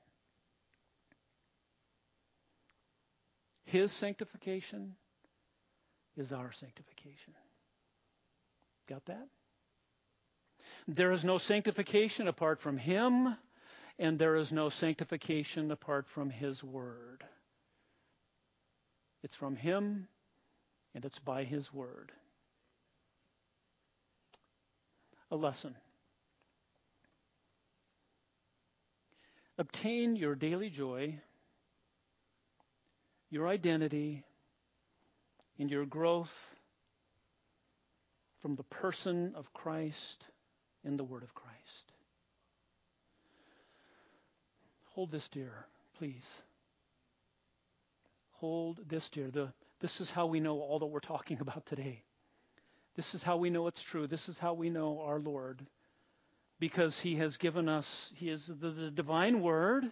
His 3.65 3.91
sanctification 3.91 4.95
is 6.15 6.31
our 6.31 6.51
sanctification. 6.51 7.33
Got 8.87 9.05
that? 9.05 9.27
There 10.87 11.11
is 11.11 11.23
no 11.23 11.37
sanctification 11.37 12.27
apart 12.27 12.61
from 12.61 12.77
Him, 12.77 13.35
and 13.97 14.19
there 14.19 14.35
is 14.35 14.51
no 14.51 14.69
sanctification 14.69 15.71
apart 15.71 16.07
from 16.07 16.29
His 16.29 16.63
Word. 16.63 17.23
It's 19.23 19.35
from 19.35 19.55
Him, 19.55 20.07
and 20.95 21.03
it's 21.03 21.19
by 21.19 21.43
His 21.43 21.71
Word. 21.73 22.11
A 25.29 25.35
lesson. 25.35 25.75
Obtain 29.57 30.15
your 30.15 30.35
daily 30.35 30.69
joy, 30.69 31.19
your 33.29 33.47
identity, 33.47 34.23
and 35.59 35.69
your 35.69 35.85
growth 35.85 36.33
from 38.41 38.55
the 38.55 38.63
person 38.63 39.33
of 39.35 39.53
Christ 39.53 40.25
in 40.83 40.97
the 40.97 41.03
Word 41.03 41.23
of 41.23 41.33
Christ. 41.33 41.91
Hold 44.91 45.11
this 45.11 45.27
dear, 45.27 45.65
please. 45.97 46.25
Hold 48.33 48.79
this 48.87 49.09
dear. 49.09 49.29
The, 49.29 49.51
this 49.79 50.01
is 50.01 50.11
how 50.11 50.25
we 50.25 50.39
know 50.39 50.59
all 50.59 50.79
that 50.79 50.85
we're 50.85 50.99
talking 50.99 51.39
about 51.41 51.65
today. 51.65 52.03
This 52.95 53.13
is 53.13 53.23
how 53.23 53.37
we 53.37 53.49
know 53.49 53.67
it's 53.67 53.83
true. 53.83 54.07
This 54.07 54.29
is 54.29 54.37
how 54.37 54.53
we 54.53 54.69
know 54.69 55.01
our 55.01 55.19
Lord. 55.19 55.65
Because 56.59 56.99
He 56.99 57.15
has 57.15 57.37
given 57.37 57.67
us, 57.67 58.11
He 58.15 58.29
is 58.29 58.47
the, 58.47 58.69
the 58.69 58.91
divine 58.91 59.41
Word 59.41 59.91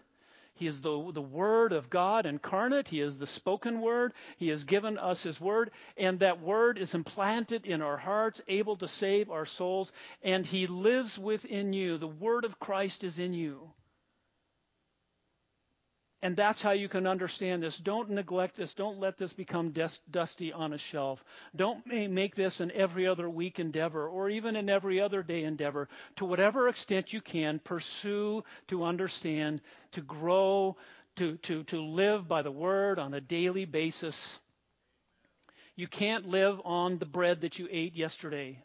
he 0.55 0.67
is 0.67 0.81
the, 0.81 1.11
the 1.11 1.21
Word 1.21 1.73
of 1.73 1.89
God 1.89 2.27
incarnate. 2.27 2.87
He 2.87 3.01
is 3.01 3.17
the 3.17 3.25
spoken 3.25 3.81
Word. 3.81 4.13
He 4.37 4.49
has 4.49 4.63
given 4.63 4.99
us 4.99 5.23
His 5.23 5.41
Word, 5.41 5.71
and 5.97 6.19
that 6.19 6.41
Word 6.41 6.77
is 6.77 6.93
implanted 6.93 7.65
in 7.65 7.81
our 7.81 7.97
hearts, 7.97 8.39
able 8.47 8.75
to 8.77 8.87
save 8.87 9.31
our 9.31 9.47
souls, 9.47 9.91
and 10.21 10.45
He 10.45 10.67
lives 10.67 11.17
within 11.17 11.73
you. 11.73 11.97
The 11.97 12.07
Word 12.07 12.45
of 12.45 12.59
Christ 12.59 13.03
is 13.03 13.17
in 13.17 13.33
you. 13.33 13.73
And 16.23 16.37
that's 16.37 16.61
how 16.61 16.71
you 16.71 16.87
can 16.87 17.05
understand 17.05 17.61
this. 17.61 17.77
Don't 17.77 18.09
neglect 18.09 18.55
this. 18.55 18.73
Don't 18.73 18.97
let 18.97 19.17
this 19.17 19.33
become 19.33 19.73
dusty 20.09 20.53
on 20.53 20.71
a 20.71 20.77
shelf. 20.77 21.21
Don't 21.53 21.85
make 21.85 22.33
this 22.33 22.61
an 22.61 22.71
every 22.73 23.05
other 23.05 23.29
week 23.29 23.59
endeavor 23.59 24.07
or 24.07 24.29
even 24.29 24.55
an 24.55 24.69
every 24.69 25.01
other 25.01 25.21
day 25.21 25.43
endeavor. 25.43 25.89
To 26.15 26.25
whatever 26.25 26.69
extent 26.69 27.11
you 27.11 27.19
can, 27.19 27.59
pursue 27.59 28.41
to 28.69 28.85
understand, 28.85 29.59
to 29.91 30.01
grow, 30.01 30.77
to, 31.17 31.35
to, 31.39 31.63
to 31.65 31.81
live 31.81 32.25
by 32.25 32.41
the 32.41 32.51
Word 32.51 32.99
on 32.99 33.13
a 33.13 33.19
daily 33.19 33.65
basis. 33.65 34.39
You 35.75 35.89
can't 35.89 36.25
live 36.29 36.57
on 36.63 36.99
the 36.99 37.05
bread 37.05 37.41
that 37.41 37.59
you 37.59 37.67
ate 37.69 37.97
yesterday, 37.97 38.63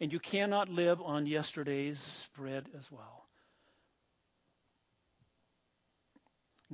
and 0.00 0.12
you 0.12 0.20
cannot 0.20 0.68
live 0.68 1.02
on 1.02 1.26
yesterday's 1.26 2.28
bread 2.36 2.66
as 2.78 2.88
well. 2.92 3.23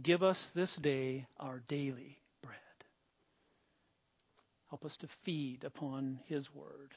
Give 0.01 0.23
us 0.23 0.51
this 0.55 0.77
day 0.77 1.27
our 1.39 1.63
daily 1.69 2.19
bread. 2.43 2.57
Help 4.69 4.85
us 4.85 4.97
to 4.99 5.09
feed 5.25 5.65
upon 5.65 6.21
His 6.27 6.55
word. 6.55 6.95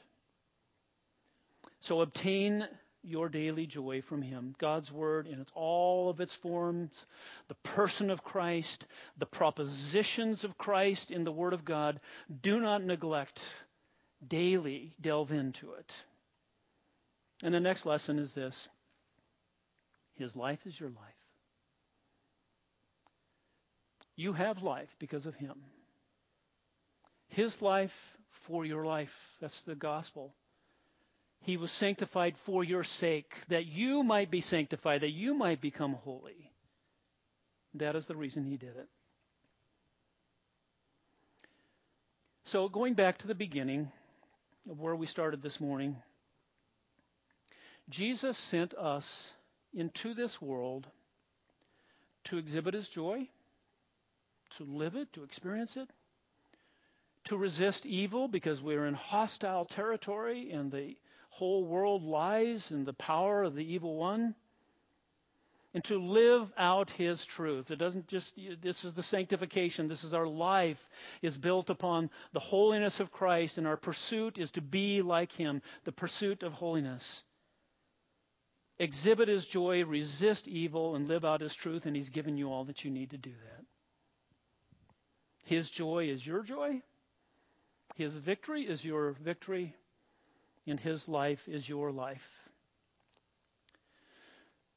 So 1.80 2.00
obtain 2.00 2.66
your 3.02 3.28
daily 3.28 3.66
joy 3.66 4.02
from 4.02 4.22
Him. 4.22 4.54
God's 4.58 4.90
Word 4.90 5.26
in 5.26 5.44
all 5.54 6.08
of 6.08 6.20
its 6.20 6.34
forms, 6.34 6.90
the 7.48 7.54
person 7.56 8.10
of 8.10 8.24
Christ, 8.24 8.86
the 9.18 9.26
propositions 9.26 10.44
of 10.44 10.56
Christ 10.56 11.10
in 11.10 11.24
the 11.24 11.32
Word 11.32 11.52
of 11.52 11.64
God. 11.64 12.00
Do 12.42 12.60
not 12.60 12.82
neglect. 12.82 13.40
Daily 14.26 14.94
delve 15.00 15.32
into 15.32 15.72
it. 15.74 15.92
And 17.42 17.52
the 17.52 17.60
next 17.60 17.84
lesson 17.84 18.18
is 18.18 18.32
this 18.32 18.68
His 20.14 20.34
life 20.34 20.60
is 20.64 20.80
your 20.80 20.90
life. 20.90 21.23
You 24.16 24.32
have 24.32 24.62
life 24.62 24.94
because 24.98 25.26
of 25.26 25.34
him. 25.34 25.56
His 27.28 27.60
life 27.60 27.94
for 28.46 28.64
your 28.64 28.84
life. 28.84 29.14
That's 29.40 29.60
the 29.62 29.74
gospel. 29.74 30.34
He 31.40 31.56
was 31.56 31.72
sanctified 31.72 32.36
for 32.38 32.64
your 32.64 32.84
sake, 32.84 33.34
that 33.48 33.66
you 33.66 34.02
might 34.02 34.30
be 34.30 34.40
sanctified, 34.40 35.02
that 35.02 35.10
you 35.10 35.34
might 35.34 35.60
become 35.60 35.92
holy. 35.92 36.50
That 37.74 37.96
is 37.96 38.06
the 38.06 38.16
reason 38.16 38.44
he 38.44 38.56
did 38.56 38.76
it. 38.76 38.88
So, 42.44 42.68
going 42.68 42.94
back 42.94 43.18
to 43.18 43.26
the 43.26 43.34
beginning 43.34 43.90
of 44.70 44.80
where 44.80 44.94
we 44.94 45.06
started 45.06 45.42
this 45.42 45.60
morning, 45.60 45.96
Jesus 47.90 48.38
sent 48.38 48.74
us 48.74 49.30
into 49.74 50.14
this 50.14 50.40
world 50.40 50.86
to 52.24 52.38
exhibit 52.38 52.74
his 52.74 52.88
joy 52.88 53.28
to 54.56 54.64
live 54.64 54.96
it, 54.96 55.12
to 55.12 55.24
experience 55.24 55.76
it, 55.76 55.88
to 57.24 57.36
resist 57.36 57.86
evil 57.86 58.28
because 58.28 58.62
we're 58.62 58.86
in 58.86 58.94
hostile 58.94 59.64
territory 59.64 60.50
and 60.50 60.70
the 60.70 60.96
whole 61.30 61.64
world 61.64 62.02
lies 62.02 62.70
in 62.70 62.84
the 62.84 62.92
power 62.92 63.42
of 63.42 63.54
the 63.54 63.72
evil 63.72 63.96
one. 63.96 64.34
And 65.72 65.82
to 65.84 65.98
live 65.98 66.52
out 66.56 66.88
his 66.90 67.24
truth. 67.24 67.72
It 67.72 67.80
doesn't 67.80 68.06
just, 68.06 68.32
this 68.62 68.84
is 68.84 68.94
the 68.94 69.02
sanctification. 69.02 69.88
This 69.88 70.04
is 70.04 70.14
our 70.14 70.28
life 70.28 70.78
is 71.20 71.36
built 71.36 71.68
upon 71.68 72.10
the 72.32 72.38
holiness 72.38 73.00
of 73.00 73.10
Christ, 73.10 73.58
and 73.58 73.66
our 73.66 73.76
pursuit 73.76 74.38
is 74.38 74.52
to 74.52 74.60
be 74.60 75.02
like 75.02 75.32
him, 75.32 75.62
the 75.82 75.90
pursuit 75.90 76.44
of 76.44 76.52
holiness. 76.52 77.24
Exhibit 78.78 79.26
his 79.26 79.46
joy, 79.46 79.84
resist 79.84 80.46
evil, 80.46 80.94
and 80.94 81.08
live 81.08 81.24
out 81.24 81.40
his 81.40 81.54
truth, 81.54 81.86
and 81.86 81.96
he's 81.96 82.10
given 82.10 82.36
you 82.36 82.52
all 82.52 82.64
that 82.66 82.84
you 82.84 82.90
need 82.92 83.10
to 83.10 83.18
do 83.18 83.30
that. 83.32 83.64
His 85.44 85.70
joy 85.70 86.08
is 86.08 86.26
your 86.26 86.42
joy. 86.42 86.80
His 87.96 88.16
victory 88.16 88.62
is 88.62 88.84
your 88.84 89.12
victory. 89.12 89.74
And 90.66 90.80
his 90.80 91.08
life 91.08 91.46
is 91.46 91.68
your 91.68 91.92
life. 91.92 92.26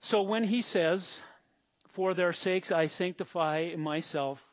So 0.01 0.21
when 0.21 0.43
he 0.43 0.61
says, 0.61 1.21
For 1.87 2.13
their 2.13 2.33
sakes 2.33 2.71
I 2.71 2.87
sanctify 2.87 3.75
myself, 3.77 4.43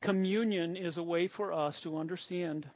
communion 0.00 0.76
is 0.76 0.98
a 0.98 1.02
way 1.02 1.26
for 1.26 1.52
us 1.52 1.80
to 1.80 1.96
understand 1.98 2.68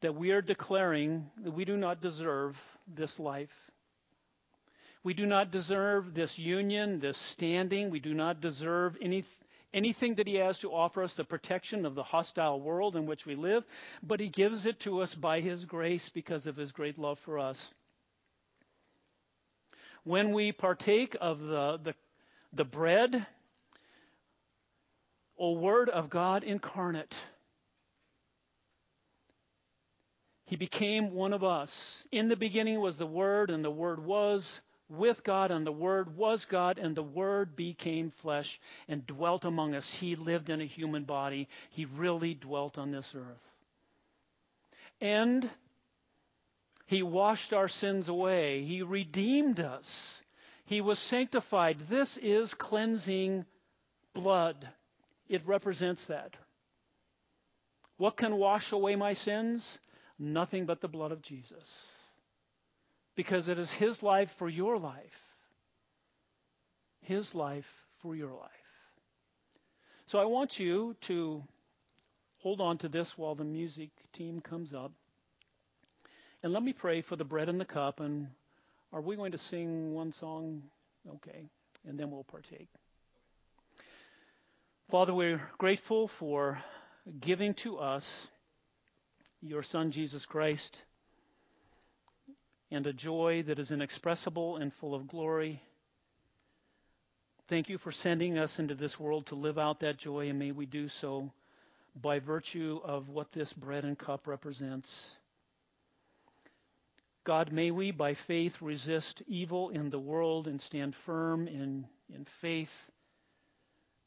that 0.00 0.14
we 0.14 0.32
are 0.32 0.42
declaring 0.42 1.30
that 1.42 1.52
we 1.52 1.64
do 1.64 1.76
not 1.76 2.00
deserve 2.00 2.60
this 2.88 3.18
life. 3.18 3.70
We 5.02 5.14
do 5.14 5.24
not 5.24 5.50
deserve 5.50 6.14
this 6.14 6.38
union, 6.38 7.00
this 7.00 7.16
standing. 7.16 7.90
We 7.90 8.00
do 8.00 8.12
not 8.12 8.40
deserve 8.40 8.96
any, 9.00 9.24
anything 9.72 10.16
that 10.16 10.26
He 10.26 10.36
has 10.36 10.58
to 10.60 10.72
offer 10.72 11.02
us, 11.02 11.14
the 11.14 11.24
protection 11.24 11.86
of 11.86 11.94
the 11.94 12.02
hostile 12.02 12.60
world 12.60 12.96
in 12.96 13.06
which 13.06 13.26
we 13.26 13.34
live, 13.34 13.64
but 14.02 14.20
He 14.20 14.28
gives 14.28 14.66
it 14.66 14.80
to 14.80 15.00
us 15.00 15.14
by 15.14 15.40
His 15.40 15.64
grace 15.64 16.08
because 16.08 16.46
of 16.46 16.56
His 16.56 16.72
great 16.72 16.98
love 16.98 17.18
for 17.20 17.38
us. 17.38 17.72
When 20.04 20.32
we 20.32 20.52
partake 20.52 21.16
of 21.20 21.40
the, 21.40 21.78
the, 21.82 21.94
the 22.52 22.64
bread, 22.64 23.26
O 25.38 25.52
Word 25.52 25.88
of 25.88 26.10
God 26.10 26.42
incarnate, 26.42 27.14
He 30.46 30.56
became 30.56 31.12
one 31.12 31.32
of 31.32 31.44
us. 31.44 32.04
In 32.10 32.28
the 32.28 32.36
beginning 32.36 32.80
was 32.80 32.96
the 32.96 33.06
Word, 33.06 33.50
and 33.50 33.64
the 33.64 33.70
Word 33.70 34.04
was 34.04 34.60
with 34.90 35.22
God, 35.22 35.50
and 35.50 35.66
the 35.66 35.72
Word 35.72 36.16
was 36.16 36.44
God, 36.44 36.78
and 36.78 36.96
the 36.96 37.02
Word 37.02 37.54
became 37.54 38.10
flesh 38.10 38.60
and 38.88 39.06
dwelt 39.06 39.44
among 39.44 39.74
us. 39.74 39.90
He 39.90 40.16
lived 40.16 40.50
in 40.50 40.60
a 40.60 40.66
human 40.66 41.04
body. 41.04 41.48
He 41.70 41.84
really 41.84 42.34
dwelt 42.34 42.76
on 42.76 42.90
this 42.90 43.14
earth. 43.16 43.40
And 45.00 45.48
He 46.86 47.02
washed 47.02 47.52
our 47.52 47.68
sins 47.68 48.08
away. 48.08 48.64
He 48.64 48.82
redeemed 48.82 49.60
us. 49.60 50.22
He 50.64 50.80
was 50.80 50.98
sanctified. 50.98 51.78
This 51.88 52.16
is 52.16 52.54
cleansing 52.54 53.44
blood. 54.12 54.68
It 55.28 55.46
represents 55.46 56.06
that. 56.06 56.36
What 57.96 58.16
can 58.16 58.36
wash 58.36 58.72
away 58.72 58.96
my 58.96 59.12
sins? 59.12 59.78
Nothing 60.18 60.66
but 60.66 60.80
the 60.80 60.88
blood 60.88 61.12
of 61.12 61.22
Jesus. 61.22 61.64
Because 63.16 63.48
it 63.48 63.58
is 63.58 63.70
His 63.70 64.02
life 64.02 64.30
for 64.38 64.48
your 64.48 64.78
life. 64.78 65.20
His 67.02 67.34
life 67.34 67.70
for 68.02 68.14
your 68.14 68.32
life. 68.32 68.50
So 70.06 70.18
I 70.18 70.24
want 70.24 70.58
you 70.58 70.96
to 71.02 71.42
hold 72.38 72.60
on 72.60 72.78
to 72.78 72.88
this 72.88 73.16
while 73.16 73.34
the 73.34 73.44
music 73.44 73.90
team 74.12 74.40
comes 74.40 74.72
up. 74.74 74.92
And 76.42 76.52
let 76.52 76.62
me 76.62 76.72
pray 76.72 77.02
for 77.02 77.16
the 77.16 77.24
bread 77.24 77.48
and 77.48 77.60
the 77.60 77.64
cup. 77.64 78.00
And 78.00 78.28
are 78.92 79.00
we 79.00 79.16
going 79.16 79.32
to 79.32 79.38
sing 79.38 79.92
one 79.92 80.12
song? 80.12 80.62
Okay. 81.16 81.44
And 81.86 81.98
then 81.98 82.10
we'll 82.10 82.24
partake. 82.24 82.68
Father, 84.90 85.14
we're 85.14 85.40
grateful 85.58 86.08
for 86.08 86.60
giving 87.20 87.54
to 87.54 87.78
us 87.78 88.28
your 89.40 89.62
Son, 89.62 89.90
Jesus 89.90 90.26
Christ, 90.26 90.82
and 92.70 92.86
a 92.86 92.92
joy 92.92 93.42
that 93.42 93.58
is 93.58 93.70
inexpressible 93.70 94.56
and 94.56 94.72
full 94.74 94.94
of 94.94 95.08
glory. 95.08 95.60
Thank 97.48 97.68
you 97.68 97.78
for 97.78 97.90
sending 97.90 98.38
us 98.38 98.58
into 98.58 98.74
this 98.74 98.98
world 98.98 99.26
to 99.26 99.34
live 99.34 99.58
out 99.58 99.80
that 99.80 99.96
joy, 99.98 100.28
and 100.28 100.38
may 100.38 100.52
we 100.52 100.66
do 100.66 100.88
so 100.88 101.32
by 102.00 102.20
virtue 102.20 102.80
of 102.84 103.08
what 103.08 103.32
this 103.32 103.52
bread 103.52 103.84
and 103.84 103.98
cup 103.98 104.26
represents. 104.26 105.16
God, 107.24 107.52
may 107.52 107.70
we 107.70 107.90
by 107.90 108.14
faith 108.14 108.62
resist 108.62 109.22
evil 109.26 109.70
in 109.70 109.90
the 109.90 109.98
world 109.98 110.46
and 110.46 110.60
stand 110.60 110.94
firm 110.94 111.48
in, 111.48 111.86
in 112.14 112.24
faith 112.40 112.72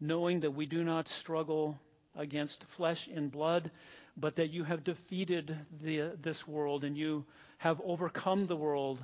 knowing 0.03 0.41
that 0.41 0.51
we 0.51 0.65
do 0.65 0.83
not 0.83 1.07
struggle 1.07 1.79
against 2.15 2.63
flesh 2.65 3.07
and 3.13 3.31
blood, 3.31 3.71
but 4.15 4.35
that 4.35 4.51
you 4.51 4.63
have 4.63 4.83
defeated 4.83 5.55
the, 5.81 6.11
this 6.21 6.47
world 6.47 6.83
and 6.83 6.97
you 6.97 7.25
have 7.57 7.81
overcome 7.83 8.45
the 8.45 8.55
world, 8.55 9.01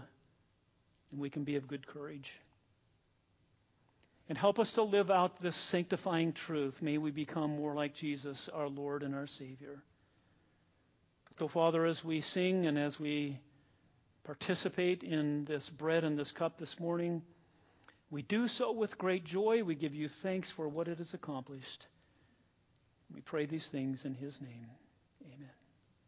and 1.12 1.20
we 1.20 1.30
can 1.30 1.44
be 1.44 1.56
of 1.56 1.68
good 1.68 1.88
courage. 1.88 2.34
And 4.28 4.38
help 4.38 4.60
us 4.60 4.74
to 4.74 4.84
live 4.84 5.10
out 5.10 5.40
this 5.40 5.56
sanctifying 5.56 6.34
truth. 6.34 6.82
May 6.82 7.00
we 7.00 7.10
become 7.10 7.56
more 7.56 7.74
like 7.74 7.96
Jesus, 7.96 8.48
our 8.54 8.70
Lord 8.70 9.02
and 9.02 9.16
our 9.16 9.26
Savior. 9.26 9.82
So, 11.40 11.48
Father, 11.48 11.86
as 11.86 12.04
we 12.04 12.22
sing 12.22 12.68
and 12.68 12.78
as 12.78 13.00
we 13.00 13.40
participate 14.24 15.02
in 15.04 15.46
this 15.46 15.70
bread 15.70 16.04
and 16.04 16.20
this 16.20 16.32
cup 16.32 16.58
this 16.60 16.80
morning, 16.80 17.24
we 18.12 18.22
do 18.22 18.48
so 18.48 18.72
with 18.72 18.98
great 18.98 19.24
joy. 19.24 19.64
We 19.64 19.74
give 19.74 19.96
you 19.96 20.10
thanks 20.10 20.52
for 20.52 20.68
what 20.68 20.88
it 20.88 20.98
has 20.98 21.14
accomplished. 21.14 21.88
We 23.14 23.22
pray 23.22 23.46
these 23.46 23.68
things 23.68 24.06
in 24.06 24.14
his 24.14 24.40
name. 24.42 24.68
Amen. 25.26 25.59